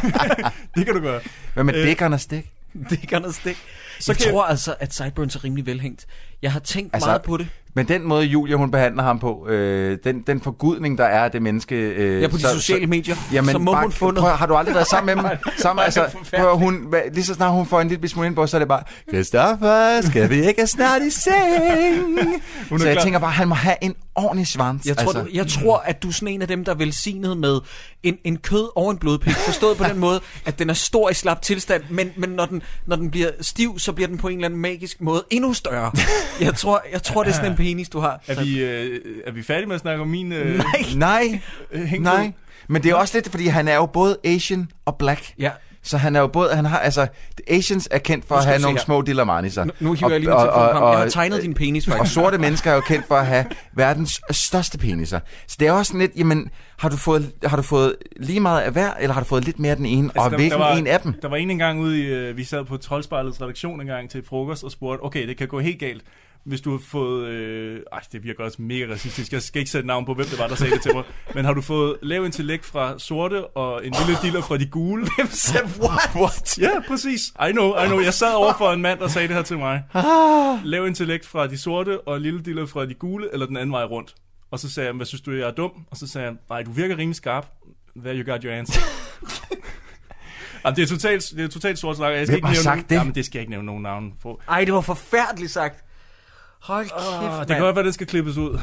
[0.76, 1.20] det kan du gøre.
[1.54, 2.52] Hvad med Øh, dækkerne og stik?
[2.90, 3.60] Det kan der stikke.
[4.00, 6.06] Så jeg tror altså, at Sideburns er rimelig velhængt.
[6.42, 7.48] Jeg har tænkt altså, meget på det.
[7.78, 11.30] Men den måde, Julia hun behandler ham på, øh, den, den forgudning, der er af
[11.30, 11.74] det menneske...
[11.76, 14.18] Øh, Ja, på de sociale medier, Jamen, så må bare, hun få noget.
[14.20, 15.38] Prøv, har du aldrig været sammen med dem?
[15.56, 16.04] Sammen, altså,
[16.36, 18.58] prøv, hun, hvad- lige så snart hun får en lille smule ind på, så er
[18.58, 18.82] det bare,
[19.12, 21.34] Christoffer, skal vi ikke snart i seng?
[22.80, 23.02] Så jeg klar.
[23.04, 24.86] tænker bare, han må have en ordentlig svans.
[24.86, 25.22] Jeg tror, altså.
[25.22, 27.60] du, jeg tror, at du er sådan en af dem, der er velsignet med
[28.02, 29.32] en, en kød og en blodpik.
[29.32, 32.62] Forstået på den måde, at den er stor i slap tilstand, men, men når, den,
[32.86, 35.92] når den bliver stiv, så bliver den på en eller anden magisk måde endnu større.
[36.40, 38.22] Jeg tror, jeg tror det er sådan en penis, du har.
[38.26, 40.32] Er vi, øh, er vi færdige med at snakke om min...
[40.32, 40.66] Øh, Nej.
[40.96, 41.40] Nej,
[41.72, 42.32] øh, nej.
[42.68, 45.34] Men det er også lidt, fordi han er jo både Asian og black.
[45.38, 45.50] Ja.
[45.88, 47.06] Så han er jo både, han har, altså,
[47.48, 48.84] Asians er kendt for at have nogle her.
[48.84, 49.64] små dillermaniser.
[49.64, 50.82] Nu, nu hiver jeg lige min telefon frem.
[50.92, 52.14] Jeg har tegnet din penis, Og faktisk.
[52.14, 55.20] sorte mennesker er jo kendt for at have verdens største peniser.
[55.46, 58.60] Så det er også sådan lidt, jamen, har du fået, har du fået lige meget
[58.60, 60.08] af hver, eller har du fået lidt mere af den ene?
[60.08, 61.12] Altså, og der- hvilken der var, en af dem?
[61.22, 64.22] Der var en engang ude i, øh, vi sad på Troldspejlets redaktion en gang til
[64.28, 66.02] frokost og spurgte, okay, det kan gå helt galt,
[66.44, 69.86] hvis du har fået, øh, ej, det virker også mega racistisk, jeg skal ikke sætte
[69.86, 71.04] navn på, hvem det var, der sagde det til mig,
[71.34, 75.06] men har du fået lav intellekt fra sorte og en lille diller fra de gule?
[75.16, 76.10] Hvem sagde what?
[76.16, 76.58] What?
[76.58, 77.20] Ja, præcis.
[77.48, 78.00] I know, I know.
[78.00, 79.82] Jeg sad over for en mand, der sagde det her til mig.
[79.94, 80.64] Ah.
[80.64, 83.72] Lav intellekt fra de sorte og en lille diller fra de gule, eller den anden
[83.72, 84.14] vej rundt.
[84.50, 85.70] Og så sagde jeg, hvad synes du, jeg er dum?
[85.90, 87.46] Og så sagde han, nej, du virker rimelig skarp.
[87.96, 88.82] There you got your answer.
[90.64, 92.12] Jamen, det er totalt, det er totalt sort snak.
[92.12, 92.96] Jeg skal Hvem ikke nævne sagt det?
[92.96, 94.40] Jamen, det skal jeg ikke nævne nogen navn på.
[94.48, 95.84] Ej, det var forfærdeligt sagt.
[96.62, 96.94] Hold kæft,
[97.32, 98.58] Oh, det kan godt være, det skal klippes ud.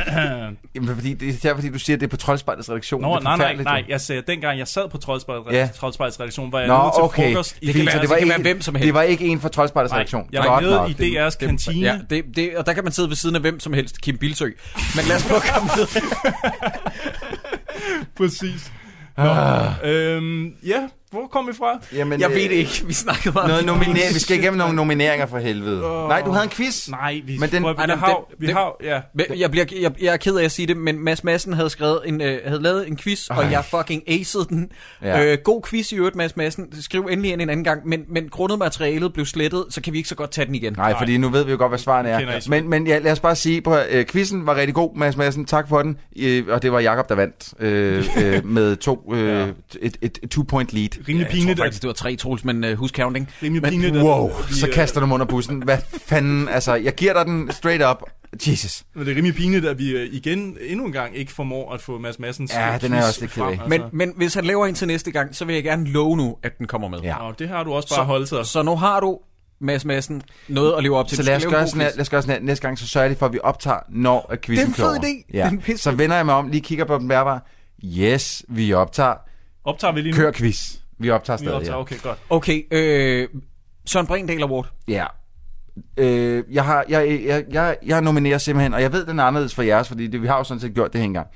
[0.74, 3.02] Jamen, fordi, det er fordi, du siger, at det er på Troldspejlets redaktion.
[3.02, 3.84] Nå, det nej, nej, nej.
[3.88, 5.68] Jeg sagde, at dengang jeg sad på Troldspejlets Ja.
[5.82, 7.32] Redaktion, var jeg Nå, nede til okay.
[7.32, 7.60] frokost.
[7.60, 10.28] Det, kan, så det, var ikke, Det var ikke en fra Troldspejlets redaktion.
[10.32, 10.90] jeg var nede nok.
[10.90, 11.80] i Det- DR's kantine.
[11.86, 14.00] Ja, det, det, og der kan man sidde ved siden af hvem som helst.
[14.00, 14.44] Kim Bilsø.
[14.96, 16.02] Men lad os prøve at komme videre.
[18.16, 18.72] Præcis.
[19.18, 19.72] Nå, Ah.
[19.84, 21.78] øhm, ja, hvor kom vi fra?
[21.94, 22.82] Jamen, Jeg øh, ved det ikke.
[22.86, 25.84] Vi snakkede meget Noget om nominer- vi skal igennem nogle nomineringer for helvede.
[25.84, 26.08] Åh.
[26.08, 26.88] Nej, du havde en quiz.
[26.88, 29.00] Nej, vi, Men den- prøv, Ej, vi nej, har, det- vi det- har, ja.
[29.36, 32.00] Jeg, bliver, jeg, jeg er ked af at sige det, men Mads Madsen havde skrevet
[32.06, 33.50] en, øh, havde lavet en quiz, og Ej.
[33.50, 34.68] jeg fucking aced den.
[35.02, 35.18] Ja.
[35.18, 35.32] Ja.
[35.32, 36.82] Øh, god quiz i øvrigt, Mads Madsen.
[36.82, 39.98] Skriv endelig ind en anden gang, men, men grundet materialet blev slettet, så kan vi
[39.98, 40.72] ikke så godt tage den igen.
[40.76, 42.40] Nej, fordi nu ved vi jo godt, hvad svarene er.
[42.48, 45.44] Men, men ja, lad os bare sige, på øh, quizzen var rigtig god, Mads Madsen.
[45.44, 45.96] Tak for den.
[46.18, 49.48] Øh, og det var Jakob der vandt øh, øh, med to, øh,
[49.82, 50.88] et, et, et two-point lead.
[51.08, 53.28] Rimelig Jeg tror pinligt, faktisk, det var tre Troels, men uh, husk counting.
[53.42, 55.62] rimelig Men- pinligt, at Wow, vi, så øh, kaster du mig under bussen.
[55.62, 56.48] Hvad fanden?
[56.48, 57.96] Altså, jeg giver dig den straight up.
[58.46, 58.82] Jesus.
[58.94, 61.80] Men det er rimelig pinligt, at vi øh, igen endnu en gang ikke formår at
[61.80, 63.48] få Mads Madsens Ja, øh, den er også lidt ked af.
[63.50, 63.64] altså.
[63.68, 66.36] Men, men hvis han laver en til næste gang, så vil jeg gerne love nu,
[66.42, 66.98] at den kommer med.
[67.00, 67.16] Ja.
[67.18, 68.46] Nå, det har du også bare holdt sig.
[68.46, 69.18] Så nu har du,
[69.60, 71.16] Mads Madsen, noget at leve op til.
[71.16, 72.42] Så lad os, gøre sådan her, lad os gøre sådan her.
[72.46, 75.00] Næste gang, så sørger jeg for, at vi optager, når at quizzen Det er en
[75.00, 75.00] fed
[75.34, 75.50] kører.
[75.58, 75.68] idé.
[75.72, 75.76] Ja.
[75.76, 77.40] Så vender jeg mig om, lige kigger på den bærbare.
[77.84, 79.14] Yes, vi optager.
[79.64, 80.16] Optager vi lige nu?
[80.16, 80.74] Kør quiz.
[80.98, 81.80] Vi optager Vi stadig, optager, ja.
[81.80, 82.18] okay, godt.
[82.30, 83.28] Okay, øh,
[83.86, 84.72] Søren Brindal Award.
[84.88, 85.06] Ja.
[85.96, 89.54] Øh, jeg, har, jeg, jeg, jeg, jeg nominerer simpelthen, og jeg ved, den er anderledes
[89.54, 91.28] for jeres, fordi det, vi har jo sådan set gjort det her engang.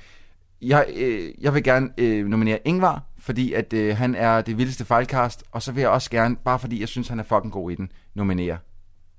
[0.61, 4.85] Jeg, øh, jeg vil gerne øh, nominere Ingvar, fordi at øh, han er det vildeste
[4.85, 7.71] fejlkast, og så vil jeg også gerne, bare fordi jeg synes, han er fucking god
[7.71, 8.57] i den, nominere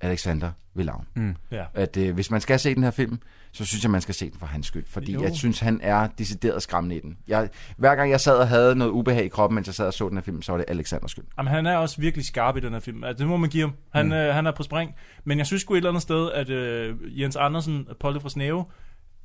[0.01, 1.05] Alexander Villavn.
[1.15, 1.35] Mm.
[1.51, 1.63] Ja.
[1.73, 3.19] At øh, hvis man skal se den her film,
[3.51, 5.23] så synes jeg, man skal se den for hans skyld, fordi Jo.
[5.23, 7.17] jeg synes, han er decideret skræmmende i den.
[7.27, 9.93] Jeg, hver gang jeg sad og havde noget ubehag i kroppen, mens jeg sad og
[9.93, 11.25] så den her film, så var det Alexanders skyld.
[11.37, 13.03] Jamen, han er også virkelig skarp i den her film.
[13.03, 13.73] Altså, det må man give ham.
[13.93, 14.11] Han, Mm.
[14.11, 14.95] øh, han er på spring.
[15.23, 18.65] Men jeg synes sgu et eller andet sted, at øh, Jens Andersen, Polly fra Snæve,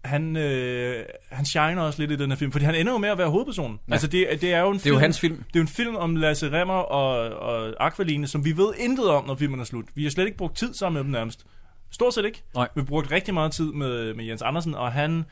[0.05, 3.09] han, øh, han shiner også lidt i den her film, fordi han ender jo med
[3.09, 3.81] at være hovedpersonen.
[3.89, 3.93] Ja.
[3.93, 5.37] Altså, det, det er jo en Det er film, jo hans film.
[5.37, 9.11] Det er jo en film om Lasse Remmer og, og Aqualine, som vi ved intet
[9.11, 9.85] om, når filmen er slut.
[9.95, 11.47] Vi har slet ikke brugt tid sammen med dem nærmest.
[11.91, 12.43] Stort set ikke.
[12.55, 12.69] Nej.
[12.75, 15.25] Vi har brugt rigtig meget tid med, med Jens Andersen, og han...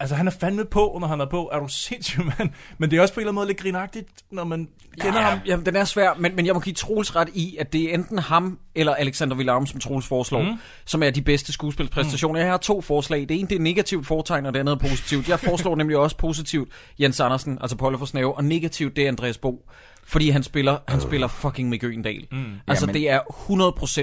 [0.00, 1.50] Altså, han er fandme på, når han er på.
[1.52, 2.50] Er du sindssyg, mand?
[2.78, 4.68] Men det er også på en eller anden måde lidt grinagtigt, når man
[5.00, 5.38] kender ja, ham.
[5.46, 7.94] Jamen, den er svær, men, men jeg må give Troels ret i, at det er
[7.94, 10.48] enten ham eller Alexander Villarm, som Troels foreslår, Mm.
[10.48, 10.58] mm.
[10.84, 12.40] som er de bedste skuespilspræstationer.
[12.40, 13.20] Jeg har to forslag.
[13.20, 15.28] Det ene det er negativt foretegn, og det andet er positivt.
[15.28, 16.68] Jeg foreslår nemlig også positivt
[17.00, 19.68] Jens Andersen, altså Polly for Snave, og negativt det er Andreas Bo.
[20.06, 22.26] Fordi han spiller, han spiller fucking med Gøgendal.
[22.32, 22.44] Mm.
[22.66, 22.94] Altså, Jamen.
[22.94, 23.20] det er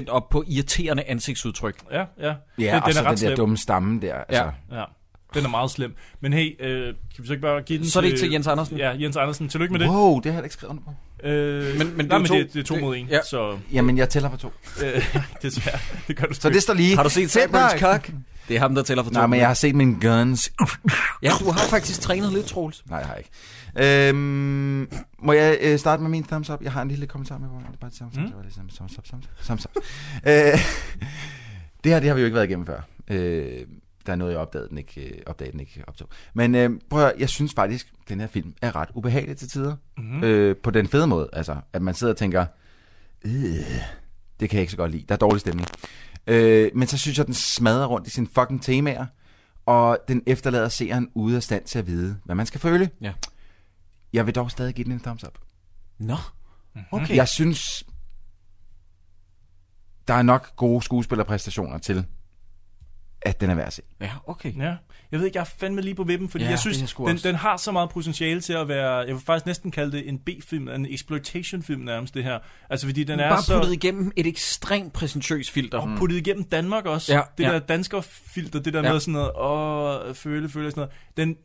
[0.06, 1.76] 100% op på irriterende ansigtsudtryk.
[1.92, 2.34] Ja, ja.
[2.58, 3.36] Ja, den, og den så er ret den der slem.
[3.36, 4.14] dumme stamme der.
[4.14, 4.42] Altså.
[4.70, 4.78] Ja.
[4.78, 4.84] Ja,
[5.34, 5.94] den er meget slem.
[6.20, 8.30] Men hey, øh, kan vi så ikke bare give den Så er det ikke til
[8.30, 8.76] Jens Andersen?
[8.78, 9.48] Ja, Jens Andersen.
[9.48, 9.88] Tillykke med det.
[9.88, 11.26] Wow, det har jeg ikke skrevet under på.
[11.28, 12.34] Øh, Men- men det nej, er men to.
[12.34, 13.18] det, det er to Det- mod en, ja.
[13.30, 13.58] så...
[13.72, 14.52] Jamen, jeg tæller for to.
[14.84, 15.78] Øh, desværre,
[16.08, 16.96] det gør du Så det står lige.
[16.96, 17.70] Har du set nok.
[17.80, 18.10] kok?
[18.48, 19.14] Det er ham, der tæller for to.
[19.18, 20.52] Nej, men jeg har set mine guns.
[21.22, 22.82] Ja, du har faktisk trænet lidt, Troels.
[22.88, 23.30] Nej, jeg har ikke.
[24.08, 24.88] Øhm,
[25.18, 26.62] må jeg øh, starte med min thumbs up?
[26.62, 27.54] Jeg har en lille kommentar med på.
[27.58, 28.30] Det er bare et thumbs up, Mm.
[28.32, 29.82] det lidt thumbs up, thumbs up, thumbs up.
[30.26, 30.32] Øh,
[31.84, 32.80] det her, det har vi jo ikke været igennem før.
[33.10, 33.44] Øh,
[34.06, 36.08] der er noget, jeg opdagede den ikke, øh, opdagede den ikke optog.
[36.34, 39.48] Men øh, prøv at høre, jeg synes faktisk, den her film er ret ubehagelig til
[39.48, 39.76] tider.
[39.98, 40.24] Mhm.
[40.24, 41.28] Øh, på den fede måde.
[41.32, 42.46] Altså, at man sidder og tænker,
[43.24, 43.32] øh,
[44.40, 45.04] det kan jeg ikke så godt lide.
[45.08, 45.68] Der er dårlig stemning.
[46.26, 49.06] Øh, men så synes jeg, den smadrer rundt i sine fucking temaer.
[49.66, 52.90] Og den efterlader seeren ude af stand til at vide, hvad man skal føle.
[53.00, 53.12] Ja.
[54.12, 55.38] Jeg vil dog stadig give den en thumbs up.
[55.98, 56.16] Nå,
[56.90, 57.16] okay.
[57.16, 57.84] Jeg synes,
[60.08, 62.06] der er nok gode skuespillerpræstationer til,
[63.24, 63.82] at den er værd at se.
[64.00, 64.56] Ja, okay.
[64.58, 64.74] Ja,
[65.12, 67.28] jeg ved ikke, jeg er fandme lige på vippen, fordi Ja, jeg synes, den, også.
[67.28, 70.18] den har så meget potentiale til at være, jeg vil faktisk næsten kalde det en
[70.18, 72.38] B-film, en exploitation-film nærmest, det her.
[72.70, 73.58] Altså, fordi den er Bare så...
[73.58, 75.78] puttet igennem et ekstremt præsentøst filter.
[75.78, 77.14] Og puttet igennem Danmark også.
[77.14, 77.52] Ja, det ja.
[77.52, 78.92] der danskerfilter, det der Ja.
[78.92, 79.30] med sådan noget,
[80.08, 80.92] åh, føle, føle, sådan noget.
[81.16, 81.36] Den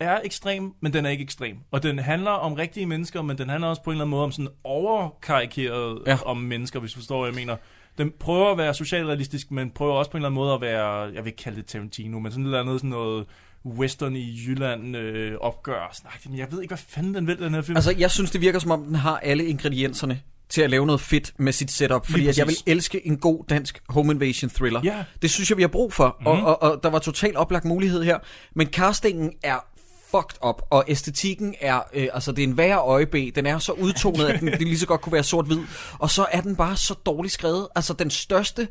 [0.00, 1.56] er ekstrem, men den er ikke ekstrem.
[1.70, 4.24] Og den handler om rigtige mennesker, men den handler også på en eller anden måde
[4.24, 6.18] om sådan overkarikeret ja.
[6.26, 7.56] om mennesker, hvis du forstår, hvad jeg mener.
[8.00, 10.86] Den prøver at være socialrealistisk, men prøver også på en eller anden måde at være,
[10.88, 13.26] jeg vil ikke kalde det Tarantino, men sådan et eller andet sådan noget
[13.66, 15.90] western i Jylland øh, opgør.
[15.92, 17.76] Snak, men jeg ved ikke, hvad fanden den vil, den her film.
[17.76, 21.00] Altså, jeg synes, det virker som om, den har alle ingredienserne til at lave noget
[21.00, 22.06] fedt med sit setup.
[22.06, 24.80] Fordi at jeg vil elske en god dansk home invasion thriller.
[24.84, 25.04] Ja.
[25.22, 26.16] Det synes jeg, vi har brug for.
[26.20, 26.26] Mm.
[26.26, 26.44] Og, Mhm.
[26.46, 28.18] og, og der var totalt oplagt mulighed her.
[28.54, 29.66] Men castingen er
[30.10, 33.72] fucked up, og æstetikken er, øh, altså det er en værre øjebæ, den er så
[33.72, 35.60] udtonet, at den, det lige så godt kunne være sort-hvid,
[35.98, 37.68] og så er den bare så dårligt skrevet.
[37.74, 38.68] Altså den største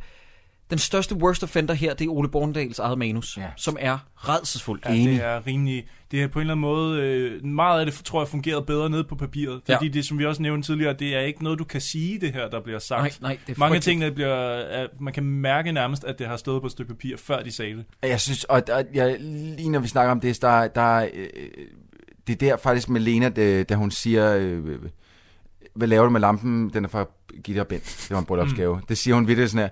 [0.70, 3.48] Den største worst offender her, det er Ole Borndals eget manus, ja.
[3.56, 4.86] som er redselsfuldt.
[4.86, 5.86] Ja, det er rimelig...
[6.12, 7.02] Det er på en eller anden måde...
[7.02, 9.62] Øh, meget af det, tror jeg, fungerede bedre nede på papiret.
[9.66, 9.92] Fordi Ja.
[9.92, 12.50] det, som vi også nævnte tidligere, det er ikke noget, du kan sige, det her,
[12.50, 13.02] der bliver sagt.
[13.02, 13.84] Nej, nej, det er Mange af frygteligt.
[13.84, 14.36] tingene bliver...
[14.36, 17.52] Er, man kan mærke nærmest, at det har stået på et stykke papir, før de
[17.52, 17.86] sagde det.
[18.04, 19.18] Jeg synes, og der, jeg,
[19.58, 21.28] lige når vi snakker om det, der, der, øh,
[22.28, 24.76] det er der faktisk med Lena, det, da hun siger, øh,
[25.76, 26.70] hvad laver du med lampen?
[26.74, 27.06] Den er fra
[27.44, 27.84] Gitte og Bent.
[27.84, 28.76] Det var en bryllupsgave.
[28.76, 28.86] Mm.
[28.90, 29.70] Det siger hun virkelig sådan her.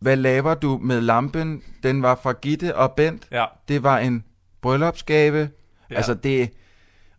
[0.00, 1.62] Hvad laver du med lampen?
[1.82, 3.26] Den var fra Gitte og Bent.
[3.32, 3.44] Ja.
[3.68, 4.24] Det var en
[4.62, 5.48] bryllupsgave.
[5.90, 5.96] Ja.
[5.96, 6.50] Altså det...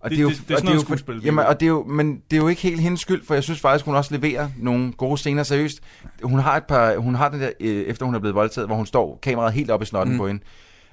[0.02, 1.40] Og Det- det, er jo, det- det er sådan og noget jo, skuespil, det jamen,
[1.40, 1.48] er.
[1.48, 3.60] og det er jo, men det er jo ikke helt hendes skyld, for jeg synes
[3.60, 5.80] faktisk, hun også leverer nogle gode scener seriøst.
[6.24, 8.76] Hun har et par, hun har den der, øh, efter hun er blevet voldtaget, hvor
[8.76, 10.16] hun står kameraet helt op i snotten Mm.
[10.16, 10.20] mm.
[10.20, 10.42] på hende,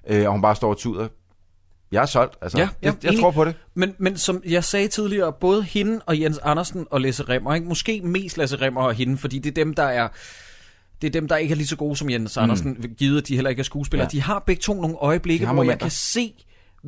[0.09, 1.09] øh, og hun bare står og tuder.
[1.93, 2.59] Jeg er solgt, altså.
[2.59, 3.55] Ja, ja, jeg, jeg tror på det.
[3.75, 7.67] Men, men som jeg sagde tidligere, både hende og Jens Andersen og Lasse Remmer, ikke?
[7.67, 10.09] måske mest Lasse Remmer og hende, fordi det er dem, der er
[11.03, 12.43] det er dem, der ikke er lige så gode som Jens Mm.
[12.43, 14.05] Andersen, givet at de heller ikke er skuespillere.
[14.13, 14.17] Ja.
[14.19, 15.77] De har begge to nogle øjeblikke, hvor jeg momenter.
[15.87, 16.33] kan se,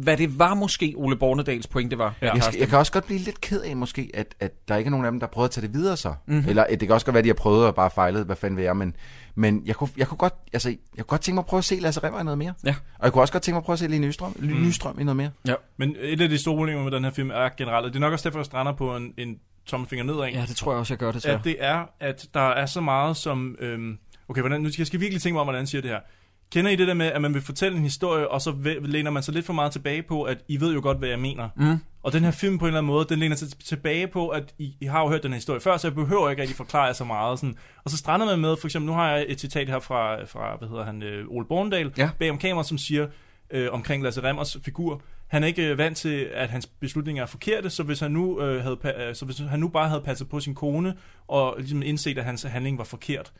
[0.02, 2.14] hvad det var måske Ole Bornedals pointe var.
[2.22, 2.34] Ja.
[2.34, 4.90] Jeg, jeg kan også godt blive lidt ked af måske, at, at der ikke er
[4.90, 6.08] nogen af dem, der prøver at tage det videre så.
[6.08, 6.36] Mhm.
[6.36, 6.48] Mm-hmm.
[6.48, 8.56] Eller det kan også godt være, at de har prøvet og bare fejlet, hvad fanden
[8.56, 8.96] ved jeg, men,
[9.34, 11.64] men jeg, kunne, jeg kunne godt, altså, jeg kunne godt tænke mig at prøve at
[11.64, 12.54] se Lasse Remmer i noget mere.
[12.64, 12.74] Ja.
[12.98, 14.62] Og jeg kunne også godt tænke mig at prøve at se Line Nystrøm, mm.
[14.66, 15.30] Nystrøm i noget mere.
[15.48, 15.54] Ja.
[15.76, 18.12] Men et af de store problemer med den her film er generelt, det er nok
[18.12, 20.28] også derfor, jeg strander på en, en tommelfinger nedad.
[20.28, 21.38] Ja, det tror jeg også, jeg gør, desværre.
[21.38, 23.56] At det er, at der er så meget som...
[23.60, 23.98] Øhm,
[24.28, 26.00] okay, hvordan, nu skal jeg skal virkelig tænke mig om, hvordan jeg siger det her.
[26.52, 29.22] Kender I det der med, at man vil fortælle en historie, og så læner man
[29.22, 31.48] sig lidt for meget tilbage på, at I ved jo godt, hvad jeg mener.
[31.56, 31.76] Mm.
[32.02, 34.54] Og den her film på en eller anden måde, den læner sig tilbage på, at
[34.58, 36.82] I, I har jo hørt den her historie før, så jeg behøver ikke rigtig forklare
[36.84, 37.38] jer så meget.
[37.38, 37.56] Sådan.
[37.84, 40.56] Og så strander man med, for eksempel, nu har jeg et citat her fra, fra
[40.58, 42.10] hvad hedder han, øh, Ole Borndal, Ja.
[42.18, 43.06] bag om kamera, som siger
[43.50, 47.26] øh, omkring Lasse Remmers figur, han er ikke øh, vant til, at hans beslutninger er
[47.26, 50.28] forkerte, så hvis han nu, øh, havde, øh, så hvis han nu bare havde passet
[50.28, 50.94] på sin kone,
[51.28, 53.32] og ligesom indset, at hans handling var forkert,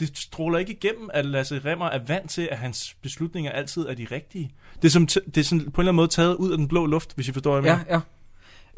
[0.00, 3.94] det stråler ikke igennem, at Lasse Remmer er vant til, at hans beslutninger altid er
[3.94, 4.50] de rigtige.
[4.82, 6.68] Det er, som det er sådan på en eller anden måde taget ud af den
[6.68, 8.00] blå luft, hvis I forstår, hvad jeg Ja, mener.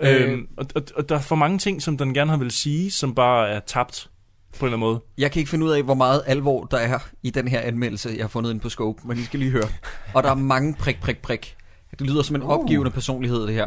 [0.03, 0.27] ja.
[0.31, 2.91] Øhm, og, og, og der er for mange ting, som den gerne har vil sige,
[2.91, 4.11] som bare er tabt
[4.59, 5.01] på en eller anden måde.
[5.19, 8.09] Jeg kan ikke finde ud af, hvor meget alvor der er i den her anmeldelse,
[8.17, 9.69] jeg har fundet ind på Scope, men I skal lige høre.
[10.15, 11.57] Og der er mange prik, prik, prik.
[11.99, 12.49] Det lyder som en Uh.
[12.49, 13.67] opgivende personlighed, det her.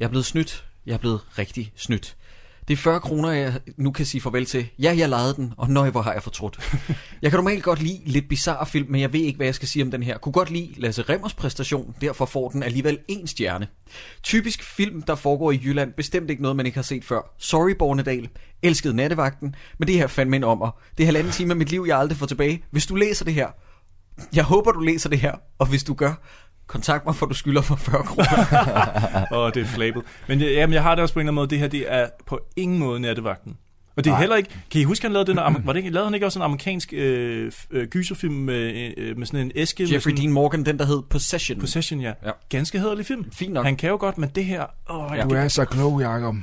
[0.00, 0.64] Jeg er blevet snydt.
[0.86, 2.16] Jeg er blevet rigtig snydt.
[2.68, 4.68] Det er 40 kroner, jeg nu kan sige farvel til.
[4.78, 6.76] Ja, jeg lejede den, og nøj, hvor har jeg fortrudt.
[7.22, 9.68] Jeg kan normalt godt lide lidt bizarre film, men jeg ved ikke, hvad jeg skal
[9.68, 10.18] sige om den her.
[10.18, 13.66] Kunne godt lide Lasse Remmers præstation, derfor får den alligevel en stjerne.
[14.22, 17.34] Typisk film, der foregår i Jylland, bestemt ikke noget, man ikke har set før.
[17.38, 18.28] Sorry, Bornedal.
[18.62, 20.80] Elskede nattevagten, men det her fandme en ommer.
[20.98, 22.64] Det er halvanden time af mit liv, jeg aldrig får tilbage.
[22.70, 23.48] Hvis du læser det her,
[24.34, 26.14] jeg håber, du læser det her, og hvis du gør,
[26.66, 28.26] kontakt mig, for du skylder for 40 kroner.
[29.38, 30.02] Åh, det er flabet.
[30.28, 31.48] Men jeg, jamen, jeg har det også på en eller anden måde.
[31.50, 33.56] Det her, det er på ingen måde nattevagten.
[33.96, 34.20] Og det er Nej.
[34.20, 34.50] heller ikke...
[34.70, 36.42] Kan I huske, han lavede den der, var det ikke, lavede han ikke også en
[36.42, 39.82] amerikansk øh, øh, gyserfilm med, øh, med sådan en æske?
[39.82, 41.60] med Jeffrey sådan, Dean Morgan, den der hed Possession.
[41.60, 42.12] Possession, ja.
[42.26, 42.30] Ja.
[42.48, 43.24] Ganske hederlig film.
[43.32, 43.64] Fint nok.
[43.64, 44.64] Han kan jo godt, men det her...
[44.90, 46.34] Åh, jeg, Du er så klog, Jacob.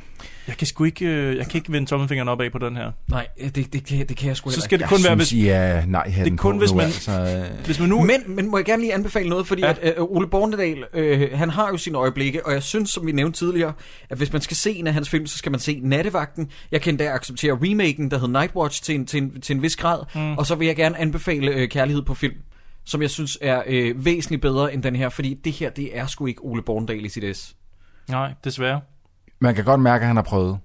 [0.50, 2.92] Jeg kan sgu ikke, øh, jeg kan ikke vende tommelfingeren op af på den her.
[3.10, 4.84] Nej, det, det, kan, det kan jeg sgu Så heller skal ikke.
[4.84, 7.80] det kun være, synes, hvis, I er nej det er kun, hvis man, Altså, hvis
[7.80, 8.02] man nu...
[8.04, 9.68] Men, men må jeg gerne lige anbefale noget, fordi Ja.
[9.68, 9.74] ja.
[9.82, 13.12] at øh, Ole Bornedal, øh, han har jo sine øjeblikke, og jeg synes, som vi
[13.12, 13.74] nævnte tidligere,
[14.10, 16.52] at hvis man skal se en af hans film, så skal man se Nattevagten.
[16.72, 19.76] Jeg kan da acceptere remaken, der hedder Nightwatch, til en, til en, til en vis
[19.76, 20.38] grad, mm.
[20.38, 22.36] og så vil jeg gerne anbefale øh, Kærlighed på film,
[22.86, 26.08] som jeg synes er øh, væsentligt bedre end den her, fordi det her, det er
[26.08, 27.56] sgu ikke Ole Bornedal i sit S.
[28.10, 28.82] Nej, desværre.
[29.40, 30.58] Man kan godt mærke, at han har prøvet.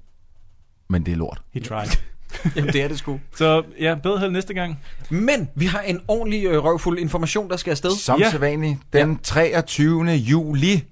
[0.91, 1.43] Men det er lort.
[1.55, 1.89] He tried.
[2.57, 3.21] Jamen, det er det sgu.
[3.37, 4.79] Så ja, bedre held næste gang.
[5.11, 7.91] Men vi har en ordentlig øh, røvfuld information, der skal afsted.
[7.91, 8.31] Som Ja.
[8.31, 8.79] sædvanligt.
[8.93, 9.17] Den ja.
[9.23, 10.11] 23.
[10.11, 10.85] juli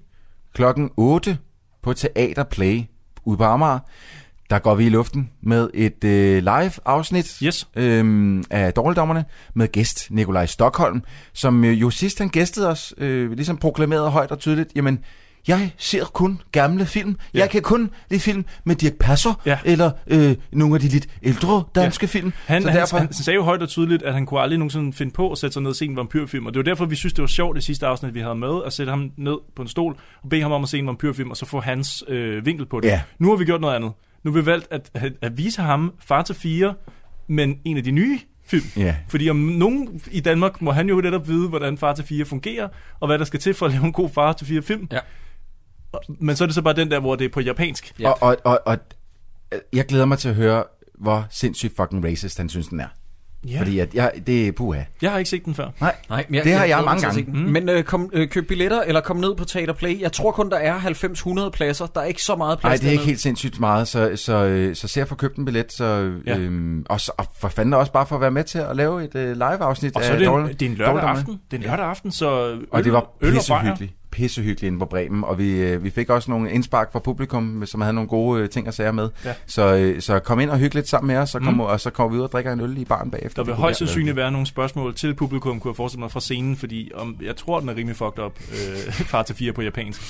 [0.53, 1.37] klokken 8
[1.83, 2.81] på Teater Play
[3.25, 3.79] ude på Amager.
[4.49, 7.67] Der går vi i luften med et øh, live-afsnit Yes.
[7.75, 11.01] øhm, af Dårligdommerne med gæst Nikolaj Stockholm,
[11.33, 14.99] som øh, jo sidst han gæstede os, øh, ligesom proklamerede højt og tydeligt, jamen,
[15.47, 17.17] jeg ser kun gamle film.
[17.33, 17.39] Ja.
[17.39, 19.57] Jeg kan kun lide film med Dirk Passer, Ja.
[19.65, 22.07] eller øh, nogle af de lidt ældre danske ja.
[22.07, 22.33] film.
[22.45, 24.93] Han, Så han, derfor, han sagde jo højt og tydeligt, at han kunne aldrig nogensinde
[24.93, 26.45] finde på at sætte sig ned og se en vampyrfilm.
[26.45, 28.61] Og det var derfor, vi synes, det var sjovt det sidste afsnit, vi havde med,
[28.65, 31.29] at sætte ham ned på en stol og bede ham om at se en vampyrfilm,
[31.31, 32.87] og så få hans øh, vinkel på det.
[32.87, 33.01] Ja.
[33.19, 33.91] Nu har vi gjort noget andet.
[34.23, 36.73] Nu har vi valgt at, at, at vise ham Far til fire,
[37.27, 38.63] men en af de nye film.
[38.77, 38.95] Ja.
[39.07, 42.67] Fordi om nogen i Danmark må han jo netop vide, hvordan Far til fire fungerer,
[42.99, 44.87] og hvad der skal til for at lave en god Far til fire film.
[44.91, 44.99] Ja.
[46.07, 47.93] Men så er det så bare den der, hvor det er på japansk.
[47.99, 48.09] Ja.
[48.09, 48.77] Og, og, og, og
[49.53, 50.63] øh, jeg glæder mig til at høre,
[50.99, 52.87] hvor sindssygt fucking racist han synes, den er.
[53.49, 53.59] Ja.
[53.59, 54.81] Fordi at jeg, det er puha.
[55.01, 55.67] Jeg har ikke set den før.
[55.81, 57.23] Nej, Nej, det har jeg mig mange gange.
[57.27, 57.39] Mm.
[57.39, 60.01] Men øh, kom, øh, køb billetter, eller kom ned på Teater Play.
[60.01, 60.79] Jeg tror kun, der er
[61.47, 61.85] 90-100 pladser.
[61.85, 64.33] Der er ikke så meget plads Nej, det er ikke helt sindssygt meget, så, så,
[64.45, 66.37] øh, så se at få købt en billet, så, Ja.
[66.37, 69.03] øhm, og, så, og for fanden også bare for at være med til at lave
[69.03, 71.39] et øh, live-afsnit Og så er af det en, Dårlig- det er en lørdag aften.
[71.51, 73.75] Det er en lørdag aften, så øl, Og det var øl og bajer.
[74.13, 74.63] Pissehyggeligt.
[74.67, 77.93] Inde på Bremen, og vi, øh, vi fik også nogle indspark fra publikum, som havde
[77.93, 79.09] nogle gode øh, ting at sige med.
[79.25, 79.33] Ja.
[79.47, 81.59] Så, øh, så kom ind og hygge lidt sammen med os, så kom, Mm.
[81.59, 83.43] og så kommer vi ud og drikker en øl i baren bagefter.
[83.43, 86.55] Der vil højst sandsynligt være nogle spørgsmål til publikum, kunne jeg forestille mig, fra scenen,
[86.57, 88.39] fordi om, jeg tror, den er rimelig fucked up.
[88.51, 90.01] Øh, far til fire på japansk.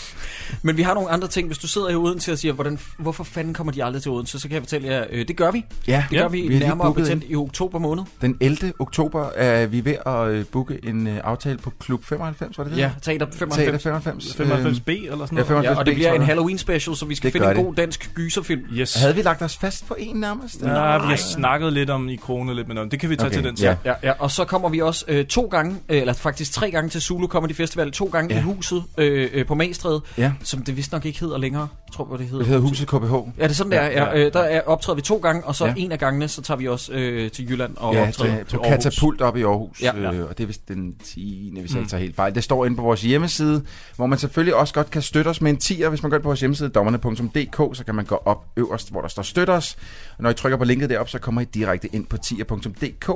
[0.61, 1.47] Men vi har nogle andre ting.
[1.47, 4.39] Hvis du sidder i Odense og siger, hvordan, hvorfor fanden kommer de aldrig til Odense,
[4.39, 5.65] så kan jeg fortælle jer, øh, det gør vi.
[5.87, 8.03] Ja, det gør vi, vi lige nærmere betændt i oktober måned.
[8.21, 8.73] Den 11.
[8.79, 12.79] oktober er vi ved at booke en aftale på Klub 95, var det det?
[12.79, 13.55] Ja, Teater 95.
[13.55, 13.92] Teater 95.
[13.97, 15.47] 95B øh, eller sådan Ja, noget.
[15.47, 16.21] 95 Ja, og det B, bliver en.
[16.21, 17.65] Halloween special, så vi skal Det finde en det.
[17.65, 18.61] god dansk gyserfilm.
[18.73, 18.93] Yes.
[19.01, 20.61] Havde vi lagt os fast på en nærmest?
[20.61, 20.67] Ja,
[20.97, 23.35] vi har snakket lidt om i krone lidt, men om- det kan vi tage Okay,
[23.35, 23.65] til den tid.
[23.65, 23.75] ja.
[23.85, 26.89] Ja, ja, og så kommer vi også øh, to gange, øh, eller faktisk tre gange
[26.89, 28.39] til Zulu Comedy Festival, to gange Ja.
[28.39, 30.31] i huset øh, øh, på Magstræde, Ja.
[30.43, 31.67] som det vist nok ikke hedder længere.
[31.87, 32.37] Jeg tror, hvad det hedder.
[32.39, 33.13] Det hedder Huset KBH.
[33.13, 33.85] Ja, det er sådan, det er.
[33.85, 35.73] Ja, Ja, øh, der er, optræder vi to gange, og så Ja.
[35.77, 38.35] en af gangene, så tager vi også øh, til Jylland og Ja, optræder.
[38.37, 38.83] til, til på Aarhus.
[38.83, 39.91] Katapult op i Aarhus, Ja.
[40.01, 40.13] ja.
[40.13, 41.49] øh, og det er vist den 10.
[41.61, 41.79] hvis jeg Mm.
[41.79, 42.35] ikke tager helt fejl.
[42.35, 43.63] Det står inde på vores hjemmeside,
[43.95, 45.89] hvor man selvfølgelig også godt kan støtte os med en 10'er.
[45.89, 49.01] Hvis man går ind på vores hjemmeside, dommerne.dk, så kan man gå op øverst, hvor
[49.01, 49.75] der står støt os.
[50.17, 53.09] Og når I trykker på linket derop, så kommer I direkte ind på 10'er.dk.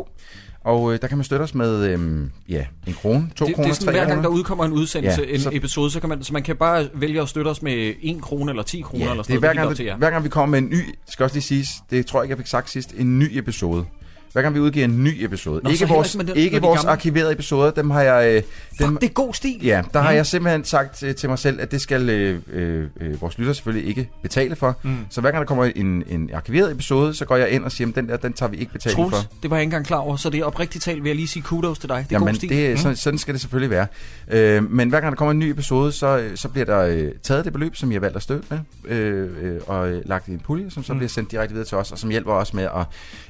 [0.62, 3.68] Og øh, der kan man støtte os med øh, ja, en krone, to det, kroner,
[3.68, 6.10] det er sådan, hver gang der udkommer en udsendelse, Ja, en så- episode, så kan,
[6.10, 9.06] man, så man kan bare vælge at støtte os med 1 krone eller 10 kroner
[9.06, 10.96] Ja, eller det er sådan hver gang, det, hver gang vi kommer med en ny,
[11.10, 13.86] skal også lige siges, det tror jeg ikke, jeg fik sagt sidst, en ny episode.
[14.38, 15.62] Hver gang vi udgiver en ny episode.
[15.64, 16.92] Nå, ikke vores, ikke den- ikke vores gamle?
[16.92, 18.28] arkiverede episoder, dem har jeg...
[18.36, 18.42] Øh,
[18.80, 19.60] dem, Fuck, det er god stil.
[19.66, 20.16] Ja, der har Mm.
[20.16, 23.54] jeg simpelthen sagt øh, til mig selv, at det skal øh, øh, øh, vores lytter
[23.54, 24.76] selvfølgelig ikke betale for.
[24.84, 24.98] Mm.
[25.10, 27.88] Så hver gang der kommer en, en arkiveret episode, så går jeg ind og siger,
[27.88, 29.18] at den der, den tager vi ikke betaling for.
[29.44, 31.28] det var jeg ikke engang klar over, så det er oprigtigt talt, vil jeg lige
[31.28, 31.98] sige kudos til dig.
[31.98, 32.50] Det er Jamen, god stil.
[32.50, 32.78] det, Mm.
[32.78, 33.88] sådan, sådan skal det selvfølgelig være.
[34.32, 37.12] Øh, men hver gang der kommer en ny episode, så, øh, så bliver der øh,
[37.24, 38.60] taget det beløb, som jeg har valgt at støtte med,
[38.98, 41.00] øh, øh, og øh, lagt i en pulje, som så Mm.
[41.00, 42.86] bliver sendt direkte videre til os, og som hjælper os med at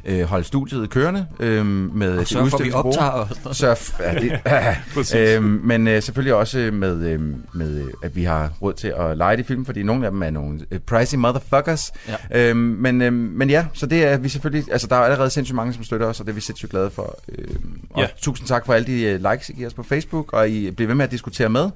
[0.06, 1.66] øh, holde studiet kørende øh,
[1.96, 3.58] med det sørge for, vi optager og noget.
[3.58, 4.40] Sørg f- ja, det,
[5.14, 7.20] ja, øhm, men øh, selvfølgelig også med, øh,
[7.54, 10.22] med, øh, at vi har råd til at lege de film, fordi nogle af dem
[10.24, 11.92] er nogle øh, pricey motherfuckers.
[12.32, 12.50] Ja.
[12.50, 15.56] Øhm, men, øh, men ja, så det er vi selvfølgelig, altså der er allerede sindssygt
[15.56, 17.20] mange, som støtter os, og det er vi sindssygt glade for.
[17.38, 18.08] Øhm, og Ja.
[18.22, 20.88] tusind tak for alle de øh, likes, I giver os på Facebook, og I bliver
[20.88, 21.70] ved med at diskutere med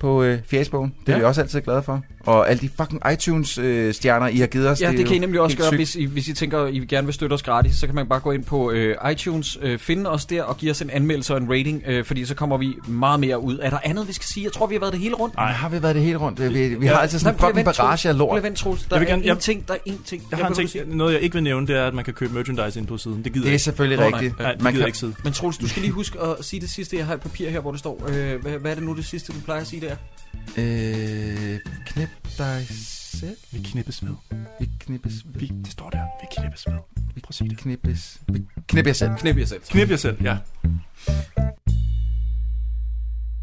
[0.00, 0.94] på øh, Facebooken.
[1.06, 1.18] Det er Ja.
[1.18, 2.02] vi også altid glade for.
[2.28, 4.80] Og alle de fucking iTunes-stjerner, I har givet os.
[4.80, 7.06] Ja, det, er kan I nemlig også gøre, hvis I, hvis I tænker, I gerne
[7.06, 10.10] vil støtte os gratis, så kan man bare gå ind på øh, iTunes, øh, finde
[10.10, 12.74] os der og give os en anmeldelse og en rating, øh, fordi så kommer vi
[12.88, 13.58] meget mere ud.
[13.62, 14.44] Er der andet, vi skal sige?
[14.44, 15.34] Jeg tror, vi har været det hele rundt.
[15.38, 16.40] Jamen, har vi været det hele rundt?
[16.54, 16.92] Vi, vi Ja.
[16.92, 18.42] har altid sådan en Nej, fucking barrage af lort.
[18.42, 18.82] vente, Troels.
[18.82, 20.22] Der Jeg er gerne- en jeg- ting, der er en ting.
[20.30, 22.14] Jeg har en ting, ikke noget jeg ikke vil nævne, det er, at man kan
[22.14, 23.24] købe merchandise ind på siden.
[23.24, 23.62] Det gider Det er ikke.
[23.64, 24.06] selvfølgelig nej.
[24.06, 24.38] rigtigt.
[24.38, 25.12] Nej, det Man gider ikke sidde.
[25.12, 25.20] sige.
[25.24, 26.96] Men Troels, du skal lige huske at sige det sidste.
[26.96, 28.04] Jeg har et papir her, hvor det står.
[28.08, 29.96] Øh, hvad, hvad er det nu det sidste, du plejer at sige der?
[30.56, 32.08] Øh, knip
[32.38, 32.66] dig
[33.20, 33.36] selv.
[33.52, 34.14] Vi knippes med.
[34.60, 35.12] Vi knippes.
[35.24, 36.04] Vi, det står der.
[36.20, 36.78] Vi knippes med.
[37.22, 37.58] Prøv at sige det.
[37.58, 38.20] Knippes.
[38.28, 39.10] Vi knip jer selv.
[39.16, 39.62] Knip jer selv.
[39.62, 40.36] Knip jer selv, ja.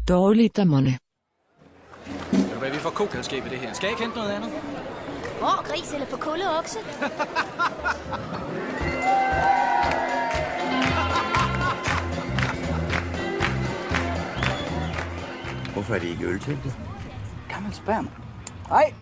[0.08, 0.98] Dårligdommerne.
[2.32, 3.72] Ved du hvad, vi får kokalskab i det her.
[3.72, 4.50] Skal jeg ikke hente noget andet?
[5.38, 6.78] Hvor gris eller for kulde okse?
[15.72, 16.78] Hvorfor er det ikke ølteltet?
[17.48, 17.74] Gammel
[18.66, 18.78] sperm.
[18.78, 18.92] Nej,